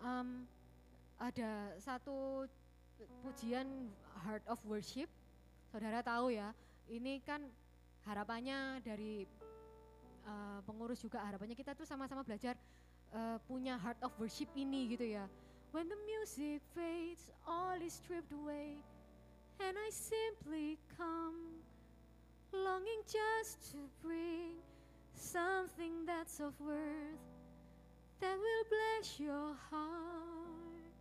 Um, 0.01 0.47
ada 1.21 1.77
satu 1.77 2.49
pujian 3.25 3.69
Heart 4.25 4.45
of 4.49 4.61
Worship. 4.69 5.09
Saudara 5.71 6.03
tahu 6.03 6.35
ya, 6.35 6.51
ini 6.91 7.23
kan 7.23 7.47
harapannya 8.03 8.83
dari 8.83 9.29
uh, 10.27 10.59
pengurus 10.67 10.99
juga 11.05 11.23
harapannya 11.23 11.55
kita 11.55 11.77
tuh 11.77 11.87
sama-sama 11.87 12.27
belajar 12.27 12.59
uh, 13.15 13.39
punya 13.47 13.79
heart 13.79 14.01
of 14.03 14.13
worship 14.19 14.51
ini 14.57 14.91
gitu 14.97 15.07
ya. 15.07 15.31
When 15.71 15.87
the 15.87 16.01
music 16.03 16.67
fades, 16.75 17.31
all 17.47 17.79
is 17.79 17.95
stripped 17.95 18.35
away, 18.35 18.83
and 19.63 19.79
I 19.79 19.89
simply 19.95 20.83
come, 20.99 21.50
longing 22.53 23.03
just 23.07 23.73
to 23.73 23.79
bring 24.03 24.59
something 25.15 26.07
that's 26.07 26.41
of 26.41 26.55
worth 26.61 27.23
that 28.21 28.37
will 28.37 28.65
bless 28.69 29.19
your 29.19 29.57
heart. 29.71 30.95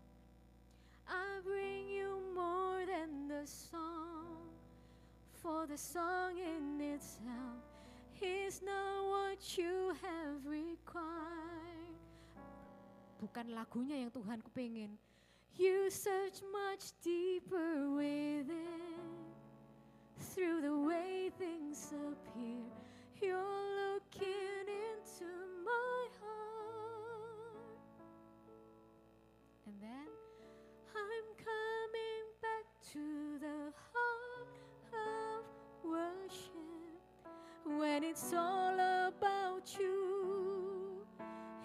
I 1.08 1.42
bring 1.44 1.90
you 1.90 2.22
more 2.36 2.86
than 2.86 3.28
the 3.28 3.46
song, 3.46 4.28
for 5.34 5.66
the 5.66 5.78
song 5.78 6.38
in 6.38 6.80
itself 6.80 7.60
is 8.22 8.62
not 8.62 9.08
what 9.08 9.58
you 9.58 9.96
have 10.04 10.40
required. 10.46 11.96
Bukan 13.20 13.52
lagunya 13.52 14.08
yang 14.08 14.12
Tuhan 14.12 14.40
kepingin. 14.44 14.96
You 15.60 15.92
search 15.92 16.40
much 16.52 16.96
deeper 17.04 17.92
within. 17.92 19.09
Through 20.20 20.62
the 20.62 20.78
way 20.78 21.32
things 21.38 21.94
appear, 21.94 22.64
you're 23.22 23.38
looking 23.38 24.68
into 24.68 25.26
my 25.66 26.08
heart. 26.22 27.80
And 29.66 29.76
then 29.82 30.10
I'm 30.96 31.28
coming 31.38 32.26
back 32.42 32.66
to 32.94 33.40
the 33.40 33.74
heart 33.94 34.92
of 34.94 35.46
worship 35.84 37.78
when 37.80 38.04
it's 38.04 38.34
all 38.34 38.74
about 38.76 39.76
you. 39.80 41.06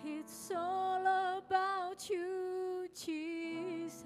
It's 0.05 0.51
all 0.55 1.01
about 1.01 2.09
you, 2.11 2.89
Jesus. 2.95 4.05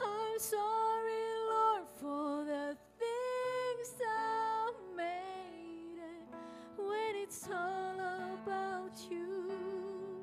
I'm 0.00 0.38
sorry, 0.38 1.24
Lord, 1.50 1.82
for 2.00 2.44
the 2.44 2.76
things 3.82 3.98
I've 4.06 4.96
made. 4.96 5.98
when 6.78 7.14
it's 7.16 7.48
all 7.50 7.98
about 7.98 8.94
you, 9.10 10.22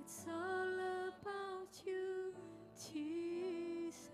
it's 0.00 0.26
all 0.28 0.76
about 1.08 1.72
you, 1.86 2.34
Jesus. 2.76 4.12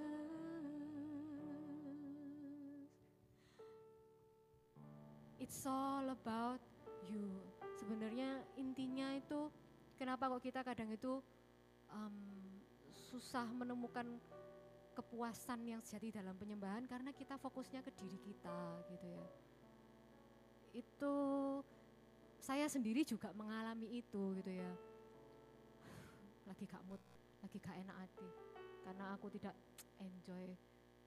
It's 5.39 5.66
all 5.66 6.07
about 6.11 6.62
you. 7.11 7.26
Sebenarnya 7.78 8.43
intinya 8.55 9.14
itu 9.18 9.51
kenapa 9.99 10.30
kok 10.30 10.43
kita 10.43 10.61
kadang 10.62 10.91
itu 10.95 11.18
um, 11.91 12.14
susah 13.11 13.47
menemukan 13.51 14.07
kepuasan 14.99 15.63
yang 15.63 15.79
sejati 15.79 16.11
dalam 16.19 16.35
penyembahan 16.35 16.83
karena 16.91 17.15
kita 17.15 17.39
fokusnya 17.39 17.87
ke 17.87 17.95
diri 17.95 18.19
kita 18.19 18.59
gitu 18.91 19.07
ya. 19.07 19.27
Itu 20.75 21.15
saya 22.43 22.67
sendiri 22.67 23.07
juga 23.07 23.31
mengalami 23.31 24.03
itu 24.03 24.35
gitu 24.43 24.51
ya. 24.51 24.73
Lagi 26.51 26.67
gak 26.67 26.83
mood, 26.91 26.99
lagi 27.45 27.63
gak 27.63 27.79
enak 27.79 27.97
hati 28.03 28.29
karena 28.89 29.13
aku 29.13 29.29
tidak 29.29 29.53
enjoy, 30.01 30.49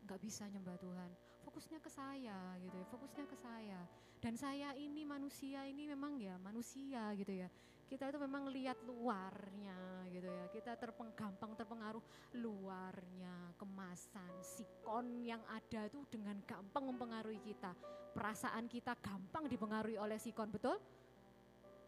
nggak 0.05 0.19
bisa 0.21 0.45
nyembah 0.53 0.77
Tuhan. 0.77 1.09
Fokusnya 1.41 1.81
ke 1.81 1.89
saya 1.89 2.37
gitu 2.61 2.75
ya, 2.77 2.85
fokusnya 2.93 3.25
ke 3.25 3.37
saya. 3.41 3.79
Dan 4.21 4.37
saya 4.37 4.77
ini 4.77 5.01
manusia 5.01 5.65
ini 5.65 5.89
memang 5.89 6.21
ya 6.21 6.37
manusia 6.37 7.09
gitu 7.17 7.33
ya. 7.33 7.49
Kita 7.91 8.07
itu 8.07 8.23
memang 8.23 8.47
lihat 8.47 8.79
luarnya 8.87 10.07
gitu 10.07 10.23
ya. 10.23 10.47
Kita 10.47 10.79
terpeng, 10.79 11.11
gampang 11.11 11.51
terpengaruh 11.59 11.99
luarnya, 12.39 13.51
kemasan, 13.59 14.31
sikon 14.39 15.19
yang 15.27 15.43
ada 15.51 15.91
itu 15.91 15.99
dengan 16.07 16.39
gampang 16.47 16.87
mempengaruhi 16.87 17.43
kita. 17.43 17.75
Perasaan 18.15 18.71
kita 18.71 18.95
gampang 18.95 19.51
dipengaruhi 19.51 19.99
oleh 19.99 20.15
sikon, 20.15 20.47
betul? 20.47 20.79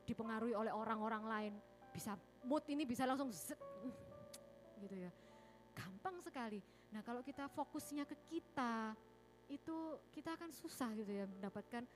Dipengaruhi 0.03 0.51
oleh 0.51 0.75
orang-orang 0.75 1.23
lain. 1.23 1.53
Bisa 1.95 2.19
mood 2.43 2.67
ini 2.67 2.83
bisa 2.83 3.07
langsung 3.07 3.31
zet, 3.31 3.55
gitu 4.83 5.07
ya. 5.07 5.11
Gampang 5.71 6.19
sekali. 6.19 6.59
Nah 6.91 6.99
kalau 6.99 7.23
kita 7.23 7.47
fokusnya 7.47 8.03
ke 8.03 8.19
kita, 8.27 8.91
itu 9.47 10.03
kita 10.11 10.35
akan 10.35 10.51
susah 10.51 10.91
gitu 10.99 11.15
ya 11.15 11.23
mendapatkan 11.31 11.87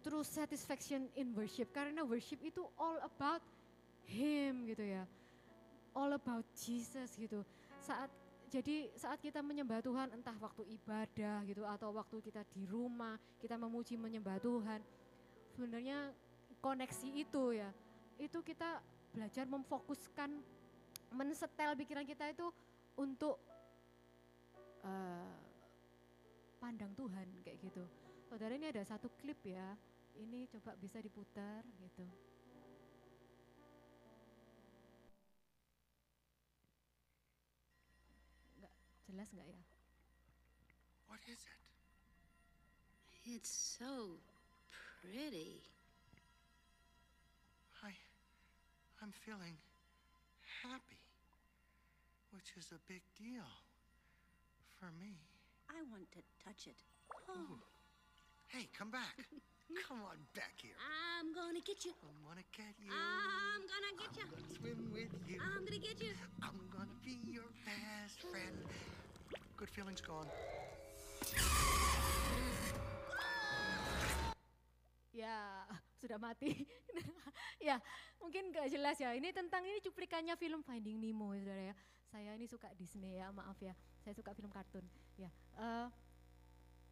true 0.00 0.24
satisfaction 0.24 1.08
in 1.16 1.32
worship. 1.32 1.70
Karena 1.72 2.04
worship 2.04 2.40
itu 2.42 2.64
all 2.76 2.98
about 3.00 3.44
him 4.08 4.68
gitu 4.68 4.84
ya. 4.84 5.04
All 5.96 6.12
about 6.14 6.44
Jesus 6.56 7.14
gitu. 7.16 7.44
Saat 7.80 8.10
jadi 8.50 8.90
saat 8.98 9.22
kita 9.22 9.40
menyembah 9.46 9.78
Tuhan 9.78 10.10
entah 10.10 10.34
waktu 10.42 10.66
ibadah 10.74 11.46
gitu 11.46 11.62
atau 11.62 11.94
waktu 11.94 12.18
kita 12.18 12.42
di 12.50 12.66
rumah 12.66 13.14
kita 13.38 13.54
memuji 13.54 13.94
menyembah 13.94 14.42
Tuhan 14.42 14.82
sebenarnya 15.54 16.10
koneksi 16.58 17.08
itu 17.14 17.54
ya 17.54 17.70
itu 18.18 18.42
kita 18.42 18.82
belajar 19.14 19.46
memfokuskan 19.46 20.34
mensetel 21.14 21.78
pikiran 21.78 22.02
kita 22.02 22.26
itu 22.30 22.50
untuk 22.98 23.38
uh, 24.82 25.34
pandang 26.62 26.92
Tuhan 26.94 27.26
kayak 27.42 27.58
gitu. 27.64 27.82
Saudara 28.30 28.54
ini 28.54 28.70
ada 28.70 28.84
satu 28.86 29.10
klip 29.18 29.40
ya, 29.42 29.74
ini 30.20 30.44
coba 30.52 30.76
bisa 30.76 31.00
diputar 31.00 31.64
gitu. 31.80 32.04
Enggak 38.60 38.74
jelas 39.08 39.28
nggak 39.32 39.48
ya? 39.48 39.62
What 41.08 41.24
is 41.24 41.40
it? 41.40 41.60
It's 43.24 43.48
so 43.48 44.20
pretty. 45.00 45.64
I. 47.80 47.96
I'm 49.00 49.16
feeling 49.16 49.56
happy, 50.60 51.00
which 52.36 52.52
is 52.60 52.68
a 52.68 52.80
big 52.84 53.00
deal 53.16 53.48
for 54.76 54.92
me. 55.00 55.24
I 55.72 55.80
want 55.88 56.12
to 56.12 56.20
touch 56.44 56.68
it. 56.68 56.76
Ooh. 57.32 57.56
Hey, 58.52 58.68
come 58.76 58.90
back. 58.92 59.16
come 59.78 60.02
on 60.02 60.18
back 60.34 60.58
here. 60.58 60.74
I'm 60.82 61.30
gonna 61.30 61.62
get 61.62 61.84
you. 61.84 61.94
I 62.02 62.10
want 62.26 62.38
to 62.38 62.46
get 62.50 62.74
you. 62.82 62.90
I'm 62.90 63.62
gonna 63.70 63.94
get 63.94 64.12
you. 64.18 64.26
I'm 64.26 64.34
gonna 64.34 64.54
swim 64.58 64.80
with 64.90 65.14
you. 65.30 65.38
I'm 65.38 65.62
gonna 65.62 65.78
get 65.78 65.98
you. 66.02 66.12
I'm 66.42 66.58
gonna 66.74 66.98
be 67.04 67.18
your 67.30 67.46
best 67.62 68.18
friend. 68.26 68.56
Good 69.56 69.70
feelings 69.70 70.02
gone. 70.02 70.26
Ya, 75.10 75.66
sudah 76.00 76.16
mati. 76.16 76.64
ya, 77.68 77.76
mungkin 78.18 78.50
nggak 78.50 78.70
jelas 78.72 78.96
ya. 78.98 79.12
Ini 79.14 79.30
tentang 79.34 79.62
ini 79.66 79.82
cuplikannya 79.84 80.34
film 80.38 80.64
Finding 80.64 80.98
Nemo, 80.98 81.34
saudara 81.36 81.70
ya. 81.70 81.74
Saya 82.10 82.34
ini 82.34 82.46
suka 82.50 82.72
Disney 82.74 83.20
ya, 83.20 83.30
maaf 83.30 83.58
ya. 83.62 83.76
Saya 84.02 84.16
suka 84.16 84.34
film 84.34 84.50
kartun. 84.50 84.82
Ya, 85.20 85.30
eh, 85.60 85.86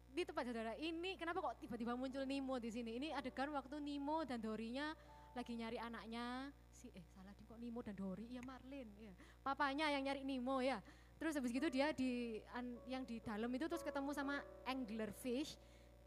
di 0.09 0.21
tempat 0.25 0.43
saudara 0.49 0.73
ini 0.81 1.15
kenapa 1.15 1.39
kok 1.39 1.55
tiba-tiba 1.61 1.93
muncul 1.93 2.25
Nemo 2.25 2.57
di 2.57 2.69
sini? 2.73 2.97
Ini 2.97 3.13
adegan 3.13 3.53
waktu 3.53 3.77
Nemo 3.79 4.25
dan 4.25 4.41
Dorinya 4.41 4.91
lagi 5.37 5.53
nyari 5.53 5.77
anaknya. 5.77 6.49
Si 6.73 6.89
eh 6.95 7.05
salah 7.13 7.31
di 7.35 7.43
kok 7.45 7.59
Nemo 7.61 7.79
dan 7.85 7.93
Dori? 7.93 8.27
Ya 8.31 8.41
Marlin 8.41 8.87
ya 8.97 9.13
papanya 9.45 9.91
yang 9.93 10.03
nyari 10.05 10.25
Nemo 10.25 10.59
ya. 10.59 10.81
Terus 11.19 11.35
habis 11.35 11.51
gitu 11.51 11.67
dia 11.67 11.91
di 11.91 12.39
an- 12.55 12.79
yang 12.87 13.03
di 13.03 13.19
dalam 13.19 13.51
itu 13.51 13.67
terus 13.67 13.83
ketemu 13.83 14.15
sama 14.15 14.39
anglerfish. 14.63 15.59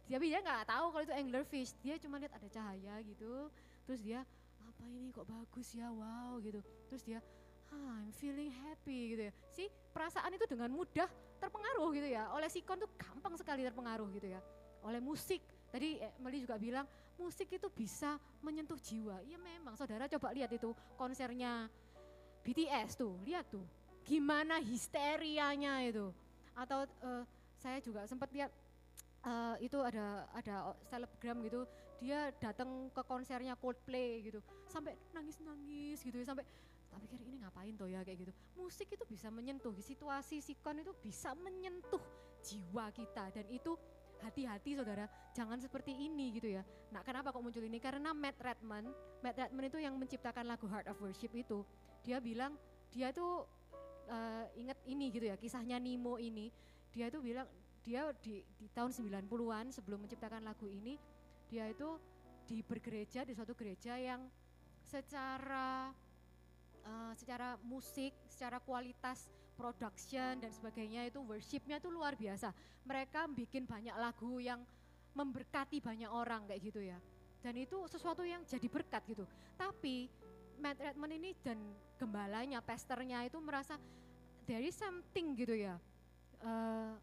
Tapi 0.09 0.29
dia 0.29 0.41
nggak 0.41 0.69
tahu 0.69 0.87
kalau 0.93 1.05
itu 1.05 1.15
anglerfish. 1.15 1.73
Dia 1.85 1.97
cuma 2.01 2.17
lihat 2.17 2.33
ada 2.33 2.49
cahaya 2.49 2.97
gitu. 3.05 3.53
Terus 3.85 4.01
dia 4.01 4.25
apa 4.61 4.83
ini 4.89 5.13
kok 5.13 5.29
bagus 5.29 5.69
ya? 5.77 5.93
Wow 5.93 6.41
gitu. 6.41 6.61
Terus 6.89 7.03
dia 7.05 7.19
ah, 7.73 7.97
I'm 8.05 8.13
feeling 8.13 8.53
happy 8.53 9.17
gitu 9.17 9.23
ya. 9.29 9.33
Sih 9.51 9.69
perasaan 9.91 10.37
itu 10.37 10.45
dengan 10.45 10.69
mudah 10.69 11.09
terpengaruh 11.41 11.89
gitu 11.97 12.09
ya. 12.13 12.29
Oleh 12.37 12.49
sikon 12.53 12.79
tuh 12.79 12.91
gampang 12.95 13.35
sekali 13.41 13.65
terpengaruh 13.65 14.09
gitu 14.15 14.29
ya. 14.31 14.41
Oleh 14.85 15.01
musik 15.01 15.41
tadi 15.73 15.97
eh, 15.99 16.13
Meli 16.21 16.45
juga 16.45 16.61
bilang 16.61 16.87
musik 17.17 17.49
itu 17.49 17.69
bisa 17.73 18.21
menyentuh 18.45 18.79
jiwa. 18.79 19.25
Iya 19.25 19.39
memang 19.41 19.75
saudara 19.75 20.07
coba 20.07 20.31
lihat 20.37 20.53
itu 20.53 20.71
konsernya 20.95 21.67
BTS 22.45 23.01
tuh 23.01 23.17
lihat 23.25 23.49
tuh. 23.49 23.65
Gimana 24.05 24.61
histerianya 24.61 25.83
itu. 25.89 26.13
Atau 26.55 26.85
eh, 26.85 27.25
saya 27.59 27.79
juga 27.81 28.05
sempat 28.05 28.29
lihat 28.31 28.53
eh, 29.25 29.57
itu 29.65 29.79
ada 29.81 30.29
ada 30.37 30.77
selebgram 30.87 31.41
gitu. 31.47 31.65
Dia 32.03 32.35
datang 32.43 32.91
ke 32.91 33.03
konsernya 33.07 33.55
Coldplay 33.55 34.27
gitu. 34.27 34.43
Sampai 34.67 34.99
nangis 35.15 35.39
nangis 35.39 36.03
gitu 36.03 36.19
ya 36.19 36.27
sampai 36.27 36.43
tak 36.93 37.01
pikir 37.09 37.25
ini 37.25 37.41
ngapain 37.41 37.73
toh 37.73 37.89
ya 37.89 38.05
kayak 38.05 38.29
gitu. 38.29 38.33
Musik 38.61 38.93
itu 38.93 39.05
bisa 39.09 39.33
menyentuh, 39.33 39.73
situasi 39.81 40.45
sikon 40.45 40.85
itu 40.85 40.93
bisa 41.01 41.33
menyentuh 41.33 42.05
jiwa 42.45 42.93
kita 42.93 43.33
dan 43.33 43.49
itu 43.49 43.73
hati-hati 44.23 44.79
saudara, 44.79 45.11
jangan 45.35 45.59
seperti 45.59 45.91
ini 45.91 46.31
gitu 46.39 46.55
ya. 46.55 46.63
Nah 46.95 47.03
kenapa 47.03 47.35
kok 47.35 47.43
muncul 47.43 47.65
ini? 47.65 47.83
Karena 47.83 48.15
Matt 48.15 48.39
Redman, 48.39 48.87
Matt 49.19 49.35
Redman 49.35 49.65
itu 49.67 49.79
yang 49.83 49.99
menciptakan 49.99 50.47
lagu 50.47 50.71
Heart 50.71 50.95
of 50.95 51.01
Worship 51.03 51.35
itu, 51.35 51.67
dia 52.07 52.23
bilang, 52.23 52.55
dia 52.95 53.11
tuh 53.11 53.43
uh, 54.07 54.47
ingat 54.55 54.79
ini 54.87 55.11
gitu 55.11 55.27
ya, 55.27 55.35
kisahnya 55.35 55.83
Nemo 55.83 56.23
ini, 56.23 56.55
dia 56.95 57.11
itu 57.11 57.19
bilang, 57.19 57.51
dia 57.83 58.07
di, 58.23 58.47
di 58.55 58.71
tahun 58.71 58.95
90-an 58.95 59.75
sebelum 59.75 60.07
menciptakan 60.07 60.47
lagu 60.47 60.71
ini, 60.71 60.95
dia 61.51 61.67
itu 61.67 61.99
di 62.47 62.63
bergereja, 62.63 63.27
di 63.27 63.35
suatu 63.35 63.59
gereja 63.59 63.99
yang 63.99 64.23
secara 64.87 65.91
uh, 66.87 67.13
secara 67.15 67.59
musik, 67.63 68.15
secara 68.29 68.59
kualitas 68.63 69.29
production 69.55 70.41
dan 70.41 70.51
sebagainya 70.51 71.07
itu 71.07 71.21
worshipnya 71.23 71.79
itu 71.79 71.89
luar 71.93 72.17
biasa. 72.17 72.51
Mereka 72.83 73.31
bikin 73.31 73.69
banyak 73.69 73.95
lagu 73.95 74.43
yang 74.43 74.65
memberkati 75.13 75.79
banyak 75.79 76.09
orang 76.09 76.49
kayak 76.49 76.63
gitu 76.73 76.81
ya. 76.83 76.99
Dan 77.43 77.59
itu 77.59 77.85
sesuatu 77.91 78.23
yang 78.23 78.43
jadi 78.47 78.67
berkat 78.71 79.03
gitu. 79.07 79.27
Tapi 79.59 80.07
Matt 80.63 80.79
Redman 80.79 81.11
ini 81.19 81.35
dan 81.43 81.59
gembalanya, 81.99 82.63
pastornya 82.63 83.27
itu 83.27 83.39
merasa 83.43 83.77
there 84.47 84.63
is 84.63 84.79
something 84.79 85.35
gitu 85.35 85.59
ya. 85.59 85.75
Uh, 86.43 86.95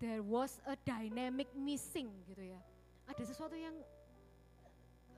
there 0.00 0.24
was 0.24 0.60
a 0.68 0.76
dynamic 0.84 1.48
missing 1.52 2.08
gitu 2.24 2.56
ya. 2.56 2.60
Ada 3.04 3.28
sesuatu 3.28 3.52
yang 3.52 3.76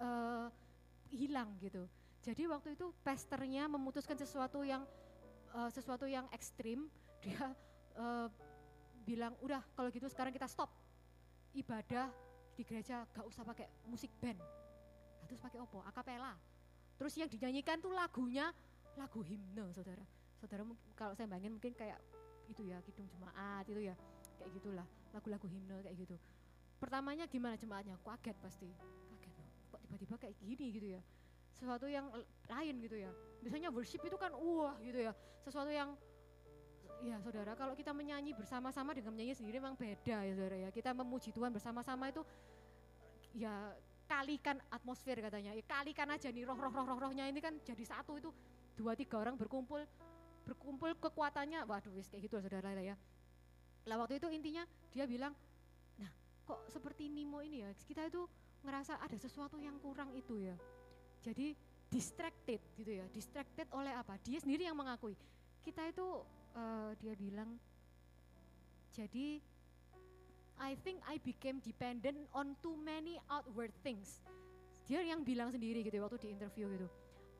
uh, 0.02 0.50
hilang 1.10 1.54
gitu. 1.62 1.86
Jadi 2.26 2.42
waktu 2.50 2.74
itu 2.74 2.90
pastornya 3.06 3.70
memutuskan 3.70 4.18
sesuatu 4.18 4.66
yang 4.66 4.82
uh, 5.54 5.70
sesuatu 5.70 6.10
yang 6.10 6.26
ekstrim, 6.34 6.90
dia 7.22 7.54
uh, 7.94 8.26
bilang 9.06 9.38
udah 9.38 9.62
kalau 9.78 9.94
gitu 9.94 10.10
sekarang 10.10 10.34
kita 10.34 10.50
stop 10.50 10.66
ibadah 11.54 12.10
di 12.58 12.66
gereja 12.66 13.06
gak 13.14 13.22
usah 13.22 13.46
pakai 13.46 13.70
musik 13.86 14.10
band. 14.18 14.42
Nah, 14.42 15.26
terus 15.30 15.38
pakai 15.38 15.62
opo? 15.62 15.86
Akapela. 15.86 16.34
Terus 16.98 17.14
yang 17.14 17.30
dinyanyikan 17.30 17.78
tuh 17.78 17.94
lagunya 17.94 18.50
lagu 18.98 19.22
himne, 19.22 19.70
saudara. 19.70 20.02
Saudara 20.42 20.66
kalau 20.98 21.14
saya 21.14 21.30
bayangin 21.30 21.54
mungkin 21.54 21.78
kayak 21.78 22.02
itu 22.50 22.66
ya 22.66 22.78
kidung 22.82 23.06
jemaat 23.10 23.66
itu 23.66 23.90
ya 23.90 23.94
kayak 24.38 24.50
gitulah 24.58 24.86
lagu-lagu 25.14 25.46
himne 25.46 25.78
kayak 25.78 25.94
gitu. 25.94 26.18
Pertamanya 26.82 27.30
gimana 27.30 27.54
jemaatnya? 27.54 27.94
Kaget 28.02 28.36
pasti. 28.42 28.66
Kaget 29.14 29.32
loh. 29.38 29.48
Kok 29.70 29.80
tiba-tiba 29.86 30.14
kayak 30.18 30.34
gini 30.42 30.66
gitu 30.74 30.88
ya 30.98 31.02
sesuatu 31.56 31.88
yang 31.88 32.06
lain 32.46 32.74
gitu 32.84 32.96
ya. 33.00 33.10
Biasanya 33.40 33.68
worship 33.72 34.04
itu 34.04 34.16
kan 34.20 34.32
wah 34.36 34.76
gitu 34.84 35.00
ya, 35.00 35.12
sesuatu 35.42 35.72
yang 35.72 35.96
ya 37.04 37.20
saudara 37.20 37.52
kalau 37.52 37.76
kita 37.76 37.92
menyanyi 37.92 38.32
bersama-sama 38.32 38.96
dengan 38.96 39.12
menyanyi 39.12 39.36
sendiri 39.36 39.60
memang 39.60 39.76
beda 39.76 40.24
ya 40.24 40.32
saudara 40.36 40.56
ya. 40.56 40.68
Kita 40.72 40.92
memuji 40.92 41.32
Tuhan 41.32 41.52
bersama-sama 41.52 42.08
itu 42.12 42.22
ya 43.36 43.72
kalikan 44.06 44.62
atmosfer 44.70 45.18
katanya, 45.18 45.50
ya 45.50 45.64
kalikan 45.66 46.06
aja 46.14 46.30
nih 46.30 46.46
roh-roh 46.46 46.70
roh-rohnya 46.70 47.26
ini 47.26 47.42
kan 47.42 47.58
jadi 47.66 47.82
satu 47.82 48.14
itu 48.16 48.30
dua 48.78 48.94
tiga 48.94 49.18
orang 49.18 49.34
berkumpul 49.34 49.82
berkumpul 50.46 50.94
kekuatannya, 51.02 51.66
waduh 51.66 51.90
wis 51.98 52.06
kayak 52.06 52.30
gitu 52.30 52.38
saudara 52.38 52.70
ya. 52.78 52.94
Lah 53.82 53.96
waktu 53.98 54.22
itu 54.22 54.30
intinya 54.30 54.62
dia 54.94 55.10
bilang, 55.10 55.34
nah 55.98 56.10
kok 56.46 56.70
seperti 56.70 57.10
Nimo 57.10 57.42
ini 57.42 57.66
ya, 57.66 57.70
kita 57.82 58.06
itu 58.06 58.30
ngerasa 58.62 58.98
ada 59.02 59.18
sesuatu 59.18 59.58
yang 59.58 59.74
kurang 59.82 60.14
itu 60.14 60.38
ya 60.42 60.54
jadi 61.26 61.58
distracted 61.90 62.62
gitu 62.78 63.02
ya, 63.02 63.06
distracted 63.10 63.66
oleh 63.74 63.90
apa? 63.90 64.14
Dia 64.22 64.38
sendiri 64.38 64.62
yang 64.62 64.78
mengakui. 64.78 65.18
Kita 65.66 65.82
itu 65.90 66.22
uh, 66.54 66.94
dia 67.02 67.18
bilang 67.18 67.58
jadi 68.94 69.42
I 70.56 70.72
think 70.86 71.02
I 71.04 71.18
became 71.20 71.58
dependent 71.60 72.16
on 72.30 72.54
too 72.62 72.78
many 72.78 73.18
outward 73.26 73.74
things. 73.82 74.22
Dia 74.86 75.02
yang 75.02 75.26
bilang 75.26 75.50
sendiri 75.50 75.82
gitu 75.82 75.98
ya, 75.98 76.02
waktu 76.06 76.22
di 76.22 76.28
interview 76.30 76.70
gitu. 76.70 76.86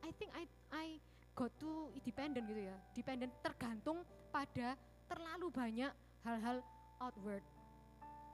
I 0.03 0.11
think 0.19 0.35
I 0.35 0.43
I 0.69 0.87
got 1.31 1.55
to 1.63 1.87
dependent 2.03 2.43
gitu 2.51 2.67
ya, 2.67 2.75
dependent 2.91 3.31
tergantung 3.39 4.03
pada 4.29 4.75
terlalu 5.07 5.47
banyak 5.47 5.91
hal-hal 6.27 6.59
outward 6.99 7.41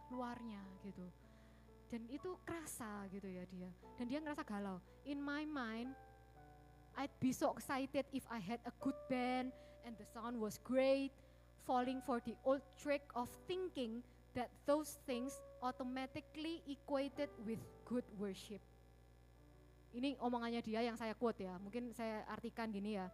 luarnya 0.10 0.62
gitu 0.86 1.06
dan 1.94 2.10
itu 2.10 2.34
kerasa 2.42 3.06
gitu 3.14 3.30
ya 3.30 3.46
dia. 3.46 3.70
Dan 4.02 4.10
dia 4.10 4.18
ngerasa 4.18 4.42
galau. 4.42 4.82
In 5.06 5.22
my 5.22 5.46
mind 5.46 5.94
I'd 6.98 7.14
be 7.22 7.30
so 7.30 7.54
excited 7.54 8.10
if 8.10 8.26
I 8.34 8.42
had 8.42 8.58
a 8.66 8.74
good 8.82 8.98
band 9.06 9.54
and 9.86 9.94
the 10.02 10.08
sound 10.10 10.42
was 10.42 10.58
great 10.66 11.14
falling 11.70 12.02
for 12.02 12.18
the 12.26 12.34
old 12.42 12.66
trick 12.82 13.06
of 13.14 13.30
thinking 13.46 14.02
that 14.34 14.50
those 14.66 14.98
things 15.06 15.38
automatically 15.62 16.66
equated 16.66 17.30
with 17.46 17.62
good 17.86 18.06
worship. 18.18 18.62
Ini 19.94 20.18
omongannya 20.18 20.66
dia 20.66 20.82
yang 20.82 20.98
saya 20.98 21.14
quote 21.14 21.46
ya. 21.46 21.62
Mungkin 21.62 21.94
saya 21.94 22.26
artikan 22.26 22.74
gini 22.74 22.98
ya. 22.98 23.06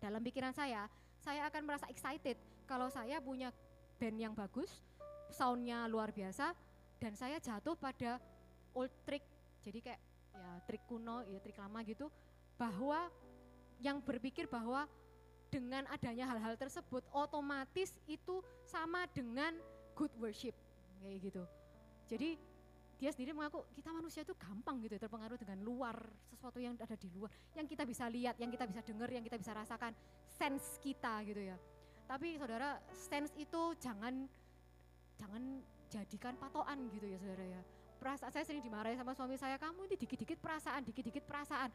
Dalam 0.00 0.24
pikiran 0.24 0.56
saya 0.56 0.88
saya 1.20 1.44
akan 1.52 1.60
merasa 1.68 1.84
excited 1.92 2.40
kalau 2.64 2.88
saya 2.88 3.20
punya 3.20 3.52
band 4.00 4.16
yang 4.16 4.32
bagus 4.32 4.80
soundnya 5.28 5.84
luar 5.92 6.08
biasa 6.08 6.56
dan 6.98 7.14
saya 7.14 7.38
jatuh 7.38 7.78
pada 7.78 8.18
old 8.74 8.90
trick. 9.06 9.22
Jadi 9.62 9.78
kayak 9.82 10.00
ya 10.38 10.62
trik 10.66 10.82
kuno 10.86 11.26
ya 11.26 11.38
trik 11.42 11.58
lama 11.58 11.82
gitu. 11.86 12.10
Bahwa 12.58 13.06
yang 13.78 14.02
berpikir 14.02 14.50
bahwa 14.50 14.86
dengan 15.48 15.86
adanya 15.88 16.28
hal-hal 16.28 16.58
tersebut 16.58 17.00
otomatis 17.14 17.96
itu 18.10 18.42
sama 18.66 19.06
dengan 19.14 19.54
good 19.94 20.12
worship. 20.18 20.52
Kayak 21.00 21.18
gitu. 21.30 21.42
Jadi 22.10 22.30
dia 22.98 23.14
sendiri 23.14 23.30
mengaku 23.30 23.62
kita 23.78 23.94
manusia 23.94 24.26
itu 24.26 24.34
gampang 24.34 24.82
gitu 24.82 24.98
ya, 24.98 25.00
terpengaruh 25.06 25.38
dengan 25.38 25.62
luar 25.62 25.94
sesuatu 26.26 26.58
yang 26.58 26.74
ada 26.74 26.98
di 26.98 27.06
luar. 27.14 27.30
Yang 27.54 27.78
kita 27.78 27.86
bisa 27.86 28.04
lihat 28.10 28.34
yang 28.42 28.50
kita 28.50 28.66
bisa 28.66 28.82
dengar 28.82 29.08
yang 29.14 29.22
kita 29.22 29.38
bisa 29.38 29.54
rasakan. 29.54 29.94
Sense 30.26 30.82
kita 30.82 31.22
gitu 31.22 31.38
ya. 31.46 31.56
Tapi 32.10 32.34
saudara 32.40 32.82
sense 32.90 33.30
itu 33.38 33.78
jangan 33.78 34.26
jangan 35.14 35.62
jadikan 35.88 36.36
patokan 36.36 36.78
gitu 36.92 37.06
ya 37.08 37.18
saudara 37.20 37.44
ya. 37.44 37.60
Perasaan 37.98 38.30
saya 38.30 38.44
sering 38.46 38.62
dimarahi 38.62 38.94
sama 38.94 39.10
suami 39.16 39.34
saya, 39.34 39.58
kamu 39.58 39.90
ini 39.90 39.96
dikit-dikit 39.98 40.38
perasaan, 40.38 40.86
dikit-dikit 40.86 41.24
perasaan. 41.26 41.74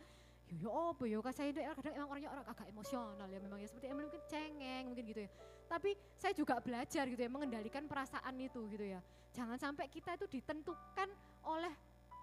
Yo 0.53 0.69
yo 0.69 0.93
apa 0.93 1.03
yo 1.09 1.19
saya 1.33 1.49
itu 1.49 1.59
kadang 1.59 1.93
emang 1.97 2.09
orangnya 2.13 2.29
orang 2.29 2.45
agak 2.45 2.67
emosional 2.69 3.25
ya 3.25 3.39
memang 3.41 3.57
ya 3.57 3.67
seperti 3.67 3.89
emang 3.89 4.05
mungkin 4.05 4.23
cengeng 4.29 4.83
mungkin 4.91 5.03
gitu 5.09 5.19
ya. 5.25 5.29
Tapi 5.65 5.89
saya 6.19 6.33
juga 6.37 6.59
belajar 6.61 7.03
gitu 7.09 7.21
ya 7.21 7.31
mengendalikan 7.31 7.83
perasaan 7.89 8.37
itu 8.37 8.61
gitu 8.69 8.85
ya. 8.85 8.99
Jangan 9.33 9.57
sampai 9.57 9.89
kita 9.89 10.13
itu 10.13 10.29
ditentukan 10.29 11.09
oleh 11.49 11.73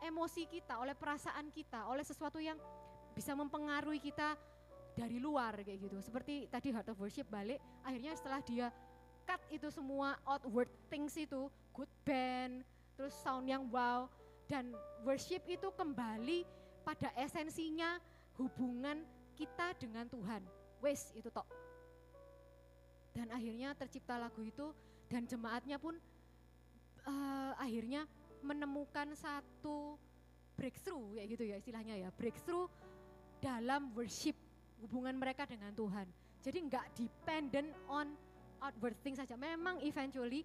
emosi 0.07 0.47
kita, 0.47 0.79
oleh 0.79 0.95
perasaan 0.95 1.51
kita, 1.51 1.91
oleh 1.91 2.07
sesuatu 2.07 2.39
yang 2.39 2.57
bisa 3.13 3.35
mempengaruhi 3.35 3.99
kita 3.99 4.39
dari 4.95 5.19
luar 5.19 5.61
kayak 5.67 5.91
gitu. 5.91 5.97
Seperti 5.99 6.47
tadi 6.47 6.71
Heart 6.71 6.95
of 6.95 7.01
Worship 7.03 7.27
balik, 7.27 7.59
akhirnya 7.83 8.15
setelah 8.15 8.41
dia 8.47 8.71
cut 9.27 9.41
itu 9.51 9.69
semua 9.73 10.17
outward 10.29 10.71
things 10.89 11.17
itu, 11.17 11.49
good 11.75 11.91
band, 12.07 12.63
terus 12.95 13.15
sound 13.21 13.49
yang 13.49 13.67
wow, 13.73 14.11
dan 14.51 14.75
worship 15.07 15.45
itu 15.47 15.71
kembali 15.75 16.43
pada 16.83 17.15
esensinya 17.17 18.03
hubungan 18.41 19.05
kita 19.39 19.77
dengan 19.79 20.09
Tuhan. 20.11 20.43
Wes 20.81 21.13
itu 21.17 21.29
tok. 21.29 21.47
Dan 23.13 23.29
akhirnya 23.31 23.77
tercipta 23.77 24.17
lagu 24.17 24.41
itu 24.41 24.73
dan 25.11 25.27
jemaatnya 25.27 25.77
pun 25.77 25.99
uh, 27.05 27.53
akhirnya 27.59 28.07
menemukan 28.41 29.13
satu 29.13 29.99
breakthrough 30.57 31.17
ya 31.17 31.25
gitu 31.29 31.45
ya 31.45 31.57
istilahnya 31.61 31.97
ya 31.97 32.09
breakthrough 32.15 32.69
dalam 33.41 33.93
worship 33.97 34.37
hubungan 34.81 35.17
mereka 35.17 35.45
dengan 35.45 35.73
Tuhan. 35.77 36.09
Jadi 36.41 36.59
nggak 36.69 36.87
dependent 36.97 37.71
on 37.89 38.17
outward 38.61 38.97
thing 39.01 39.17
saja. 39.17 39.35
Memang 39.35 39.81
eventually 39.83 40.45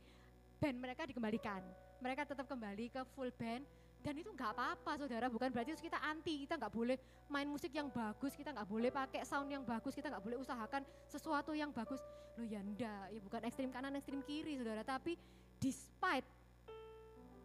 band 0.57 0.79
mereka 0.79 1.03
dikembalikan. 1.03 1.61
Mereka 1.99 2.27
tetap 2.27 2.47
kembali 2.47 2.91
ke 2.91 3.01
full 3.13 3.29
band. 3.35 3.63
Dan 4.05 4.21
itu 4.21 4.29
nggak 4.29 4.53
apa-apa 4.53 5.01
saudara. 5.01 5.25
Bukan 5.27 5.49
berarti 5.49 5.73
kita 5.77 5.97
anti. 5.97 6.45
Kita 6.45 6.61
nggak 6.61 6.69
boleh 6.69 6.97
main 7.25 7.49
musik 7.49 7.73
yang 7.73 7.89
bagus. 7.89 8.37
Kita 8.37 8.53
nggak 8.53 8.69
boleh 8.69 8.93
pakai 8.93 9.25
sound 9.25 9.49
yang 9.49 9.65
bagus. 9.65 9.97
Kita 9.97 10.13
nggak 10.13 10.21
boleh 10.21 10.37
usahakan 10.37 10.85
sesuatu 11.09 11.57
yang 11.57 11.73
bagus. 11.73 11.99
Lo 12.37 12.45
ya 12.45 12.61
ndak. 12.61 13.05
Ya 13.09 13.19
bukan 13.19 13.41
ekstrim 13.49 13.73
kanan 13.73 13.97
ekstrim 13.97 14.21
kiri 14.21 14.61
saudara. 14.61 14.85
Tapi 14.85 15.17
despite 15.57 16.27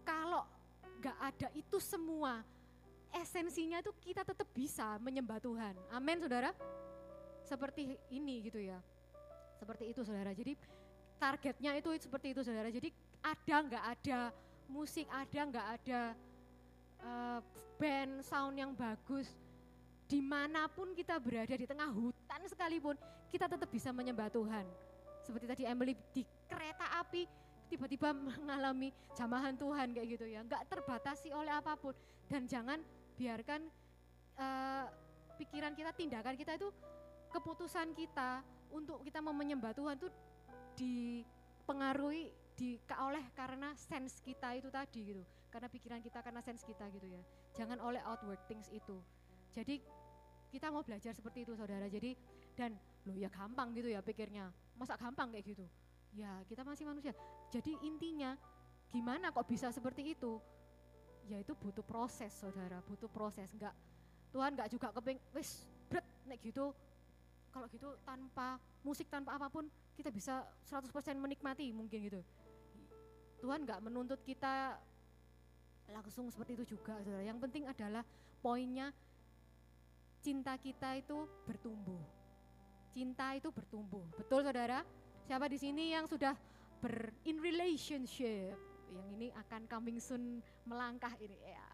kalau 0.04 0.44
nggak 1.00 1.16
ada 1.16 1.48
itu 1.56 1.80
semua 1.80 2.44
esensinya 3.08 3.80
itu 3.80 3.90
kita 4.04 4.20
tetap 4.20 4.46
bisa 4.52 5.00
menyembah 5.00 5.40
Tuhan. 5.40 5.72
Amin 5.96 6.20
saudara. 6.20 6.52
Seperti 7.40 7.96
ini 8.12 8.44
gitu 8.44 8.60
ya 8.60 8.78
seperti 9.60 9.92
itu 9.92 10.00
saudara. 10.00 10.32
Jadi 10.32 10.56
targetnya 11.20 11.76
itu 11.76 11.92
seperti 12.00 12.32
itu 12.32 12.40
saudara. 12.40 12.72
Jadi 12.72 12.88
ada 13.20 13.56
nggak 13.68 13.84
ada 13.84 14.20
musik, 14.72 15.04
ada 15.12 15.40
nggak 15.44 15.66
ada 15.76 16.00
uh, 17.04 17.38
band 17.76 18.24
sound 18.24 18.56
yang 18.56 18.72
bagus, 18.72 19.28
di 20.08 20.24
mana 20.24 20.64
pun 20.72 20.96
kita 20.96 21.20
berada 21.20 21.52
di 21.52 21.68
tengah 21.68 21.92
hutan 21.92 22.40
sekalipun 22.48 22.96
kita 23.28 23.44
tetap 23.44 23.68
bisa 23.68 23.92
menyembah 23.92 24.32
Tuhan. 24.32 24.64
Seperti 25.20 25.44
tadi 25.44 25.62
Emily 25.68 25.92
di 26.16 26.24
kereta 26.48 26.88
api 27.04 27.28
tiba-tiba 27.68 28.16
mengalami 28.32 28.88
jamahan 29.12 29.52
Tuhan 29.60 29.92
kayak 29.92 30.08
gitu 30.16 30.24
ya, 30.24 30.40
nggak 30.40 30.64
terbatasi 30.72 31.28
oleh 31.36 31.52
apa 31.52 31.76
pun 31.76 31.92
dan 32.32 32.48
jangan 32.48 32.80
biarkan 33.20 33.68
uh, 34.40 34.88
pikiran 35.36 35.76
kita, 35.76 35.92
tindakan 35.92 36.34
kita 36.40 36.56
itu 36.56 36.72
keputusan 37.30 37.92
kita 37.94 38.42
untuk 38.70 39.02
kita 39.02 39.18
mau 39.20 39.34
menyembah 39.34 39.74
Tuhan 39.74 39.94
itu 39.98 40.08
dipengaruhi 40.78 42.30
di 42.56 42.76
oleh 43.00 43.24
karena 43.32 43.72
sense 43.72 44.20
kita 44.20 44.52
itu 44.56 44.68
tadi 44.68 45.00
gitu. 45.14 45.22
Karena 45.50 45.66
pikiran 45.66 46.00
kita 46.04 46.20
karena 46.20 46.44
sense 46.44 46.62
kita 46.62 46.86
gitu 46.92 47.08
ya. 47.08 47.22
Jangan 47.56 47.80
oleh 47.82 47.98
outward 48.04 48.38
things 48.46 48.68
itu. 48.70 49.00
Jadi 49.50 49.82
kita 50.50 50.70
mau 50.70 50.84
belajar 50.84 51.10
seperti 51.16 51.48
itu 51.48 51.56
saudara. 51.56 51.88
Jadi 51.90 52.14
dan 52.54 52.76
lo 53.08 53.16
ya 53.16 53.32
gampang 53.32 53.72
gitu 53.74 53.88
ya 53.90 54.04
pikirnya. 54.04 54.52
Masa 54.76 54.94
gampang 55.00 55.32
kayak 55.32 55.56
gitu? 55.56 55.64
Ya 56.14 56.42
kita 56.46 56.62
masih 56.62 56.86
manusia. 56.86 57.16
Jadi 57.50 57.74
intinya 57.82 58.36
gimana 58.92 59.32
kok 59.34 59.46
bisa 59.48 59.72
seperti 59.74 60.14
itu? 60.14 60.38
Ya 61.26 61.40
itu 61.40 61.56
butuh 61.56 61.82
proses 61.82 62.30
saudara. 62.34 62.82
Butuh 62.86 63.10
proses. 63.10 63.50
Enggak 63.56 63.74
Tuhan 64.30 64.54
enggak 64.54 64.70
juga 64.70 64.94
keping 64.94 65.18
wis 65.34 65.66
bret 65.90 66.06
nek 66.26 66.38
gitu 66.38 66.70
kalau 67.50 67.66
gitu 67.70 67.94
tanpa 68.06 68.58
musik 68.86 69.10
tanpa 69.10 69.36
apa 69.36 69.50
pun 69.50 69.66
kita 69.98 70.08
bisa 70.08 70.46
100% 70.66 70.90
menikmati 71.18 71.70
mungkin 71.74 71.98
gitu 72.06 72.20
Tuhan 73.40 73.64
nggak 73.64 73.80
menuntut 73.80 74.20
kita 74.22 74.76
langsung 75.90 76.30
seperti 76.30 76.60
itu 76.60 76.76
juga 76.78 76.94
saudara. 77.02 77.24
Yang 77.24 77.38
penting 77.48 77.64
adalah 77.66 78.04
poinnya 78.44 78.94
cinta 80.20 80.54
kita 80.60 81.00
itu 81.00 81.26
bertumbuh. 81.48 82.00
Cinta 82.92 83.34
itu 83.34 83.48
bertumbuh. 83.50 84.04
Betul 84.14 84.44
saudara? 84.44 84.84
Siapa 85.24 85.46
di 85.48 85.58
sini 85.58 85.94
yang 85.94 86.04
sudah 86.04 86.36
ber 86.84 87.10
in 87.24 87.40
relationship? 87.40 88.54
Yang 88.90 89.06
ini 89.18 89.28
akan 89.34 89.62
coming 89.70 89.98
soon 90.02 90.42
melangkah 90.66 91.14
ini 91.22 91.38
ya. 91.40 91.66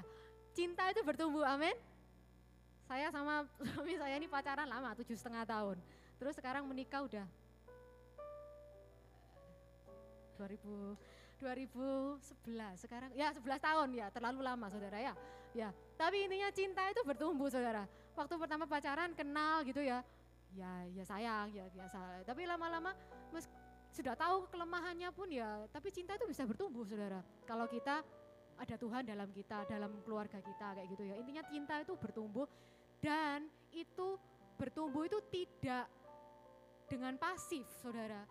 Ya, 0.00 0.02
cinta 0.56 0.88
itu 0.88 1.04
bertumbuh. 1.04 1.44
Amin. 1.44 1.74
Saya 2.84 3.08
sama 3.08 3.48
suami 3.72 3.96
saya 3.96 4.14
ini 4.20 4.28
pacaran 4.28 4.68
lama, 4.68 4.92
tujuh 4.96 5.16
setengah 5.16 5.44
tahun. 5.48 5.76
Terus 6.20 6.34
sekarang 6.36 6.68
menikah 6.68 7.04
udah. 7.04 7.26
2000 10.34 11.14
2011 11.42 12.80
sekarang 12.80 13.10
ya 13.12 13.34
11 13.34 13.58
tahun 13.58 13.88
ya 13.92 14.06
terlalu 14.10 14.40
lama 14.42 14.66
saudara 14.70 14.98
ya. 14.98 15.14
Ya 15.54 15.68
tapi 15.94 16.26
intinya 16.26 16.50
cinta 16.50 16.82
itu 16.90 17.02
bertumbuh 17.02 17.50
saudara. 17.50 17.86
Waktu 18.14 18.34
pertama 18.38 18.64
pacaran 18.66 19.12
kenal 19.12 19.62
gitu 19.66 19.82
ya. 19.82 20.02
Ya 20.54 20.86
ya 20.94 21.04
sayang 21.04 21.50
ya 21.50 21.66
biasa. 21.70 22.24
Tapi 22.24 22.46
lama-lama 22.46 22.94
sudah 23.94 24.18
tahu 24.18 24.50
kelemahannya 24.50 25.10
pun 25.14 25.30
ya 25.30 25.70
tapi 25.70 25.94
cinta 25.94 26.18
itu 26.18 26.26
bisa 26.26 26.46
bertumbuh 26.46 26.86
saudara. 26.86 27.22
Kalau 27.46 27.66
kita 27.66 28.02
ada 28.54 28.74
Tuhan 28.78 29.02
dalam 29.02 29.28
kita 29.34 29.66
dalam 29.66 29.90
keluarga 30.06 30.38
kita 30.38 30.78
kayak 30.78 30.88
gitu 30.94 31.02
ya. 31.02 31.14
Intinya 31.18 31.42
cinta 31.46 31.74
itu 31.82 31.94
bertumbuh 31.98 32.46
dan 33.04 33.44
itu 33.76 34.16
bertumbuh 34.56 35.04
itu 35.04 35.20
tidak 35.28 35.84
dengan 36.88 37.20
pasif 37.20 37.68
saudara 37.84 38.24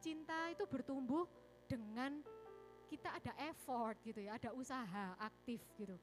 cinta 0.00 0.48
itu 0.52 0.64
bertumbuh 0.64 1.28
dengan 1.68 2.24
kita 2.88 3.14
ada 3.14 3.32
effort 3.46 3.94
gitu 4.02 4.18
ya, 4.26 4.34
ada 4.34 4.50
usaha 4.56 5.14
aktif 5.22 5.62
gitu. 5.78 5.94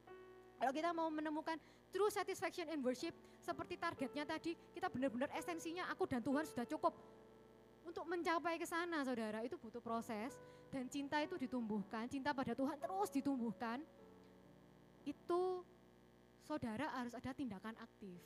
Kalau 0.56 0.72
kita 0.72 0.90
mau 0.96 1.12
menemukan 1.12 1.60
true 1.92 2.08
satisfaction 2.08 2.64
in 2.72 2.80
worship 2.80 3.12
seperti 3.44 3.76
targetnya 3.76 4.24
tadi, 4.24 4.56
kita 4.72 4.88
benar-benar 4.88 5.28
esensinya 5.36 5.84
aku 5.92 6.08
dan 6.08 6.24
Tuhan 6.24 6.48
sudah 6.48 6.64
cukup. 6.64 6.96
Untuk 7.84 8.08
mencapai 8.08 8.56
ke 8.56 8.64
sana 8.64 9.04
saudara 9.04 9.44
itu 9.44 9.60
butuh 9.60 9.84
proses 9.84 10.32
dan 10.72 10.88
cinta 10.88 11.20
itu 11.20 11.36
ditumbuhkan, 11.36 12.08
cinta 12.08 12.32
pada 12.32 12.56
Tuhan 12.56 12.80
terus 12.80 13.12
ditumbuhkan. 13.12 13.84
Itu 15.04 15.64
saudara 16.48 16.88
harus 16.96 17.12
ada 17.12 17.36
tindakan 17.36 17.76
aktif. 17.76 18.16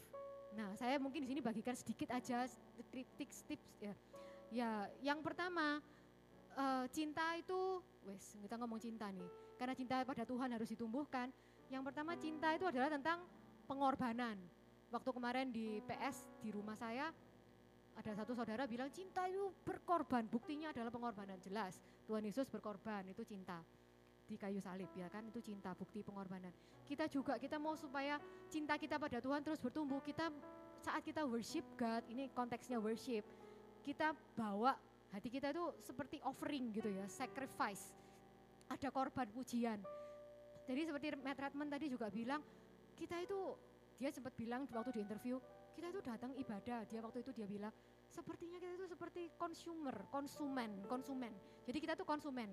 Nah, 0.54 0.70
saya 0.78 1.02
mungkin 1.02 1.26
di 1.26 1.28
sini 1.34 1.42
bagikan 1.42 1.74
sedikit 1.74 2.14
aja 2.14 2.46
tips 3.18 3.42
tips 3.50 3.68
ya. 3.82 3.94
Ya, 4.52 4.70
yang 5.02 5.18
pertama 5.24 5.82
uh, 6.54 6.86
cinta 6.92 7.34
itu, 7.34 7.82
wes 8.06 8.38
kita 8.38 8.54
ngomong 8.60 8.78
cinta 8.78 9.10
nih, 9.10 9.26
karena 9.58 9.74
cinta 9.74 10.06
pada 10.06 10.22
Tuhan 10.22 10.54
harus 10.54 10.70
ditumbuhkan. 10.70 11.32
Yang 11.72 11.82
pertama 11.88 12.12
cinta 12.20 12.52
itu 12.54 12.68
adalah 12.68 12.92
tentang 12.92 13.24
pengorbanan. 13.66 14.36
Waktu 14.92 15.10
kemarin 15.10 15.48
di 15.48 15.80
PS 15.88 16.28
di 16.44 16.52
rumah 16.52 16.76
saya 16.76 17.08
ada 17.96 18.12
satu 18.12 18.36
saudara 18.36 18.68
bilang 18.68 18.92
cinta 18.92 19.24
itu 19.24 19.48
berkorban, 19.64 20.28
buktinya 20.28 20.68
adalah 20.68 20.92
pengorbanan 20.92 21.40
jelas. 21.40 21.80
Tuhan 22.04 22.28
Yesus 22.28 22.44
berkorban 22.52 23.08
itu 23.08 23.24
cinta 23.24 23.64
di 24.32 24.40
kayu 24.40 24.64
salib 24.64 24.88
ya 24.96 25.12
kan 25.12 25.20
itu 25.28 25.44
cinta 25.44 25.76
bukti 25.76 26.00
pengorbanan. 26.00 26.50
Kita 26.88 27.04
juga 27.12 27.36
kita 27.36 27.60
mau 27.60 27.76
supaya 27.76 28.16
cinta 28.48 28.80
kita 28.80 28.96
pada 28.96 29.20
Tuhan 29.20 29.44
terus 29.44 29.60
bertumbuh. 29.60 30.00
Kita 30.00 30.32
saat 30.80 31.04
kita 31.04 31.28
worship 31.28 31.62
God, 31.76 32.08
ini 32.08 32.32
konteksnya 32.32 32.80
worship, 32.80 33.22
kita 33.84 34.16
bawa 34.32 34.74
Hati 35.12 35.28
kita 35.28 35.52
itu 35.52 35.60
seperti 35.84 36.24
offering 36.24 36.72
gitu 36.72 36.88
ya, 36.88 37.04
sacrifice. 37.04 37.92
Ada 38.72 38.88
korban 38.88 39.28
pujian. 39.28 39.76
Jadi 40.64 40.88
seperti 40.88 41.06
Matt 41.20 41.36
Redman 41.36 41.68
tadi 41.68 41.92
juga 41.92 42.08
bilang, 42.08 42.40
kita 42.96 43.20
itu, 43.20 43.52
dia 44.00 44.08
sempat 44.08 44.32
bilang 44.32 44.64
waktu 44.72 44.88
di 44.96 45.00
interview, 45.04 45.36
kita 45.76 45.92
itu 45.92 46.00
datang 46.00 46.32
ibadah. 46.32 46.88
Dia 46.88 47.04
waktu 47.04 47.20
itu 47.20 47.30
dia 47.36 47.44
bilang, 47.44 47.68
sepertinya 48.08 48.56
kita 48.56 48.72
itu 48.72 48.86
seperti 48.88 49.22
consumer, 49.36 49.92
konsumen, 50.08 50.80
konsumen. 50.88 51.36
Jadi 51.68 51.76
kita 51.76 51.92
tuh 51.92 52.08
konsumen, 52.08 52.48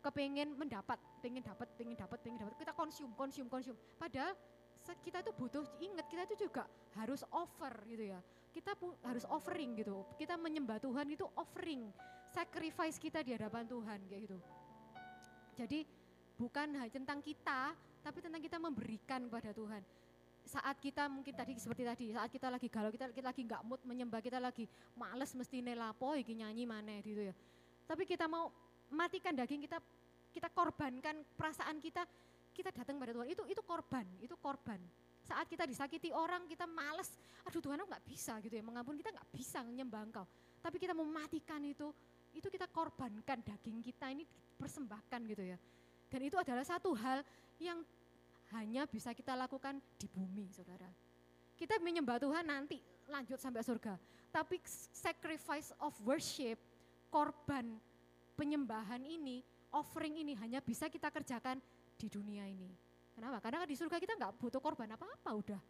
kepengen 0.00 0.56
mendapat, 0.56 0.96
pengen 1.20 1.44
dapat, 1.44 1.68
pengen 1.76 1.96
dapat, 1.96 2.18
pengen 2.24 2.38
dapat. 2.40 2.54
Kita 2.56 2.72
konsum, 2.72 3.12
konsum, 3.16 3.46
konsum. 3.48 3.76
Padahal 4.00 4.32
kita 5.04 5.22
itu 5.22 5.32
butuh 5.36 5.64
ingat 5.78 6.08
kita 6.08 6.24
itu 6.24 6.48
juga 6.48 6.64
harus 6.96 7.22
offer 7.30 7.70
gitu 7.86 8.10
ya 8.10 8.18
kita 8.50 8.74
pun 8.74 8.92
harus 9.06 9.22
offering 9.30 9.78
gitu. 9.78 10.02
Kita 10.18 10.34
menyembah 10.34 10.82
Tuhan 10.82 11.06
itu 11.14 11.26
offering, 11.38 11.90
sacrifice 12.34 12.98
kita 12.98 13.22
di 13.22 13.34
hadapan 13.34 13.64
Tuhan 13.66 13.98
kayak 14.10 14.20
gitu. 14.26 14.38
Jadi 15.54 15.86
bukan 16.34 16.74
hanya 16.78 16.90
tentang 16.90 17.22
kita, 17.22 17.74
tapi 18.02 18.18
tentang 18.22 18.42
kita 18.42 18.58
memberikan 18.58 19.22
kepada 19.30 19.54
Tuhan. 19.54 19.82
Saat 20.40 20.82
kita 20.82 21.06
mungkin 21.06 21.30
tadi 21.36 21.54
seperti 21.60 21.82
tadi, 21.86 22.06
saat 22.10 22.30
kita 22.32 22.50
lagi 22.50 22.66
galau, 22.66 22.90
kita, 22.90 23.12
kita 23.14 23.30
lagi 23.30 23.42
nggak 23.46 23.62
mood 23.62 23.80
menyembah, 23.86 24.18
kita 24.18 24.42
lagi 24.42 24.66
males 24.98 25.30
mesti 25.36 25.62
nelapo, 25.62 26.16
iki 26.18 26.34
nyanyi 26.34 26.66
mana 26.66 26.98
gitu 27.04 27.30
ya. 27.30 27.34
Tapi 27.86 28.02
kita 28.02 28.26
mau 28.26 28.50
matikan 28.90 29.32
daging 29.34 29.64
kita, 29.64 29.78
kita 30.34 30.48
korbankan 30.52 31.22
perasaan 31.34 31.78
kita, 31.78 32.04
kita 32.54 32.70
datang 32.74 32.98
pada 32.98 33.14
Tuhan. 33.14 33.28
Itu 33.30 33.42
itu 33.46 33.62
korban, 33.62 34.06
itu 34.22 34.34
korban 34.38 34.78
saat 35.30 35.46
kita 35.46 35.62
disakiti 35.62 36.10
orang, 36.10 36.42
kita 36.50 36.66
males, 36.66 37.14
aduh 37.46 37.62
Tuhan 37.62 37.78
aku 37.78 37.88
nggak 37.94 38.06
bisa 38.10 38.34
gitu 38.42 38.50
ya, 38.50 38.64
mengampun 38.66 38.98
kita 38.98 39.14
nggak 39.14 39.30
bisa 39.30 39.62
menyembah 39.62 40.02
engkau. 40.02 40.26
Tapi 40.58 40.76
kita 40.82 40.90
mematikan 40.90 41.62
itu, 41.62 41.94
itu 42.34 42.50
kita 42.50 42.66
korbankan 42.66 43.38
daging 43.46 43.78
kita 43.78 44.10
ini 44.10 44.26
persembahkan 44.58 45.20
gitu 45.30 45.54
ya. 45.54 45.58
Dan 46.10 46.20
itu 46.26 46.34
adalah 46.34 46.66
satu 46.66 46.90
hal 46.98 47.22
yang 47.62 47.78
hanya 48.58 48.90
bisa 48.90 49.14
kita 49.14 49.38
lakukan 49.38 49.78
di 49.94 50.10
bumi 50.10 50.50
saudara. 50.50 50.90
Kita 51.54 51.78
menyembah 51.78 52.18
Tuhan 52.18 52.44
nanti 52.50 52.82
lanjut 53.06 53.38
sampai 53.38 53.62
surga. 53.62 53.94
Tapi 54.34 54.58
sacrifice 54.90 55.70
of 55.78 55.94
worship, 56.02 56.58
korban 57.14 57.78
penyembahan 58.40 59.04
ini, 59.04 59.44
offering 59.76 60.16
ini 60.16 60.32
hanya 60.40 60.64
bisa 60.64 60.88
kita 60.88 61.12
kerjakan 61.12 61.60
di 62.00 62.08
dunia 62.08 62.48
ini. 62.48 62.72
Kenapa? 63.12 63.36
Karena 63.44 63.68
di 63.68 63.76
surga 63.76 64.00
kita 64.00 64.16
nggak 64.16 64.32
butuh 64.40 64.64
korban 64.64 64.88
apa-apa 64.96 65.30
udah. 65.36 65.60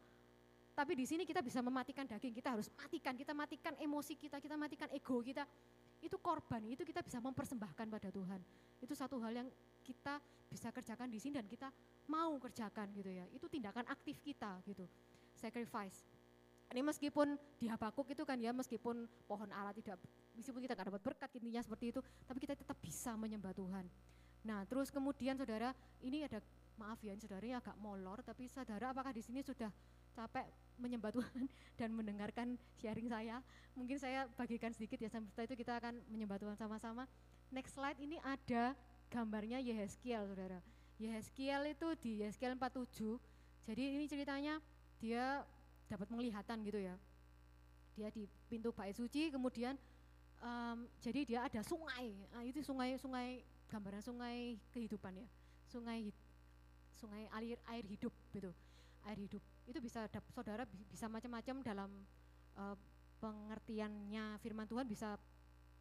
Tapi 0.71 0.95
di 0.95 1.03
sini 1.03 1.27
kita 1.27 1.43
bisa 1.43 1.59
mematikan 1.59 2.07
daging, 2.07 2.31
kita 2.31 2.55
harus 2.55 2.71
matikan, 2.79 3.19
kita 3.19 3.35
matikan 3.35 3.75
emosi 3.75 4.15
kita, 4.15 4.39
kita 4.39 4.55
matikan 4.55 4.87
ego 4.95 5.19
kita. 5.19 5.43
Itu 6.01 6.17
korban, 6.23 6.63
itu 6.71 6.87
kita 6.87 7.03
bisa 7.03 7.19
mempersembahkan 7.19 7.87
pada 7.91 8.09
Tuhan. 8.09 8.41
Itu 8.79 8.95
satu 8.95 9.19
hal 9.21 9.45
yang 9.45 9.49
kita 9.83 10.23
bisa 10.47 10.71
kerjakan 10.71 11.11
di 11.11 11.19
sini 11.19 11.43
dan 11.43 11.51
kita 11.51 11.69
mau 12.07 12.39
kerjakan 12.39 12.89
gitu 12.95 13.11
ya. 13.11 13.27
Itu 13.35 13.51
tindakan 13.51 13.85
aktif 13.91 14.23
kita 14.23 14.63
gitu. 14.65 14.87
Sacrifice. 15.35 16.10
Ini 16.71 16.87
meskipun 16.87 17.35
di 17.59 17.67
Habakuk 17.67 18.07
itu 18.15 18.23
kan 18.23 18.39
ya 18.39 18.55
meskipun 18.55 19.11
pohon 19.27 19.51
Allah 19.51 19.75
tidak 19.75 19.99
meskipun 20.39 20.63
kita 20.63 20.79
nggak 20.79 20.89
dapat 20.95 21.03
berkat 21.03 21.31
intinya 21.35 21.61
seperti 21.61 21.91
itu, 21.91 22.01
tapi 22.25 22.39
kita 22.39 22.55
tetap 22.55 22.79
bisa 22.79 23.19
menyembah 23.19 23.51
Tuhan. 23.51 23.91
Nah, 24.47 24.65
terus 24.65 24.89
kemudian 24.89 25.35
saudara, 25.35 25.75
ini 26.01 26.25
ada 26.25 26.39
maaf 26.81 26.97
ya 27.05 27.13
saudara 27.19 27.45
ya 27.45 27.61
agak 27.61 27.77
molor 27.77 28.25
tapi 28.25 28.49
saudara 28.49 28.89
apakah 28.89 29.13
di 29.13 29.21
sini 29.21 29.45
sudah 29.45 29.69
capek 30.17 30.49
menyembah 30.81 31.13
Tuhan 31.13 31.45
dan 31.79 31.91
mendengarkan 31.93 32.57
sharing 32.79 33.11
saya? 33.11 33.43
Mungkin 33.75 33.99
saya 33.99 34.31
bagikan 34.39 34.71
sedikit 34.73 34.97
ya 35.03 35.11
setelah 35.11 35.45
itu 35.45 35.57
kita 35.59 35.77
akan 35.77 36.01
menyembah 36.09 36.39
Tuhan 36.39 36.57
sama-sama. 36.57 37.05
Next 37.51 37.75
slide 37.75 37.99
ini 37.99 38.17
ada 38.23 38.79
gambarnya 39.11 39.59
Yehezkiel 39.59 40.23
saudara. 40.31 40.63
Yehezkiel 41.03 41.75
itu 41.75 41.89
di 41.99 42.23
Yehezkiel 42.23 42.55
47 42.55 43.19
jadi 43.69 43.83
ini 43.97 44.05
ceritanya 44.09 44.59
dia 44.99 45.45
dapat 45.91 46.07
penglihatan 46.07 46.63
gitu 46.63 46.79
ya. 46.79 46.95
Dia 47.99 48.09
di 48.15 48.31
pintu 48.47 48.71
bait 48.71 48.95
suci, 48.95 49.35
kemudian 49.35 49.75
em, 50.39 50.79
jadi 51.03 51.21
dia 51.27 51.41
ada 51.51 51.61
sungai. 51.67 52.15
Nah, 52.31 52.47
itu 52.47 52.63
sungai 52.63 52.95
sungai 52.97 53.43
gambaran 53.67 54.01
sungai 54.01 54.55
kehidupan 54.71 55.19
ya. 55.19 55.27
Sungai 55.67 56.15
sungai 56.95 57.27
air 57.35 57.59
air 57.67 57.85
hidup 57.91 58.15
gitu. 58.31 58.55
Air 59.05 59.19
hidup. 59.19 59.43
Itu 59.67 59.83
bisa 59.83 60.07
saudara 60.31 60.63
bi- 60.63 60.87
bisa 60.95 61.11
macam-macam 61.11 61.57
dalam 61.67 61.91
eh, 62.55 62.77
pengertiannya 63.21 64.41
firman 64.41 64.65
Tuhan 64.65 64.89
bisa 64.89 65.21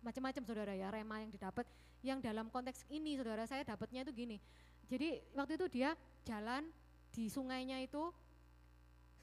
macam-macam 0.03 0.43
saudara 0.43 0.74
ya 0.76 0.91
rema 0.91 1.24
yang 1.24 1.32
didapat 1.32 1.66
yang 2.03 2.20
dalam 2.24 2.47
konteks 2.47 2.88
ini 2.88 3.20
saudara 3.20 3.43
saya 3.47 3.64
dapatnya 3.68 4.07
itu 4.07 4.12
gini 4.16 4.38
jadi 4.88 5.20
waktu 5.36 5.60
itu 5.60 5.68
dia 5.68 5.95
jalan 6.24 6.68
di 7.12 7.28
sungainya 7.28 7.84
itu 7.84 8.12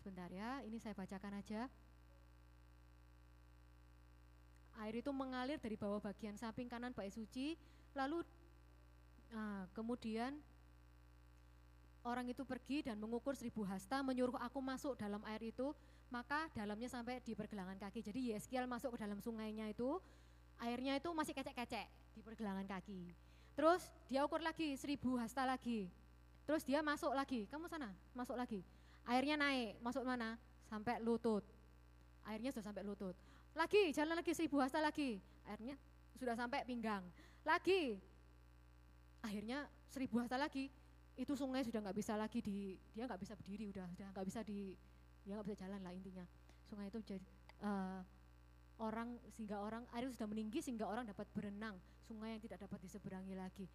sebentar 0.07 0.30
ya. 0.30 0.62
Ini 0.62 0.78
saya 0.78 0.94
bacakan 0.94 1.42
aja. 1.42 1.66
Air 4.78 5.02
itu 5.02 5.11
mengalir 5.11 5.59
dari 5.59 5.74
bawah 5.74 5.98
bagian 5.98 6.38
samping 6.38 6.70
kanan 6.70 6.94
bait 6.94 7.11
suci 7.11 7.59
lalu 7.98 8.22
nah, 9.34 9.66
kemudian 9.74 10.38
orang 12.07 12.30
itu 12.30 12.46
pergi 12.46 12.86
dan 12.86 13.00
mengukur 13.02 13.34
seribu 13.34 13.66
hasta 13.66 14.04
menyuruh 14.07 14.36
aku 14.38 14.62
masuk 14.62 14.94
dalam 14.94 15.18
air 15.26 15.42
itu 15.50 15.74
maka 16.12 16.46
dalamnya 16.54 16.86
sampai 16.86 17.18
di 17.18 17.34
pergelangan 17.34 17.74
kaki. 17.82 17.98
Jadi 18.07 18.30
Yeskiel 18.30 18.70
masuk 18.70 18.94
ke 18.94 19.02
dalam 19.02 19.18
sungainya 19.18 19.66
itu 19.66 19.98
airnya 20.62 20.94
itu 21.02 21.11
masih 21.11 21.34
kecek-kecek 21.34 22.14
di 22.14 22.22
pergelangan 22.22 22.68
kaki. 22.70 23.11
Terus 23.59 23.90
dia 24.07 24.22
ukur 24.22 24.38
lagi 24.38 24.78
seribu 24.78 25.18
hasta 25.18 25.42
lagi. 25.42 25.90
Terus 26.46 26.62
dia 26.62 26.78
masuk 26.78 27.11
lagi. 27.11 27.50
Kamu 27.50 27.66
sana 27.66 27.90
masuk 28.14 28.38
lagi 28.38 28.62
airnya 29.07 29.38
naik. 29.38 29.78
Masuk 29.80 30.02
mana? 30.02 30.36
Sampai 30.66 30.98
lutut. 31.00 31.42
Airnya 32.26 32.50
sudah 32.50 32.70
sampai 32.70 32.82
lutut. 32.82 33.14
Lagi 33.57 33.94
jalan 33.94 34.18
lagi 34.18 34.32
seribu 34.34 34.59
hasta 34.61 34.82
lagi. 34.82 35.22
Airnya 35.46 35.78
sudah 36.18 36.34
sampai 36.34 36.66
pinggang. 36.66 37.07
Lagi 37.46 37.96
akhirnya 39.22 39.70
seribu 39.88 40.18
hasta 40.20 40.36
lagi. 40.36 40.68
Itu 41.16 41.32
sungai 41.32 41.64
sudah 41.64 41.80
nggak 41.80 41.96
bisa 41.96 42.12
lagi 42.18 42.44
di 42.44 42.76
dia 42.92 43.09
nggak 43.09 43.22
bisa 43.22 43.32
berdiri 43.32 43.72
udah 43.72 43.86
udah 43.96 44.09
nggak 44.12 44.26
bisa 44.28 44.44
di 44.44 44.76
dia 45.24 45.32
nggak 45.38 45.46
bisa 45.48 45.59
jalan 45.64 45.80
lah 45.80 45.92
intinya. 45.94 46.26
Sungai 46.68 46.90
itu 46.90 47.00
jadi 47.00 47.24
eh, 47.62 48.00
orang 48.82 49.16
sehingga 49.32 49.64
orang 49.64 49.88
air 49.96 50.12
sudah 50.12 50.28
meninggi 50.28 50.61
sehingga 50.61 50.84
orang 50.84 51.09
dapat 51.09 51.24
berenang. 51.32 51.78
Sungai 52.04 52.36
yang 52.36 52.42
tidak 52.42 52.68
dapat 52.68 52.78
diseberangi 52.84 53.34
lagi. 53.34 53.66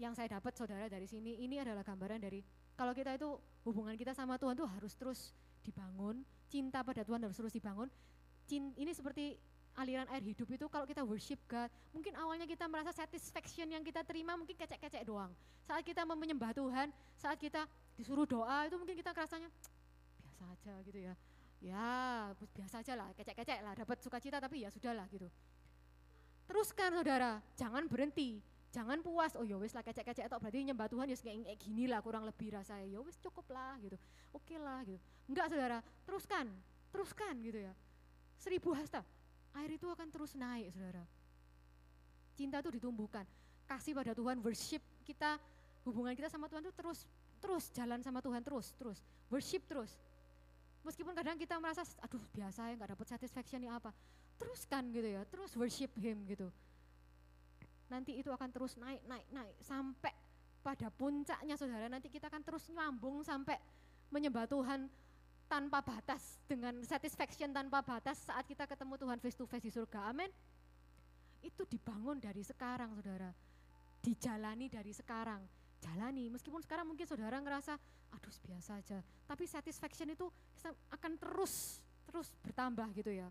Yang 0.00 0.22
saya 0.22 0.40
dapat 0.40 0.56
saudara 0.56 0.88
dari 0.88 1.04
sini 1.04 1.44
ini 1.44 1.60
adalah 1.60 1.84
gambaran 1.84 2.18
dari 2.22 2.40
kalau 2.78 2.92
kita 2.96 3.14
itu 3.14 3.38
hubungan 3.66 3.94
kita 3.94 4.12
sama 4.16 4.40
Tuhan 4.40 4.58
tuh 4.58 4.66
harus 4.66 4.92
terus 4.98 5.20
dibangun 5.62 6.24
cinta 6.52 6.84
pada 6.84 7.00
Tuhan 7.00 7.22
harus 7.24 7.38
terus 7.38 7.54
dibangun. 7.54 7.88
Ini 8.52 8.92
seperti 8.92 9.40
aliran 9.72 10.04
air 10.12 10.20
hidup 10.20 10.44
itu 10.52 10.68
kalau 10.68 10.84
kita 10.84 11.00
worship 11.00 11.40
God 11.48 11.72
mungkin 11.96 12.12
awalnya 12.20 12.44
kita 12.44 12.68
merasa 12.68 12.92
satisfaction 12.92 13.72
yang 13.72 13.80
kita 13.80 14.04
terima 14.04 14.36
mungkin 14.36 14.52
kecek-kecek 14.52 15.08
doang. 15.08 15.32
Saat 15.64 15.80
kita 15.88 16.04
menyembah 16.04 16.52
Tuhan 16.52 16.92
saat 17.16 17.40
kita 17.40 17.64
disuruh 17.96 18.28
doa 18.28 18.68
itu 18.68 18.76
mungkin 18.76 18.92
kita 18.92 19.16
rasanya 19.16 19.48
biasa 20.20 20.42
aja 20.52 20.74
gitu 20.84 20.98
ya. 21.00 21.14
Ya 21.62 21.88
biasa 22.36 22.84
aja 22.84 22.92
lah 23.00 23.08
kecek-kecek 23.16 23.64
lah 23.64 23.72
dapat 23.72 23.96
sukacita 24.04 24.36
tapi 24.36 24.60
ya 24.60 24.68
sudahlah 24.68 25.08
gitu. 25.08 25.30
Teruskan 26.44 26.92
saudara 26.92 27.40
jangan 27.56 27.88
berhenti 27.88 28.44
jangan 28.72 29.04
puas 29.04 29.36
oh 29.36 29.44
ya 29.44 29.60
wis 29.60 29.76
lah 29.76 29.84
kecek-kecek 29.84 30.32
atau 30.32 30.40
berarti 30.40 30.64
nyembah 30.64 30.88
Tuhan 30.88 31.04
ya 31.12 31.16
kayak 31.20 31.60
gini 31.60 31.84
lah 31.84 32.00
kurang 32.00 32.24
lebih 32.24 32.56
rasanya. 32.56 32.88
Ya 32.88 32.98
wis 33.04 33.20
cukup 33.20 33.44
lah 33.52 33.76
gitu. 33.84 34.00
Oke 34.32 34.56
lah 34.56 34.80
gitu. 34.88 34.96
Enggak 35.28 35.52
saudara. 35.52 35.78
Teruskan 36.08 36.48
teruskan 36.88 37.36
gitu 37.44 37.60
ya. 37.60 37.72
Seribu 38.40 38.72
hasta 38.72 39.04
air 39.60 39.70
itu 39.76 39.84
akan 39.84 40.08
terus 40.08 40.32
naik 40.32 40.72
saudara. 40.72 41.04
Cinta 42.32 42.64
itu 42.64 42.80
ditumbuhkan. 42.80 43.28
Kasih 43.68 43.92
pada 43.92 44.16
Tuhan 44.16 44.40
worship 44.40 44.80
kita 45.04 45.36
hubungan 45.84 46.16
kita 46.16 46.32
sama 46.32 46.48
Tuhan 46.48 46.64
itu 46.64 46.72
terus 46.72 47.04
terus 47.44 47.68
jalan 47.76 48.00
sama 48.00 48.24
Tuhan 48.24 48.40
terus 48.40 48.72
terus. 48.80 49.04
Worship 49.28 49.68
terus. 49.68 50.00
Meskipun 50.82 51.12
kadang 51.12 51.36
kita 51.36 51.60
merasa 51.60 51.84
aduh 52.00 52.24
biasa 52.32 52.72
ya 52.72 52.74
nggak 52.80 52.90
dapat 52.96 53.06
satisfaction 53.06 53.60
ya 53.68 53.76
apa. 53.76 53.92
Teruskan 54.40 54.88
gitu 54.96 55.12
ya 55.12 55.22
terus 55.28 55.52
worship 55.60 55.92
him 56.00 56.24
gitu 56.24 56.48
nanti 57.92 58.16
itu 58.16 58.32
akan 58.32 58.48
terus 58.48 58.80
naik 58.80 59.04
naik 59.04 59.28
naik. 59.28 59.56
Sampai 59.60 60.16
pada 60.64 60.88
puncaknya 60.88 61.60
saudara 61.60 61.92
nanti 61.92 62.08
kita 62.08 62.32
akan 62.32 62.40
terus 62.40 62.64
nyambung 62.72 63.20
sampai 63.20 63.60
menyembah 64.08 64.48
Tuhan 64.48 64.88
tanpa 65.52 65.84
batas 65.84 66.40
dengan 66.48 66.80
satisfaction 66.80 67.52
tanpa 67.52 67.84
batas 67.84 68.24
saat 68.24 68.48
kita 68.48 68.64
ketemu 68.64 68.96
Tuhan 68.96 69.18
face 69.20 69.36
to 69.36 69.44
face 69.44 69.68
di 69.68 69.72
surga. 69.74 70.08
Amin. 70.08 70.32
Itu 71.44 71.68
dibangun 71.68 72.16
dari 72.16 72.40
sekarang 72.40 72.96
saudara. 72.96 73.28
Dijalani 74.00 74.72
dari 74.72 74.96
sekarang. 74.96 75.44
Jalani. 75.82 76.32
Meskipun 76.32 76.64
sekarang 76.64 76.88
mungkin 76.88 77.04
saudara 77.04 77.36
ngerasa 77.36 77.76
aduh 78.16 78.36
biasa 78.48 78.80
aja. 78.80 79.04
Tapi 79.28 79.44
satisfaction 79.44 80.08
itu 80.08 80.24
akan 80.88 81.12
terus 81.20 81.84
terus 82.08 82.32
bertambah 82.40 82.88
gitu 82.96 83.12
ya. 83.12 83.28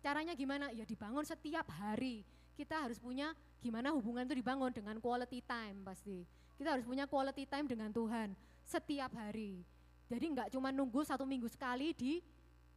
Caranya 0.00 0.32
gimana? 0.32 0.72
Ya 0.72 0.88
dibangun 0.88 1.28
setiap 1.28 1.68
hari 1.76 2.24
kita 2.56 2.86
harus 2.88 2.98
punya 3.00 3.32
gimana 3.60 3.92
hubungan 3.92 4.24
itu 4.24 4.40
dibangun 4.40 4.72
dengan 4.72 4.96
quality 4.98 5.44
time 5.44 5.84
pasti. 5.84 6.24
Kita 6.56 6.76
harus 6.76 6.84
punya 6.84 7.08
quality 7.08 7.44
time 7.48 7.66
dengan 7.68 7.88
Tuhan 7.92 8.36
setiap 8.64 9.12
hari. 9.16 9.64
Jadi 10.10 10.24
nggak 10.34 10.48
cuma 10.52 10.74
nunggu 10.74 11.06
satu 11.06 11.22
minggu 11.22 11.46
sekali 11.46 11.94
di 11.94 12.18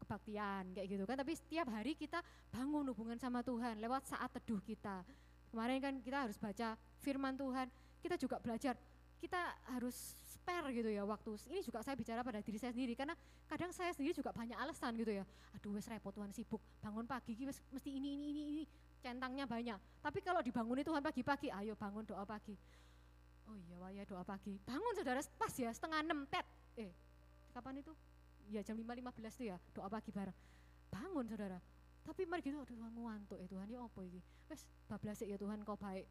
kebaktian 0.03 0.75
kayak 0.75 0.87
gitu 0.87 1.03
kan. 1.07 1.17
Tapi 1.17 1.33
setiap 1.33 1.67
hari 1.71 1.95
kita 1.95 2.19
bangun 2.51 2.91
hubungan 2.91 3.17
sama 3.17 3.41
Tuhan 3.41 3.79
lewat 3.79 4.07
saat 4.11 4.29
teduh 4.35 4.61
kita. 4.61 5.01
Kemarin 5.49 5.79
kan 5.79 5.93
kita 6.03 6.17
harus 6.29 6.37
baca 6.37 6.75
firman 7.01 7.33
Tuhan. 7.39 7.67
Kita 8.03 8.15
juga 8.19 8.37
belajar. 8.43 8.75
Kita 9.23 9.39
harus 9.71 9.95
spare 10.27 10.75
gitu 10.75 10.91
ya 10.91 11.07
waktu. 11.07 11.39
Ini 11.47 11.63
juga 11.63 11.79
saya 11.79 11.95
bicara 11.95 12.19
pada 12.19 12.43
diri 12.43 12.59
saya 12.59 12.75
sendiri 12.75 12.99
karena 12.99 13.15
kadang 13.47 13.71
saya 13.71 13.95
sendiri 13.95 14.11
juga 14.11 14.35
banyak 14.35 14.59
alasan 14.59 14.91
gitu 14.99 15.15
ya. 15.15 15.23
Aduh 15.55 15.71
wes 15.71 15.87
repot 15.87 16.11
Tuhan 16.11 16.35
sibuk. 16.35 16.59
Bangun 16.83 17.07
pagi 17.07 17.39
wes 17.47 17.63
mesti 17.71 17.95
ini 17.95 18.19
ini 18.19 18.25
ini 18.35 18.43
ini 18.51 18.63
centangnya 19.03 19.43
banyak. 19.43 19.75
Tapi 19.99 20.23
kalau 20.23 20.39
dibangun 20.39 20.79
Tuhan 20.79 21.03
pagi-pagi 21.03 21.51
ayo 21.51 21.75
bangun 21.75 22.07
doa 22.07 22.23
pagi. 22.23 22.55
Oh 23.51 23.55
iya 23.59 23.75
wah 23.75 23.91
ya 23.91 24.07
doa 24.07 24.23
pagi. 24.23 24.55
Bangun 24.63 24.95
saudara 24.95 25.19
pas 25.35 25.51
ya 25.51 25.67
setengah 25.75 25.99
enam 25.99 26.23
tet. 26.31 26.47
Eh 26.79 26.91
kapan 27.51 27.83
itu? 27.83 27.91
Ya 28.47 28.63
jam 28.63 28.79
lima 28.79 28.95
lima 28.95 29.11
belas 29.11 29.35
tuh 29.35 29.51
ya 29.51 29.59
doa 29.75 29.91
pagi 29.91 30.15
bareng. 30.15 30.35
Bangun 30.87 31.27
saudara. 31.27 31.59
Tapi 32.03 32.23
mari 32.27 32.43
gitu 32.43 32.59
aduh 32.59 32.75
Tuhan 32.75 32.91
ngantuk 32.95 33.39
ya 33.43 33.47
Tuhan 33.51 33.67
ya 33.67 33.79
apa 33.83 33.99
ini? 34.07 34.19
Wes 34.47 34.63
bablas 34.87 35.19
ya 35.19 35.35
Tuhan 35.35 35.59
kau 35.67 35.75
baik? 35.75 36.07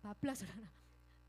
Bablas 0.00 0.40
saudara. 0.40 0.68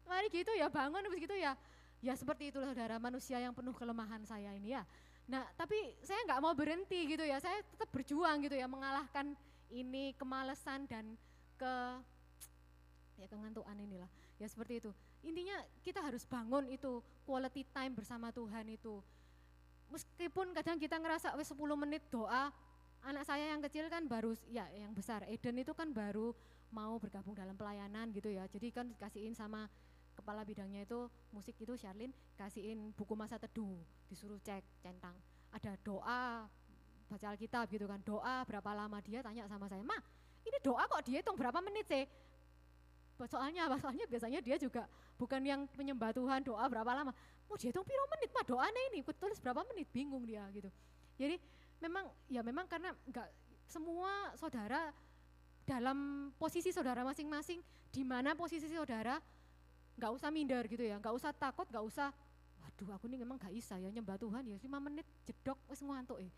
Mari 0.07 0.27
gitu 0.31 0.51
ya 0.55 0.71
bangun 0.71 1.03
habis 1.03 1.19
gitu 1.19 1.35
ya. 1.35 1.59
Ya 2.03 2.13
seperti 2.15 2.51
itulah 2.51 2.71
saudara 2.71 2.99
manusia 2.99 3.39
yang 3.39 3.51
penuh 3.51 3.75
kelemahan 3.75 4.23
saya 4.23 4.55
ini 4.55 4.75
ya. 4.75 4.83
Nah 5.27 5.43
tapi 5.55 5.75
saya 6.03 6.19
nggak 6.27 6.39
mau 6.43 6.51
berhenti 6.55 7.11
gitu 7.11 7.23
ya. 7.23 7.39
Saya 7.43 7.59
tetap 7.63 7.91
berjuang 7.91 8.43
gitu 8.43 8.55
ya 8.55 8.67
mengalahkan 8.67 9.35
ini 9.71 10.15
kemalasan 10.17 10.89
dan 10.89 11.15
ke 11.55 11.75
ya 13.19 13.27
kengantuan 13.29 13.77
inilah. 13.77 14.09
Ya 14.41 14.47
seperti 14.49 14.81
itu. 14.83 14.91
Intinya 15.23 15.55
kita 15.85 16.03
harus 16.03 16.27
bangun 16.27 16.67
itu 16.67 16.99
quality 17.23 17.63
time 17.71 17.93
bersama 17.95 18.33
Tuhan 18.35 18.67
itu. 18.67 18.99
Meskipun 19.93 20.51
kadang 20.57 20.81
kita 20.81 20.97
ngerasa 20.97 21.37
wes 21.37 21.47
10 21.47 21.59
menit 21.77 22.03
doa. 22.09 22.51
Anak 23.03 23.27
saya 23.27 23.51
yang 23.51 23.59
kecil 23.59 23.91
kan 23.91 24.07
baru 24.07 24.33
ya 24.47 24.67
yang 24.73 24.95
besar. 24.95 25.27
Eden 25.27 25.59
itu 25.59 25.75
kan 25.75 25.91
baru 25.91 26.31
mau 26.73 26.97
bergabung 26.97 27.35
dalam 27.35 27.53
pelayanan 27.53 28.09
gitu 28.15 28.31
ya. 28.31 28.47
Jadi 28.49 28.73
kan 28.73 28.89
dikasihin 28.89 29.35
sama 29.35 29.67
kepala 30.13 30.45
bidangnya 30.45 30.85
itu 30.85 31.09
musik 31.33 31.57
itu 31.57 31.73
Sharlin 31.73 32.13
kasihin 32.37 32.93
buku 32.93 33.17
masa 33.17 33.37
teduh 33.41 33.77
disuruh 34.07 34.39
cek 34.41 34.63
centang. 34.81 35.13
Ada 35.53 35.77
doa 35.85 36.49
baca 37.07 37.25
Alkitab 37.33 37.65
gitu 37.71 37.85
kan. 37.85 37.99
Doa 38.03 38.43
berapa 38.47 38.69
lama 38.73 38.97
dia 39.03 39.19
tanya 39.19 39.47
sama 39.47 39.67
saya 39.67 39.83
mah 39.83 39.99
ini 40.43 40.57
doa 40.59 40.83
kok 40.87 41.01
dia 41.07 41.23
hitung 41.23 41.39
berapa 41.39 41.59
menit 41.63 41.87
sih? 41.87 42.05
Soalnya 43.23 43.71
apa? 43.71 43.79
Soalnya 43.79 44.05
biasanya 44.09 44.39
dia 44.43 44.59
juga 44.59 44.83
bukan 45.15 45.39
yang 45.45 45.63
penyembah 45.71 46.11
Tuhan 46.11 46.43
doa 46.43 46.65
berapa 46.67 46.91
lama. 46.91 47.11
Mau 47.47 47.55
dia 47.55 47.71
hitung 47.71 47.87
piro 47.87 48.03
menit 48.11 48.29
mah 48.35 48.43
doanya 48.43 48.81
ini 48.91 48.99
tulis 49.15 49.39
berapa 49.39 49.63
menit? 49.71 49.87
Bingung 49.95 50.27
dia 50.27 50.43
gitu. 50.51 50.67
Jadi 51.15 51.39
memang 51.79 52.09
ya 52.27 52.41
memang 52.43 52.67
karena 52.67 52.91
enggak 53.07 53.27
semua 53.67 54.35
saudara 54.35 54.91
dalam 55.63 56.29
posisi 56.35 56.75
saudara 56.75 57.07
masing-masing 57.07 57.63
di 57.87 58.03
mana 58.03 58.35
posisi 58.35 58.67
saudara 58.67 59.19
nggak 59.95 60.11
usah 60.11 60.29
minder 60.33 60.63
gitu 60.67 60.83
ya 60.83 60.99
nggak 60.99 61.15
usah 61.15 61.31
takut 61.31 61.63
nggak 61.69 61.85
usah 61.85 62.11
waduh 62.59 62.97
aku 62.97 63.07
ini 63.07 63.21
memang 63.21 63.39
nggak 63.39 63.53
bisa 63.53 63.79
ya 63.79 63.87
nyembah 63.87 64.19
Tuhan 64.19 64.43
ya 64.43 64.57
lima 64.59 64.79
menit 64.83 65.05
jedok 65.23 65.55
wes 65.69 65.79
ngantuk 65.79 66.19
eh 66.19 66.31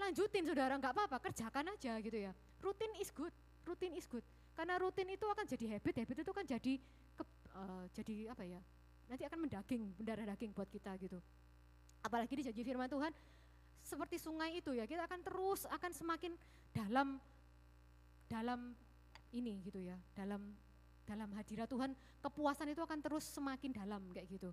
lanjutin 0.00 0.48
saudara 0.48 0.74
nggak 0.80 0.96
apa-apa 0.96 1.30
kerjakan 1.30 1.76
aja 1.76 2.00
gitu 2.00 2.18
ya. 2.18 2.32
Rutin 2.64 2.92
is 2.96 3.12
good 3.12 3.32
rutin 3.70 3.92
is 3.96 4.06
good. 4.10 4.24
Karena 4.58 4.76
rutin 4.76 5.08
itu 5.08 5.24
akan 5.24 5.46
jadi 5.46 5.78
habit 5.78 6.04
habit 6.04 6.16
itu 6.26 6.32
kan 6.34 6.44
jadi 6.44 6.72
ke, 7.16 7.22
uh, 7.56 7.84
jadi 7.94 8.34
apa 8.34 8.42
ya 8.44 8.60
nanti 9.10 9.22
akan 9.26 9.38
mendaging 9.42 9.82
mendarah 9.98 10.26
daging 10.34 10.50
buat 10.52 10.68
kita 10.68 10.94
gitu. 11.00 11.18
Apalagi 12.04 12.34
di 12.34 12.42
janji 12.46 12.62
firman 12.66 12.90
Tuhan 12.90 13.12
seperti 13.80 14.20
sungai 14.20 14.60
itu 14.60 14.76
ya 14.76 14.84
kita 14.84 15.08
akan 15.08 15.20
terus 15.24 15.64
akan 15.64 15.90
semakin 15.94 16.32
dalam 16.76 17.16
dalam 18.28 18.76
ini 19.32 19.56
gitu 19.64 19.80
ya 19.80 19.96
dalam 20.12 20.52
dalam 21.08 21.26
hadirat 21.34 21.66
Tuhan 21.66 21.96
kepuasan 22.22 22.70
itu 22.70 22.82
akan 22.84 22.98
terus 23.00 23.24
semakin 23.26 23.70
dalam 23.72 24.02
kayak 24.12 24.28
gitu. 24.28 24.50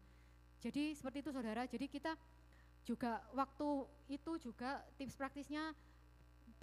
Jadi 0.58 0.98
seperti 0.98 1.22
itu 1.22 1.30
saudara. 1.30 1.70
Jadi 1.70 1.86
kita 1.86 2.18
juga 2.88 3.20
waktu 3.36 3.68
itu 4.08 4.40
juga 4.40 4.80
tips 4.96 5.20
praktisnya 5.20 5.76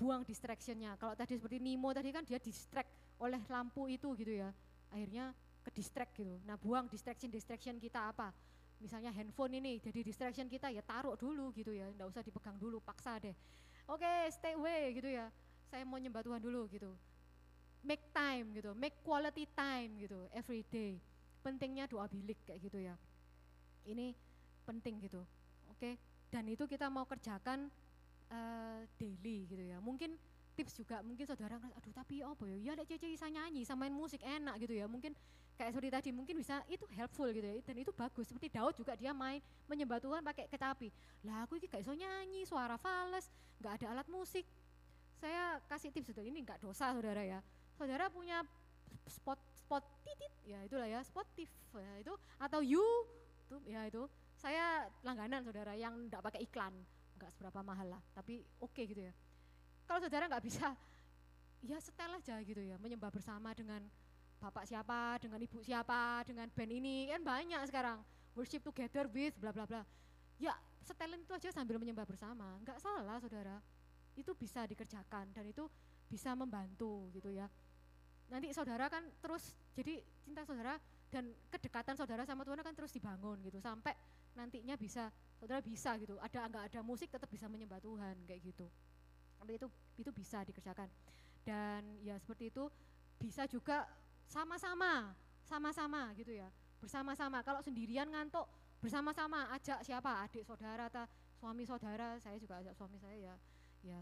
buang 0.01 0.25
distractionnya. 0.25 0.97
Kalau 0.97 1.13
tadi 1.13 1.37
seperti 1.37 1.61
Nemo 1.61 1.93
tadi 1.93 2.09
kan 2.09 2.25
dia 2.25 2.41
distract 2.41 2.89
oleh 3.21 3.39
lampu 3.53 3.85
itu 3.93 4.09
gitu 4.17 4.33
ya. 4.33 4.49
Akhirnya 4.89 5.37
ke 5.61 5.71
distract 5.77 6.17
gitu. 6.17 6.41
Nah 6.49 6.57
buang 6.57 6.89
distraction 6.89 7.29
distraction 7.29 7.77
kita 7.77 8.09
apa? 8.09 8.33
Misalnya 8.81 9.13
handphone 9.13 9.61
ini 9.61 9.79
jadi 9.79 10.01
distraction 10.01 10.49
kita 10.49 10.73
ya 10.73 10.81
taruh 10.81 11.15
dulu 11.15 11.53
gitu 11.53 11.77
ya. 11.77 11.93
Nggak 11.93 12.09
usah 12.09 12.23
dipegang 12.25 12.57
dulu 12.57 12.81
paksa 12.81 13.21
deh. 13.21 13.37
Oke 13.85 14.01
okay, 14.01 14.33
stay 14.33 14.57
away 14.57 14.97
gitu 14.97 15.13
ya. 15.13 15.29
Saya 15.69 15.85
mau 15.85 16.01
nyembah 16.01 16.25
Tuhan 16.25 16.41
dulu 16.41 16.65
gitu. 16.73 16.89
Make 17.85 18.17
time 18.17 18.57
gitu 18.57 18.73
make 18.73 18.97
quality 19.05 19.45
time 19.53 20.01
gitu 20.01 20.25
every 20.33 20.65
day. 20.73 20.97
Pentingnya 21.45 21.85
doa 21.85 22.09
bilik 22.09 22.41
kayak 22.49 22.65
gitu 22.65 22.81
ya. 22.81 22.97
Ini 23.85 24.17
penting 24.65 24.97
gitu. 25.05 25.21
Oke? 25.69 25.93
okay? 25.93 26.14
Dan 26.35 26.51
itu 26.51 26.67
kita 26.67 26.91
mau 26.91 27.07
kerjakan 27.07 27.71
uh, 28.35 28.83
daily 28.99 29.47
gitu 29.47 29.63
ya. 29.63 29.79
Mungkin 29.79 30.19
tips 30.59 30.75
juga 30.83 30.99
mungkin 31.07 31.23
saudara 31.31 31.63
aduh 31.63 31.95
tapi 31.95 32.27
apa 32.27 32.43
ya? 32.51 32.59
Ya 32.59 32.71
ada 32.75 32.83
cece 32.83 33.07
bisa 33.07 33.31
nyanyi 33.31 33.63
sama 33.63 33.87
main 33.87 33.95
musik 33.95 34.19
enak 34.19 34.59
gitu 34.59 34.75
ya. 34.75 34.91
Mungkin 34.91 35.15
kayak 35.55 35.71
seperti 35.71 35.91
tadi 35.95 36.11
mungkin 36.11 36.35
bisa 36.35 36.59
itu 36.67 36.83
helpful 36.91 37.31
gitu 37.31 37.47
ya. 37.47 37.55
Dan 37.63 37.87
itu 37.87 37.95
bagus. 37.95 38.27
Seperti 38.27 38.51
Daud 38.51 38.75
juga 38.75 38.99
dia 38.99 39.15
main 39.15 39.39
menyembah 39.71 40.03
Tuhan 40.03 40.27
pakai 40.27 40.51
kecapi 40.51 40.91
lah 41.23 41.47
aku 41.47 41.55
ini 41.63 41.71
gak 41.71 41.87
bisa 41.87 41.95
nyanyi 41.95 42.43
suara 42.43 42.75
fals 42.75 43.31
nggak 43.63 43.73
ada 43.79 43.87
alat 43.95 44.09
musik. 44.11 44.43
Saya 45.23 45.63
kasih 45.71 45.95
tips 45.95 46.11
itu 46.11 46.23
ini 46.27 46.43
nggak 46.43 46.59
dosa 46.59 46.91
saudara 46.91 47.23
ya. 47.23 47.39
Saudara 47.79 48.11
punya 48.11 48.43
spot 49.07 49.39
spot 49.55 49.87
titit 50.03 50.35
ya 50.51 50.59
itulah 50.67 50.91
ya 50.91 51.01
spotif 51.07 51.47
ya 51.73 51.93
itu 52.03 52.15
atau 52.43 52.61
you 52.61 52.85
tuh 53.49 53.63
ya 53.65 53.87
itu 53.87 54.05
saya 54.45 54.93
langganan 55.01 55.41
saudara 55.41 55.73
yang 55.73 55.97
nggak 56.13 56.21
pakai 56.21 56.45
iklan 56.45 56.77
nggak 57.17 57.33
seberapa 57.33 57.65
mahal 57.65 57.97
lah 57.97 58.03
tapi 58.13 58.45
oke 58.61 58.77
okay 58.77 58.85
gitu 58.85 59.09
ya 59.09 59.15
kalau 59.89 60.05
saudara 60.05 60.29
nggak 60.29 60.45
bisa 60.45 60.77
ya 61.65 61.81
setel 61.81 62.13
aja 62.13 62.37
gitu 62.45 62.61
ya 62.61 62.77
menyembah 62.77 63.09
bersama 63.09 63.57
dengan 63.57 63.81
bapak 64.45 64.69
siapa, 64.69 65.17
dengan 65.17 65.41
ibu 65.41 65.65
siapa, 65.65 66.21
dengan 66.29 66.45
band 66.53 66.73
ini, 66.73 67.09
kan 67.09 67.25
banyak 67.25 67.61
sekarang. 67.65 67.99
Worship 68.37 68.61
together 68.61 69.09
with 69.09 69.33
bla 69.41 69.57
bla 69.57 69.65
bla. 69.65 69.81
Ya, 70.37 70.53
setelin 70.85 71.25
itu 71.25 71.33
aja 71.33 71.49
sambil 71.49 71.81
menyembah 71.81 72.05
bersama. 72.05 72.61
Enggak 72.61 72.77
salah, 72.83 73.17
Saudara. 73.23 73.57
Itu 74.13 74.37
bisa 74.37 74.69
dikerjakan 74.69 75.33
dan 75.33 75.49
itu 75.49 75.65
bisa 76.13 76.37
membantu 76.37 77.09
gitu 77.17 77.33
ya. 77.33 77.49
Nanti 78.29 78.53
saudara 78.53 78.89
kan 78.93 79.05
terus 79.21 79.57
jadi 79.77 80.01
cinta 80.25 80.45
saudara 80.45 80.81
dan 81.15 81.31
kedekatan 81.47 81.95
saudara 81.95 82.27
sama 82.27 82.43
Tuhan 82.43 82.59
akan 82.59 82.75
terus 82.75 82.91
dibangun 82.91 83.39
gitu. 83.47 83.63
Sampai 83.63 83.95
nantinya 84.35 84.75
bisa 84.75 85.15
saudara 85.39 85.63
bisa 85.63 85.95
gitu. 86.03 86.19
Ada 86.19 86.51
enggak 86.51 86.65
ada 86.75 86.81
musik 86.83 87.07
tetap 87.07 87.31
bisa 87.31 87.47
menyembah 87.47 87.79
Tuhan 87.79 88.19
kayak 88.27 88.43
gitu. 88.43 88.67
Tapi 89.39 89.55
itu 89.55 89.71
itu 89.95 90.11
bisa 90.11 90.43
dikerjakan. 90.43 90.91
Dan 91.47 92.03
ya 92.03 92.19
seperti 92.19 92.51
itu 92.51 92.67
bisa 93.23 93.47
juga 93.47 93.87
sama-sama, 94.27 95.15
sama-sama 95.47 96.11
gitu 96.19 96.35
ya, 96.35 96.51
bersama-sama. 96.83 97.45
Kalau 97.47 97.63
sendirian 97.63 98.11
ngantuk, 98.11 98.49
bersama-sama. 98.83 99.47
Ajak 99.55 99.87
siapa, 99.87 100.25
adik 100.27 100.43
saudara 100.43 100.91
atau 100.91 101.07
suami 101.39 101.63
saudara, 101.63 102.19
saya 102.19 102.41
juga 102.43 102.59
ajak 102.59 102.75
suami 102.75 102.99
saya 102.99 103.17
ya, 103.31 103.35
ya, 103.85 104.01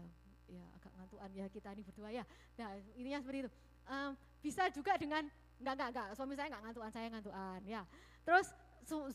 ya 0.49 0.65
agak 0.79 0.91
ngantuan 0.97 1.29
ya 1.35 1.45
kita 1.51 1.69
ini 1.77 1.83
berdua 1.85 2.09
ya. 2.09 2.23
Nah 2.57 2.73
ininya 2.97 3.19
seperti 3.21 3.45
itu. 3.45 3.51
Um, 3.83 4.11
bisa 4.39 4.71
juga 4.71 4.95
dengan 4.95 5.27
enggak 5.63 5.75
enggak 5.79 5.89
enggak, 5.95 6.07
suami 6.19 6.33
saya 6.35 6.47
enggak 6.51 6.63
ngantuan, 6.67 6.91
saya 6.91 7.07
ngantuan 7.07 7.59
ya. 7.63 7.81
Terus 8.27 8.47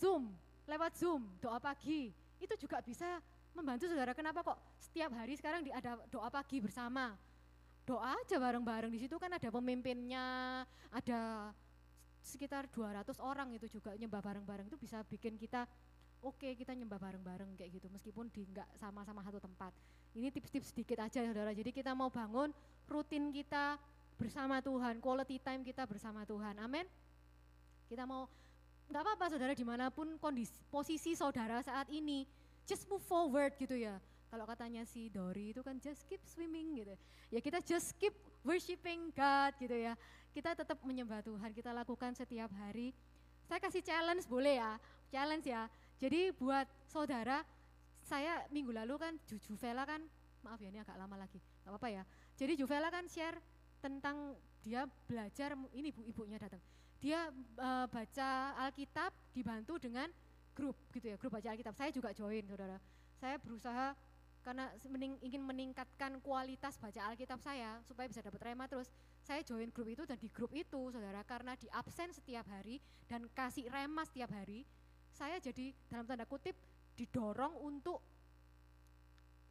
zoom, 0.01 0.33
lewat 0.65 0.93
zoom, 0.97 1.23
doa 1.39 1.61
pagi, 1.61 2.11
itu 2.41 2.55
juga 2.57 2.81
bisa 2.81 3.21
membantu 3.53 3.87
saudara. 3.87 4.17
Kenapa 4.17 4.41
kok 4.41 4.59
setiap 4.81 5.13
hari 5.13 5.37
sekarang 5.37 5.63
ada 5.69 6.01
doa 6.09 6.29
pagi 6.33 6.59
bersama? 6.59 7.13
doa 7.89 8.13
aja 8.21 8.37
bareng-bareng 8.37 8.93
di 8.93 9.01
situ 9.01 9.17
kan 9.17 9.33
ada 9.33 9.49
pemimpinnya, 9.49 10.61
ada 10.93 11.49
sekitar 12.21 12.69
200 12.69 13.17
orang 13.25 13.49
itu 13.57 13.81
juga 13.81 13.97
nyembah 13.97 14.21
bareng-bareng 14.21 14.69
itu 14.69 14.77
bisa 14.77 15.01
bikin 15.09 15.41
kita 15.41 15.65
oke 16.21 16.37
okay, 16.37 16.53
kita 16.53 16.77
nyembah 16.77 17.01
bareng-bareng 17.01 17.57
kayak 17.57 17.81
gitu 17.81 17.89
meskipun 17.89 18.29
di 18.29 18.45
nggak 18.45 18.69
sama-sama 18.77 19.25
satu 19.25 19.41
tempat. 19.41 19.73
Ini 20.13 20.29
tips-tips 20.29 20.77
sedikit 20.77 21.01
aja 21.01 21.25
saudara. 21.25 21.57
Jadi 21.57 21.73
kita 21.73 21.97
mau 21.97 22.13
bangun 22.13 22.53
rutin 22.85 23.33
kita 23.33 23.81
bersama 24.19 24.59
Tuhan, 24.59 24.99
quality 24.99 25.39
time 25.39 25.63
kita 25.63 25.87
bersama 25.87 26.27
Tuhan. 26.27 26.59
Amin. 26.59 26.85
Kita 27.87 28.05
mau 28.05 28.27
nggak 28.91 29.03
apa-apa 29.07 29.27
saudara 29.31 29.55
di 29.55 29.65
mana 29.65 29.89
pun 29.89 30.19
kondisi 30.19 30.53
posisi 30.69 31.15
saudara 31.15 31.63
saat 31.63 31.87
ini, 31.89 32.27
just 32.67 32.85
move 32.91 33.05
forward 33.07 33.55
gitu 33.57 33.79
ya 33.79 33.97
kalau 34.29 34.45
katanya 34.45 34.85
si 34.85 35.09
Dori 35.09 35.57
itu 35.57 35.65
kan 35.65 35.81
just 35.81 36.05
keep 36.05 36.21
swimming 36.29 36.77
gitu. 36.77 36.95
Ya 37.33 37.41
kita 37.41 37.65
just 37.65 37.97
keep 37.97 38.13
worshiping 38.45 39.09
God 39.17 39.57
gitu 39.57 39.73
ya. 39.73 39.97
Kita 40.37 40.53
tetap 40.53 40.77
menyembah 40.85 41.25
Tuhan, 41.25 41.51
kita 41.57 41.73
lakukan 41.73 42.13
setiap 42.13 42.53
hari. 42.61 42.93
Saya 43.49 43.59
kasih 43.65 43.81
challenge 43.81 44.29
boleh 44.29 44.61
ya, 44.61 44.77
challenge 45.09 45.49
ya. 45.49 45.65
Jadi 45.97 46.37
buat 46.37 46.69
saudara, 46.85 47.41
saya 48.05 48.45
minggu 48.53 48.71
lalu 48.71 49.01
kan 49.01 49.13
Juju 49.25 49.57
Vela 49.57 49.89
kan, 49.89 50.05
maaf 50.45 50.61
ya 50.61 50.69
ini 50.69 50.85
agak 50.85 51.01
lama 51.01 51.17
lagi, 51.17 51.41
gak 51.65 51.73
apa-apa 51.73 51.89
ya. 51.89 52.03
Jadi 52.37 52.53
Juvela 52.61 52.93
kan 52.93 53.09
share 53.09 53.41
tentang 53.79 54.37
dia 54.63 54.85
belajar, 55.07 55.55
ini 55.75 55.91
ibu-ibunya 55.95 56.39
datang. 56.39 56.61
Dia 56.99 57.31
uh, 57.59 57.87
baca 57.87 58.59
Alkitab 58.67 59.15
dibantu 59.31 59.79
dengan 59.79 60.11
grup 60.53 60.75
gitu 60.91 61.15
ya, 61.15 61.17
grup 61.17 61.39
baca 61.39 61.49
Alkitab. 61.55 61.75
Saya 61.79 61.95
juga 61.95 62.11
join 62.11 62.43
saudara. 62.51 62.77
Saya 63.19 63.39
berusaha 63.39 63.95
karena 64.49 64.71
mening, 64.89 65.13
ingin 65.21 65.43
meningkatkan 65.45 66.25
kualitas 66.25 66.81
baca 66.81 67.13
Alkitab 67.13 67.37
saya 67.43 67.83
supaya 67.85 68.09
bisa 68.09 68.25
dapat 68.25 68.41
rema 68.49 68.65
terus 68.65 68.89
saya 69.21 69.45
join 69.45 69.69
grup 69.69 69.93
itu 69.93 70.09
dan 70.09 70.17
di 70.17 70.33
grup 70.33 70.55
itu 70.57 70.89
saudara 70.89 71.21
karena 71.27 71.53
di 71.59 71.69
absen 71.69 72.09
setiap 72.17 72.49
hari 72.49 72.81
dan 73.05 73.29
kasih 73.37 73.69
rema 73.69 74.09
setiap 74.09 74.33
hari 74.33 74.65
saya 75.13 75.37
jadi 75.37 75.75
dalam 75.93 76.09
tanda 76.09 76.25
kutip 76.25 76.57
didorong 76.97 77.61
untuk 77.61 78.01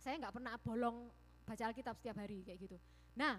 saya 0.02 0.18
nggak 0.18 0.34
pernah 0.34 0.58
bolong 0.58 0.98
baca 1.46 1.64
Alkitab 1.70 1.94
setiap 2.00 2.18
hari 2.18 2.42
kayak 2.42 2.58
gitu 2.58 2.78
nah 3.14 3.38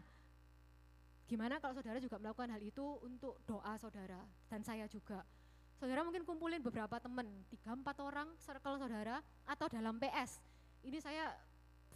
gimana 1.29 1.61
kalau 1.61 1.76
saudara 1.76 2.01
juga 2.01 2.16
melakukan 2.16 2.49
hal 2.49 2.62
itu 2.64 2.85
untuk 3.05 3.37
doa 3.45 3.76
saudara 3.76 4.24
dan 4.49 4.64
saya 4.64 4.89
juga 4.89 5.22
saudara 5.76 6.03
mungkin 6.03 6.24
kumpulin 6.24 6.64
beberapa 6.64 6.97
teman 6.99 7.29
tiga 7.53 7.76
empat 7.76 8.01
orang 8.01 8.33
circle 8.41 8.81
saudara 8.81 9.20
atau 9.45 9.68
dalam 9.68 10.01
PS 10.01 10.41
ini 10.89 10.99
saya 11.05 11.37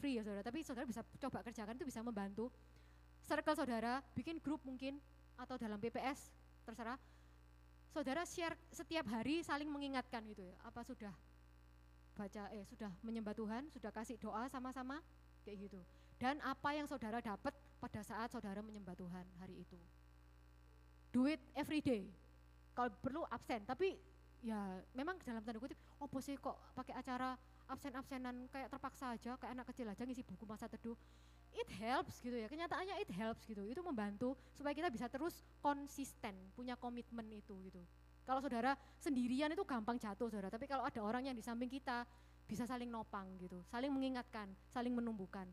free 0.02 0.18
ya 0.18 0.22
saudara, 0.26 0.42
tapi 0.42 0.66
saudara 0.66 0.82
bisa 0.82 1.06
coba 1.22 1.46
kerjakan 1.46 1.78
itu 1.78 1.86
bisa 1.86 2.02
membantu. 2.02 2.50
Circle 3.22 3.54
saudara, 3.54 4.02
bikin 4.18 4.42
grup 4.42 4.58
mungkin, 4.66 4.98
atau 5.38 5.54
dalam 5.54 5.78
PPS, 5.78 6.34
terserah. 6.66 6.98
Saudara 7.94 8.26
share 8.26 8.58
setiap 8.74 9.06
hari 9.06 9.46
saling 9.46 9.70
mengingatkan 9.70 10.26
gitu 10.26 10.42
ya, 10.42 10.56
apa 10.66 10.82
sudah 10.82 11.14
baca, 12.18 12.50
eh 12.50 12.66
sudah 12.66 12.90
menyembah 13.06 13.36
Tuhan, 13.36 13.70
sudah 13.70 13.94
kasih 13.94 14.18
doa 14.18 14.50
sama-sama, 14.50 14.98
kayak 15.46 15.70
gitu. 15.70 15.78
Dan 16.18 16.42
apa 16.42 16.74
yang 16.74 16.90
saudara 16.90 17.22
dapat 17.22 17.54
pada 17.82 17.98
saat 18.06 18.30
saudara 18.30 18.62
menyembah 18.62 18.94
Tuhan 18.94 19.26
hari 19.42 19.66
itu. 19.66 19.74
Do 21.10 21.26
it 21.26 21.42
every 21.58 21.82
day. 21.82 22.06
Kalau 22.72 22.94
perlu 23.02 23.26
absen, 23.26 23.66
tapi 23.66 23.98
ya 24.40 24.78
memang 24.94 25.18
dalam 25.26 25.42
tanda 25.42 25.58
kutip, 25.58 25.76
oh 25.98 26.08
sih 26.22 26.38
kok 26.38 26.56
pakai 26.78 26.94
acara 26.94 27.34
absen-absenan 27.66 28.46
kayak 28.54 28.70
terpaksa 28.70 29.18
aja 29.18 29.34
kayak 29.34 29.52
anak 29.58 29.66
kecil 29.74 29.90
aja 29.90 30.02
ngisi 30.06 30.22
buku 30.22 30.46
masa 30.46 30.70
teduh. 30.70 30.94
It 31.52 31.68
helps 31.68 32.16
gitu 32.24 32.32
ya 32.32 32.48
kenyataannya 32.48 32.96
it 33.02 33.10
helps 33.12 33.44
gitu. 33.44 33.60
Itu 33.66 33.84
membantu 33.84 34.38
supaya 34.56 34.72
kita 34.72 34.88
bisa 34.88 35.10
terus 35.10 35.42
konsisten 35.60 36.32
punya 36.56 36.78
komitmen 36.78 37.28
itu 37.28 37.52
gitu. 37.66 37.82
Kalau 38.22 38.40
saudara 38.40 38.72
sendirian 39.02 39.52
itu 39.52 39.66
gampang 39.66 40.00
jatuh 40.00 40.32
saudara. 40.32 40.48
Tapi 40.48 40.64
kalau 40.64 40.86
ada 40.86 41.02
orang 41.04 41.28
yang 41.28 41.36
di 41.36 41.44
samping 41.44 41.68
kita 41.68 42.08
bisa 42.52 42.68
saling 42.68 42.92
nopang 42.92 43.24
gitu 43.40 43.64
saling 43.72 43.88
mengingatkan 43.88 44.50
saling 44.68 44.92
menumbuhkan 44.92 45.48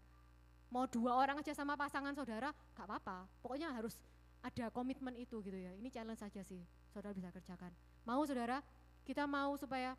mau 0.70 0.86
dua 0.86 1.18
orang 1.18 1.42
aja 1.42 1.54
sama 1.54 1.74
pasangan 1.74 2.14
saudara 2.14 2.54
gak 2.78 2.86
apa-apa 2.86 3.26
pokoknya 3.42 3.74
harus 3.74 3.98
ada 4.40 4.72
komitmen 4.72 5.14
itu 5.20 5.42
gitu 5.44 5.58
ya 5.58 5.74
ini 5.76 5.90
challenge 5.92 6.22
saja 6.22 6.42
sih 6.46 6.62
saudara 6.94 7.12
bisa 7.12 7.34
kerjakan 7.34 7.74
mau 8.06 8.22
saudara 8.24 8.64
kita 9.04 9.26
mau 9.26 9.58
supaya 9.58 9.98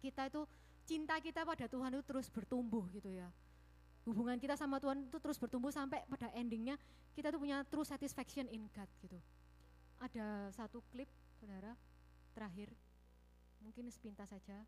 kita 0.00 0.32
itu 0.32 0.42
cinta 0.88 1.14
kita 1.20 1.44
pada 1.44 1.68
Tuhan 1.68 1.94
itu 1.94 2.02
terus 2.02 2.26
bertumbuh 2.32 2.82
gitu 2.90 3.06
ya. 3.12 3.28
Hubungan 4.08 4.40
kita 4.40 4.56
sama 4.56 4.80
Tuhan 4.80 5.06
itu 5.06 5.18
terus 5.20 5.36
bertumbuh 5.36 5.70
sampai 5.70 6.02
pada 6.08 6.32
endingnya 6.34 6.74
kita 7.12 7.28
tuh 7.30 7.38
punya 7.38 7.62
true 7.68 7.86
satisfaction 7.86 8.48
in 8.48 8.66
God 8.72 8.88
gitu. 9.04 9.18
Ada 10.00 10.50
satu 10.56 10.80
klip 10.90 11.06
saudara 11.36 11.76
terakhir, 12.32 12.72
mungkin 13.60 13.92
sepintas 13.92 14.32
saja. 14.32 14.64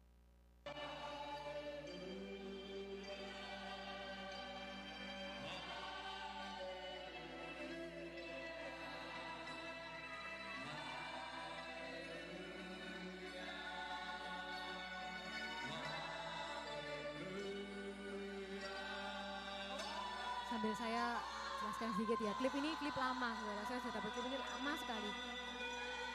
sambil 20.63 20.79
saya 20.79 21.19
jelaskan 21.59 21.91
sedikit 21.99 22.19
ya. 22.23 22.33
Klip 22.39 22.55
ini 22.55 22.71
klip 22.79 22.95
lama, 22.95 23.35
saudara. 23.35 23.63
Saya 23.67 23.79
sudah 23.83 23.95
dapat 23.99 24.11
klip 24.15 24.27
ini 24.31 24.39
lama 24.39 24.73
sekali. 24.79 25.11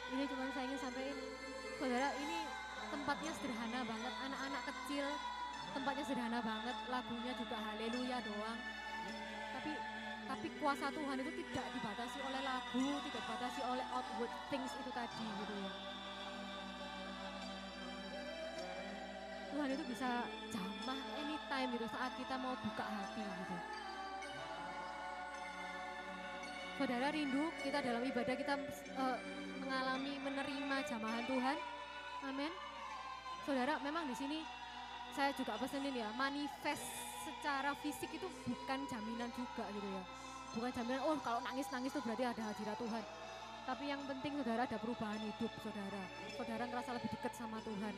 Ini 0.08 0.24
cuma 0.32 0.44
saya 0.56 0.66
ingin 0.72 0.80
sampaikan, 0.80 1.18
saudara 1.76 2.10
ini 2.16 2.40
tempatnya 2.88 3.32
sederhana 3.36 3.80
banget. 3.84 4.14
Anak-anak 4.24 4.64
kecil 4.72 5.06
tempatnya 5.76 6.04
sederhana 6.08 6.40
banget. 6.40 6.78
Lagunya 6.88 7.34
juga 7.36 7.58
haleluya 7.60 8.18
doang. 8.24 8.60
Tapi 9.52 9.72
kuasa 10.58 10.90
Tuhan 10.90 11.18
itu 11.22 11.32
tidak 11.46 11.68
dibatasi 11.78 12.18
oleh 12.26 12.42
lagu, 12.42 12.88
tidak 13.08 13.22
dibatasi 13.24 13.62
oleh 13.66 13.86
outward 13.94 14.34
things 14.50 14.72
itu 14.74 14.92
tadi 14.94 15.26
gitu 15.42 15.54
ya. 15.54 15.72
Tuhan 19.54 19.70
itu 19.74 19.84
bisa 19.90 20.10
jamah 20.54 21.00
anytime 21.18 21.70
gitu 21.74 21.88
saat 21.90 22.12
kita 22.14 22.36
mau 22.38 22.54
buka 22.62 22.86
hati 22.86 23.24
gitu. 23.26 23.56
Saudara 26.78 27.10
rindu 27.10 27.50
kita 27.66 27.82
dalam 27.82 28.06
ibadah 28.06 28.36
kita 28.38 28.54
eh, 28.78 29.18
mengalami 29.66 30.14
menerima 30.22 30.78
jamahan 30.86 31.26
Tuhan. 31.26 31.58
Amin. 32.30 32.54
Saudara 33.50 33.82
memang 33.82 34.06
di 34.06 34.14
sini 34.14 34.40
saya 35.18 35.34
juga 35.34 35.58
pesenin 35.58 35.98
ya 35.98 36.14
manifest 36.14 36.86
secara 37.26 37.74
fisik 37.82 38.14
itu 38.14 38.30
bukan 38.46 38.86
jaminan 38.86 39.34
juga 39.34 39.66
gitu 39.74 39.90
ya. 39.90 40.04
Bukan 40.58 40.74
jaminan 40.74 41.06
oh 41.06 41.14
kalau 41.22 41.38
nangis-nangis 41.46 41.94
itu 41.94 42.02
berarti 42.02 42.26
ada 42.26 42.42
hadirat 42.50 42.78
Tuhan. 42.82 43.04
Tapi 43.70 43.84
yang 43.94 44.02
penting 44.10 44.42
saudara 44.42 44.66
ada 44.66 44.78
perubahan 44.82 45.22
hidup 45.22 45.52
saudara. 45.62 46.02
Saudara 46.34 46.64
ngerasa 46.66 46.90
lebih 46.98 47.10
dekat 47.14 47.34
sama 47.38 47.62
Tuhan. 47.62 47.94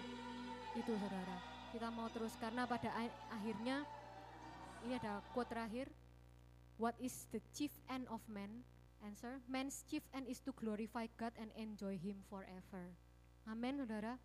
Itu 0.76 0.92
saudara. 1.00 1.38
Kita 1.72 1.88
mau 1.88 2.12
terus 2.12 2.36
karena 2.36 2.68
pada 2.68 2.92
akhirnya 3.32 3.88
ini 4.84 5.00
ada 5.00 5.24
quote 5.32 5.48
terakhir. 5.48 5.88
What 6.76 7.00
is 7.00 7.28
the 7.32 7.40
chief 7.56 7.72
end 7.88 8.12
of 8.12 8.20
man? 8.28 8.68
Answer, 9.00 9.40
man's 9.48 9.88
chief 9.88 10.04
end 10.12 10.28
is 10.28 10.44
to 10.44 10.52
glorify 10.52 11.08
God 11.16 11.32
and 11.40 11.56
enjoy 11.56 11.96
him 11.96 12.20
forever. 12.28 12.92
Amin 13.48 13.80
saudara. 13.80 14.20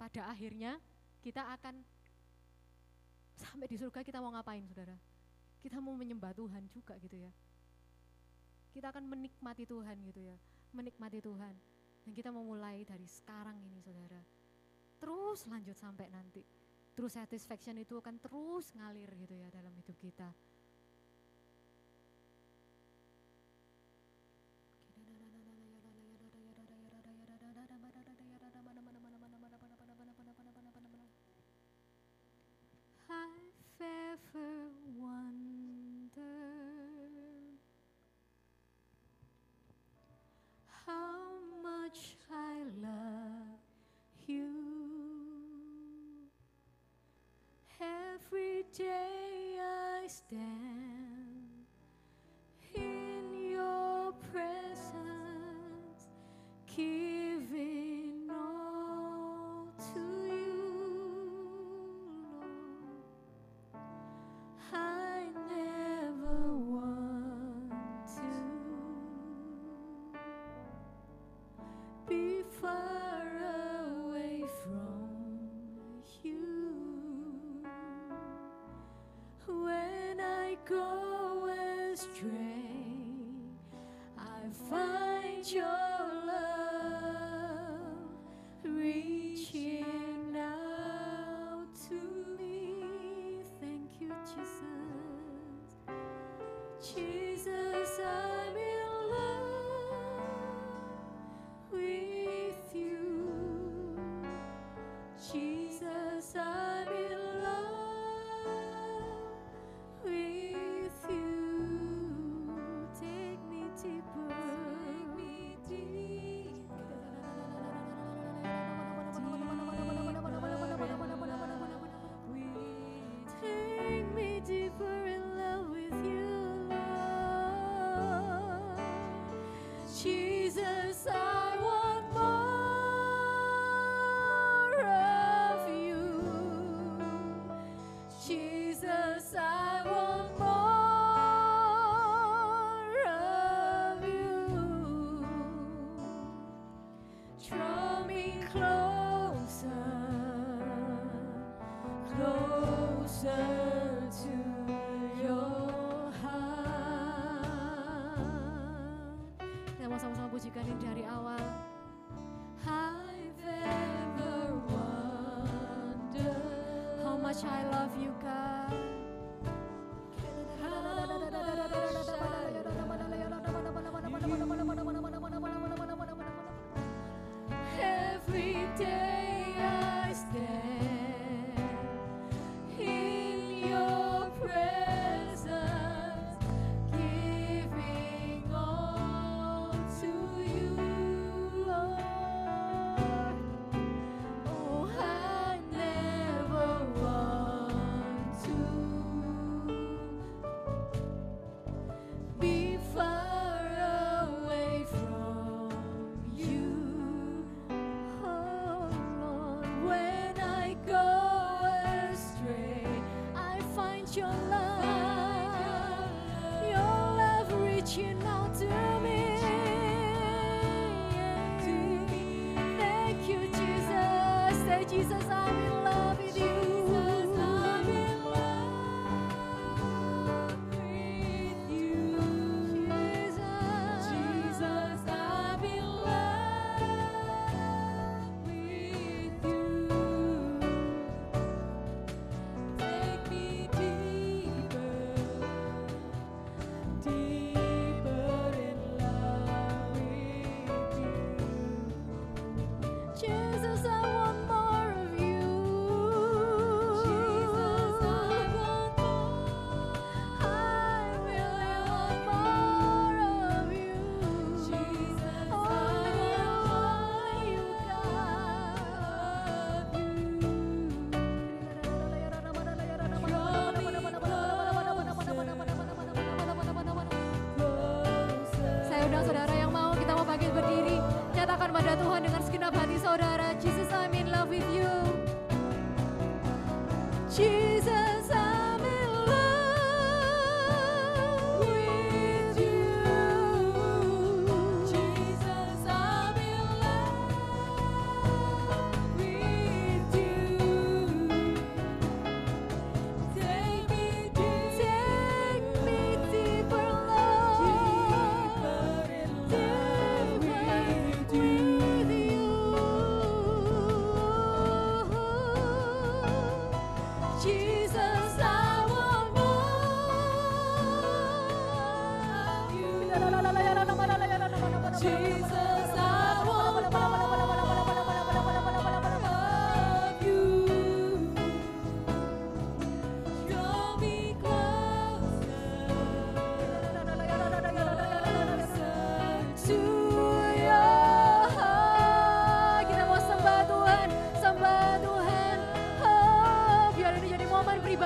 Pada 0.00 0.32
akhirnya 0.32 0.80
kita 1.20 1.44
akan 1.44 1.84
sampai 3.36 3.68
di 3.68 3.76
surga 3.76 4.00
kita 4.00 4.24
mau 4.24 4.32
ngapain 4.32 4.64
saudara? 4.72 4.96
Kita 5.58 5.82
mau 5.82 5.94
menyembah 5.98 6.32
Tuhan 6.34 6.70
juga 6.70 6.94
gitu 7.02 7.18
ya. 7.18 7.32
Kita 8.70 8.94
akan 8.94 9.10
menikmati 9.10 9.66
Tuhan 9.66 9.98
gitu 10.06 10.20
ya. 10.22 10.36
Menikmati 10.74 11.18
Tuhan. 11.18 11.54
Dan 12.06 12.12
kita 12.14 12.30
mau 12.30 12.46
mulai 12.46 12.86
dari 12.86 13.04
sekarang 13.04 13.58
ini 13.66 13.82
saudara. 13.82 14.22
Terus 14.98 15.44
lanjut 15.50 15.74
sampai 15.74 16.08
nanti. 16.10 16.42
True 16.98 17.10
satisfaction 17.10 17.78
itu 17.78 17.94
akan 17.98 18.18
terus 18.18 18.74
ngalir 18.74 19.06
gitu 19.22 19.34
ya 19.38 19.48
dalam 19.54 19.70
hidup 19.78 19.94
kita. 20.02 20.34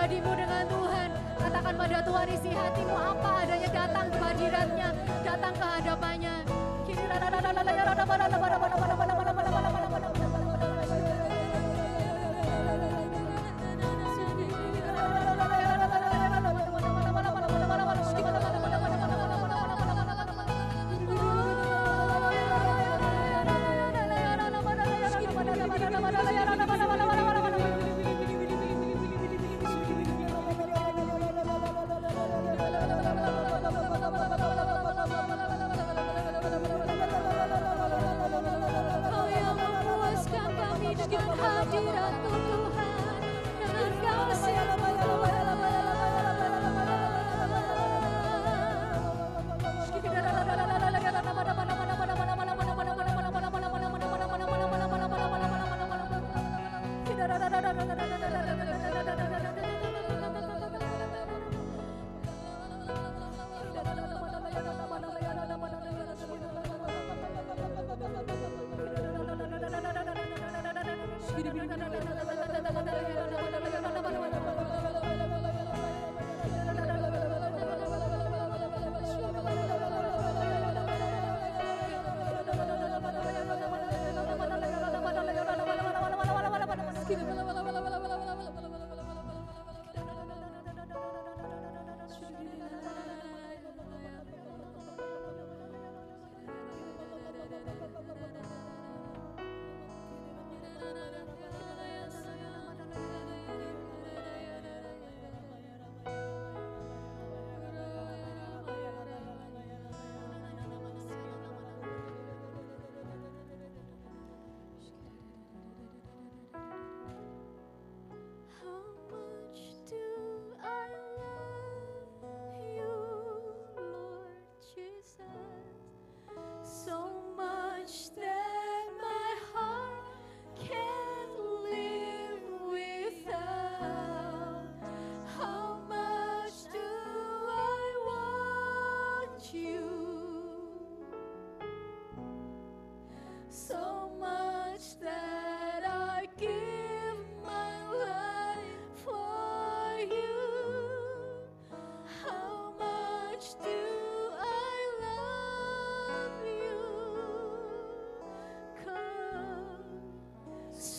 pribadimu 0.02 0.34
dengan 0.34 0.66
Tuhan. 0.66 1.08
Katakan 1.38 1.74
pada 1.78 1.98
Tuhan 2.02 2.26
isi 2.34 2.50
hatimu 2.50 2.90
apa 2.90 3.30
adanya 3.46 3.70
datang 3.70 4.06
kehadirannya, 4.10 4.88
datang 5.22 5.54
kehadapannya. 5.54 6.34
Kini 6.82 7.04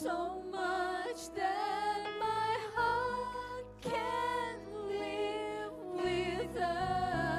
so 0.04 0.44
much 0.52 1.34
that 1.34 2.04
my 2.20 2.58
heart 2.76 3.66
can't 3.82 4.68
live 4.90 5.72
without. 5.96 7.32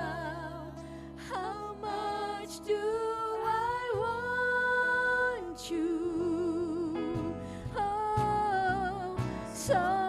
How 1.30 1.74
much 1.82 2.64
do 2.66 2.80
I 3.44 3.92
want 5.44 5.70
you? 5.70 7.36
Oh, 7.76 9.16
so. 9.52 10.03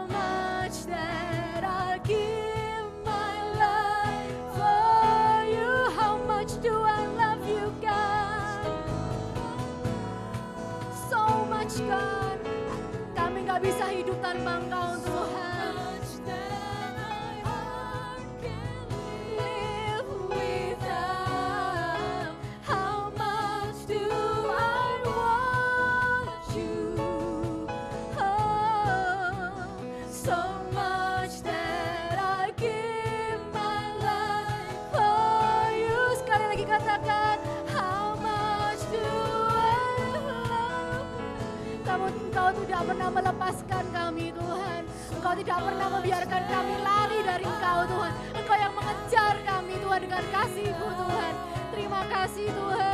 pernah 43.06 43.22
melepaskan 43.22 43.86
kami 43.94 44.34
Tuhan. 44.34 44.82
Engkau 45.14 45.34
tidak 45.38 45.60
pernah 45.62 45.88
membiarkan 45.94 46.42
kami 46.50 46.76
lari 46.82 47.20
dari 47.22 47.46
Engkau 47.46 47.80
Tuhan. 47.86 48.12
Engkau 48.34 48.58
yang 48.58 48.74
mengejar 48.74 49.34
kami 49.46 49.74
Tuhan 49.78 50.00
dengan 50.10 50.24
kasih-Mu 50.34 50.90
Tuhan. 50.90 51.34
Terima 51.70 52.02
kasih 52.10 52.48
Tuhan. 52.50 52.85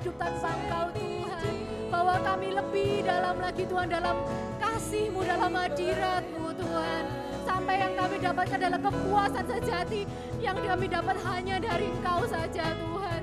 Hidup 0.00 0.16
tanpa 0.16 0.48
Engkau 0.56 0.86
Tuhan. 0.96 1.52
Bahwa 1.92 2.16
kami 2.24 2.48
lebih 2.56 3.04
dalam 3.04 3.36
lagi 3.36 3.68
Tuhan 3.68 3.88
dalam 3.92 4.16
kasih-Mu, 4.56 5.20
dalam 5.28 5.52
hadirat-Mu 5.52 6.50
Tuhan. 6.56 7.04
Sampai 7.44 7.84
yang 7.84 7.92
kami 7.92 8.16
dapatkan 8.16 8.58
adalah 8.64 8.80
kepuasan 8.80 9.44
sejati 9.44 10.02
yang 10.40 10.56
kami 10.56 10.88
dapat 10.88 11.16
hanya 11.28 11.60
dari 11.60 11.92
Engkau 11.92 12.24
saja 12.24 12.64
Tuhan. 12.72 13.22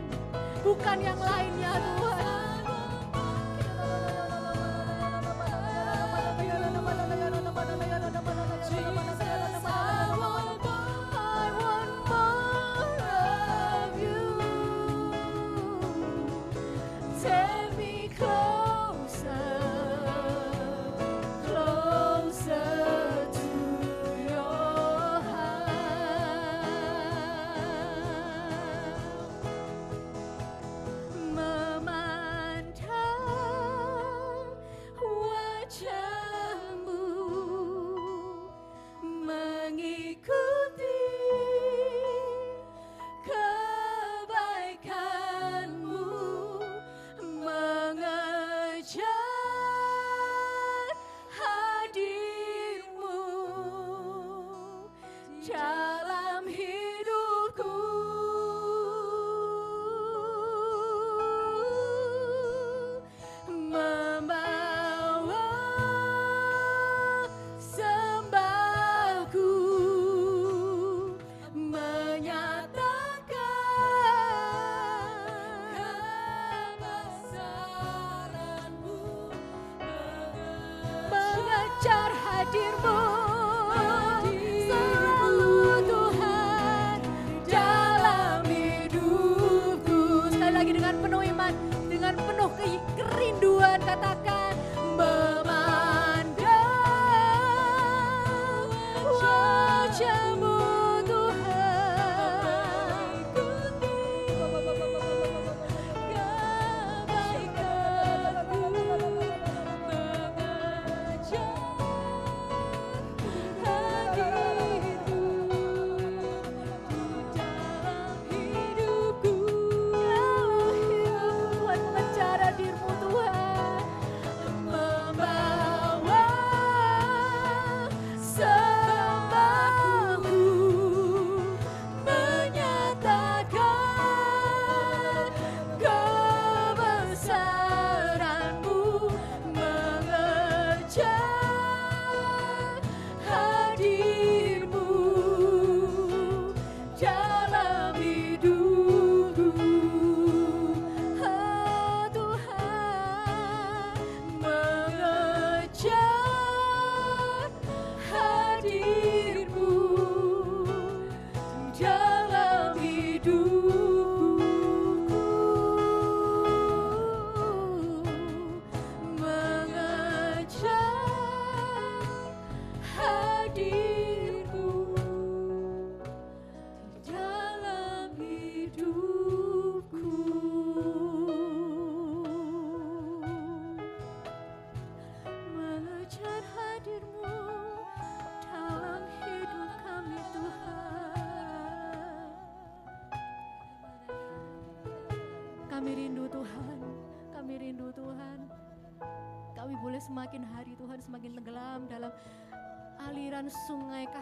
Bukan 0.62 0.98
yang 1.02 1.18
lainnya 1.18 1.74
Tuhan. 1.82 2.07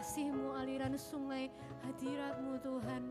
kasih-Mu, 0.06 0.54
aliran 0.54 0.94
sungai 1.02 1.50
hadirat-Mu 1.82 2.62
Tuhan. 2.62 3.10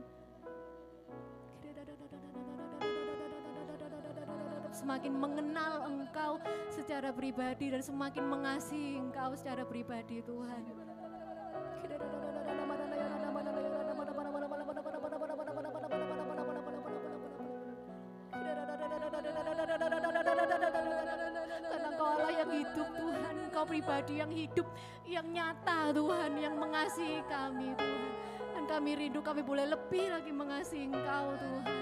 Semakin 4.70 5.10
mengenal 5.10 5.90
Engkau 5.90 6.38
secara 6.70 7.10
pribadi 7.10 7.74
dan 7.74 7.82
semakin 7.82 8.30
mengasihi 8.30 9.02
Engkau 9.02 9.34
secara 9.34 9.66
pribadi 9.66 10.22
Tuhan. 10.22 10.62
Karena 21.58 21.86
Engkau 21.90 22.06
Allah 22.06 22.30
yang 22.38 22.50
hidup 22.54 22.88
Tuhan, 22.94 23.34
Engkau 23.50 23.64
pribadi 23.66 24.22
yang 24.22 24.30
hidup, 24.30 24.66
yang 25.04 25.28
nyata 25.28 25.92
Tuhan, 25.92 26.32
yang 26.40 26.56
mengasihi 26.56 27.20
kami 27.28 27.76
Tuhan. 27.76 28.12
Dan 28.54 28.64
kami 28.64 28.90
rindu 28.96 29.20
kami 29.20 29.44
boleh 29.44 29.68
lebih 29.68 30.08
lagi 30.08 30.32
mengasihi 30.32 30.88
Engkau 30.88 31.36
Tuhan. 31.36 31.76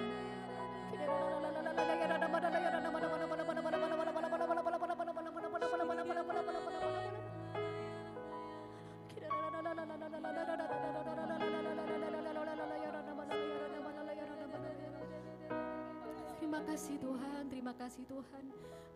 Terima 16.42 16.60
kasih 16.68 16.96
Tuhan, 17.00 17.42
terima 17.48 17.72
kasih 17.76 18.04
Tuhan 18.08 18.44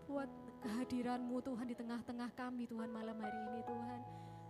buat 0.09 0.29
kehadiranmu 0.67 1.39
Tuhan 1.47 1.71
di 1.71 1.79
tengah-tengah 1.79 2.35
kami 2.35 2.67
Tuhan 2.67 2.91
malam 2.91 3.15
hari 3.23 3.39
ini 3.55 3.63
Tuhan. 3.63 4.01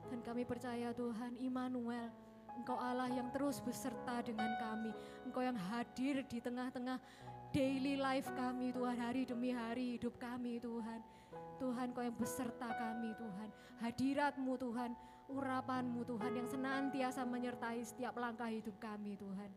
Dan 0.08 0.18
kami 0.24 0.48
percaya 0.48 0.96
Tuhan, 0.96 1.36
Immanuel, 1.36 2.08
Engkau 2.56 2.80
Allah 2.80 3.12
yang 3.12 3.28
terus 3.36 3.60
beserta 3.60 4.24
dengan 4.24 4.48
kami. 4.56 4.96
Engkau 5.28 5.44
yang 5.44 5.60
hadir 5.60 6.24
di 6.24 6.40
tengah-tengah 6.40 6.96
daily 7.52 8.00
life 8.00 8.32
kami 8.32 8.72
Tuhan, 8.72 8.96
hari 8.96 9.28
demi 9.28 9.52
hari 9.52 10.00
hidup 10.00 10.16
kami 10.16 10.56
Tuhan. 10.56 11.04
Tuhan 11.60 11.92
Kau 11.92 12.04
yang 12.04 12.16
beserta 12.16 12.68
kami 12.68 13.12
Tuhan. 13.16 13.48
Hadiratmu 13.84 14.56
Tuhan, 14.56 14.96
urapanmu 15.28 16.00
Tuhan 16.04 16.32
yang 16.32 16.48
senantiasa 16.48 17.28
menyertai 17.28 17.80
setiap 17.84 18.16
langkah 18.16 18.48
hidup 18.48 18.76
kami 18.80 19.20
Tuhan. 19.20 19.50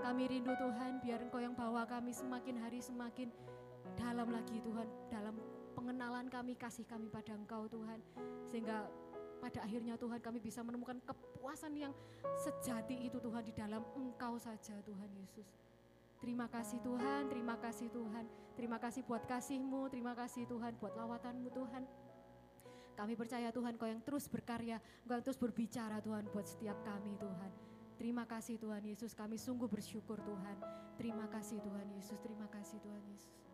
Kami 0.00 0.22
rindu 0.32 0.52
Tuhan, 0.56 1.04
biar 1.04 1.20
Engkau 1.28 1.44
yang 1.44 1.52
bawa 1.52 1.84
kami 1.84 2.12
semakin 2.12 2.56
hari 2.60 2.80
semakin 2.80 3.28
dalam 3.96 4.28
lagi 4.30 4.62
Tuhan, 4.62 4.86
dalam 5.10 5.57
pengenalan 5.78 6.26
kami, 6.26 6.58
kasih 6.58 6.82
kami 6.82 7.06
pada 7.06 7.38
Engkau 7.38 7.70
Tuhan. 7.70 8.02
Sehingga 8.50 8.90
pada 9.38 9.62
akhirnya 9.62 9.94
Tuhan 9.94 10.18
kami 10.18 10.42
bisa 10.42 10.66
menemukan 10.66 10.98
kepuasan 11.06 11.78
yang 11.78 11.94
sejati 12.34 13.06
itu 13.06 13.22
Tuhan 13.22 13.46
di 13.46 13.54
dalam 13.54 13.86
Engkau 13.94 14.34
saja 14.42 14.74
Tuhan 14.82 15.10
Yesus. 15.14 15.46
Terima 16.18 16.50
kasih 16.50 16.82
Tuhan, 16.82 17.30
terima 17.30 17.54
kasih 17.62 17.88
Tuhan. 17.94 18.26
Terima 18.58 18.82
kasih 18.82 19.06
buat 19.06 19.22
kasih-Mu, 19.22 19.86
terima 19.86 20.18
kasih 20.18 20.42
Tuhan 20.50 20.74
buat 20.82 20.98
lawatanmu 20.98 21.46
Tuhan. 21.54 21.86
Kami 22.98 23.14
percaya 23.14 23.54
Tuhan 23.54 23.78
Kau 23.78 23.86
yang 23.86 24.02
terus 24.02 24.26
berkarya, 24.26 24.82
Kau 25.06 25.14
yang 25.14 25.22
terus 25.22 25.38
berbicara 25.38 26.02
Tuhan 26.02 26.26
buat 26.34 26.42
setiap 26.42 26.74
kami 26.82 27.14
Tuhan. 27.22 27.50
Terima 27.94 28.26
kasih 28.26 28.58
Tuhan 28.58 28.82
Yesus, 28.82 29.14
kami 29.14 29.38
sungguh 29.38 29.70
bersyukur 29.70 30.18
Tuhan. 30.26 30.58
Terima 30.98 31.30
kasih 31.30 31.62
Tuhan 31.62 31.86
Yesus, 31.94 32.18
terima 32.18 32.50
kasih 32.50 32.82
Tuhan 32.82 33.02
Yesus. 33.14 33.47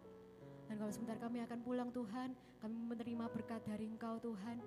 Dan 0.68 0.80
kalau 0.80 0.92
sebentar 0.92 1.18
kami 1.20 1.44
akan 1.44 1.60
pulang 1.60 1.90
Tuhan, 1.92 2.32
kami 2.60 2.76
menerima 2.88 3.28
berkat 3.28 3.60
dari 3.68 3.88
Engkau 3.88 4.16
Tuhan, 4.20 4.58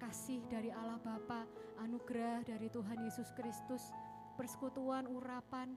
kasih 0.00 0.40
dari 0.48 0.72
Allah 0.72 0.96
Bapa, 1.00 1.44
anugerah 1.80 2.40
dari 2.44 2.72
Tuhan 2.72 3.04
Yesus 3.04 3.28
Kristus, 3.36 3.92
persekutuan, 4.36 5.04
urapan, 5.04 5.76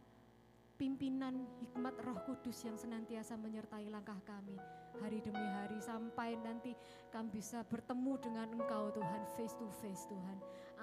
pimpinan 0.80 1.48
hikmat 1.60 1.96
roh 2.04 2.18
kudus 2.28 2.64
yang 2.64 2.80
senantiasa 2.80 3.36
menyertai 3.36 3.92
langkah 3.92 4.18
kami. 4.24 4.56
Hari 5.00 5.20
demi 5.20 5.44
hari 5.60 5.80
sampai 5.84 6.40
nanti 6.40 6.72
kami 7.12 7.40
bisa 7.40 7.64
bertemu 7.68 8.14
dengan 8.24 8.48
engkau 8.56 8.92
Tuhan 8.96 9.22
face 9.36 9.56
to 9.60 9.68
face 9.84 10.08
Tuhan. 10.08 10.38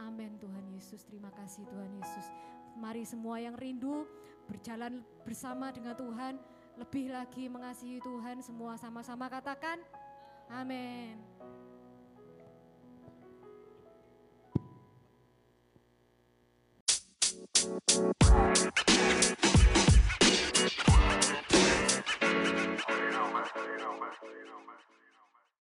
Amin 0.04 0.36
Tuhan 0.40 0.64
Yesus. 0.72 1.04
Terima 1.08 1.32
kasih 1.32 1.64
Tuhan 1.68 1.90
Yesus. 1.96 2.26
Mari 2.78 3.02
semua 3.04 3.42
yang 3.42 3.58
rindu 3.58 4.06
berjalan 4.46 5.02
bersama 5.26 5.68
dengan 5.74 5.94
Tuhan 5.98 6.38
lebih 6.80 7.12
lagi 7.12 7.44
mengasihi 7.44 8.00
Tuhan 8.00 8.40
semua 8.40 8.72
sama-sama 8.80 9.28
katakan 9.28 9.76
amin. 10.48 11.20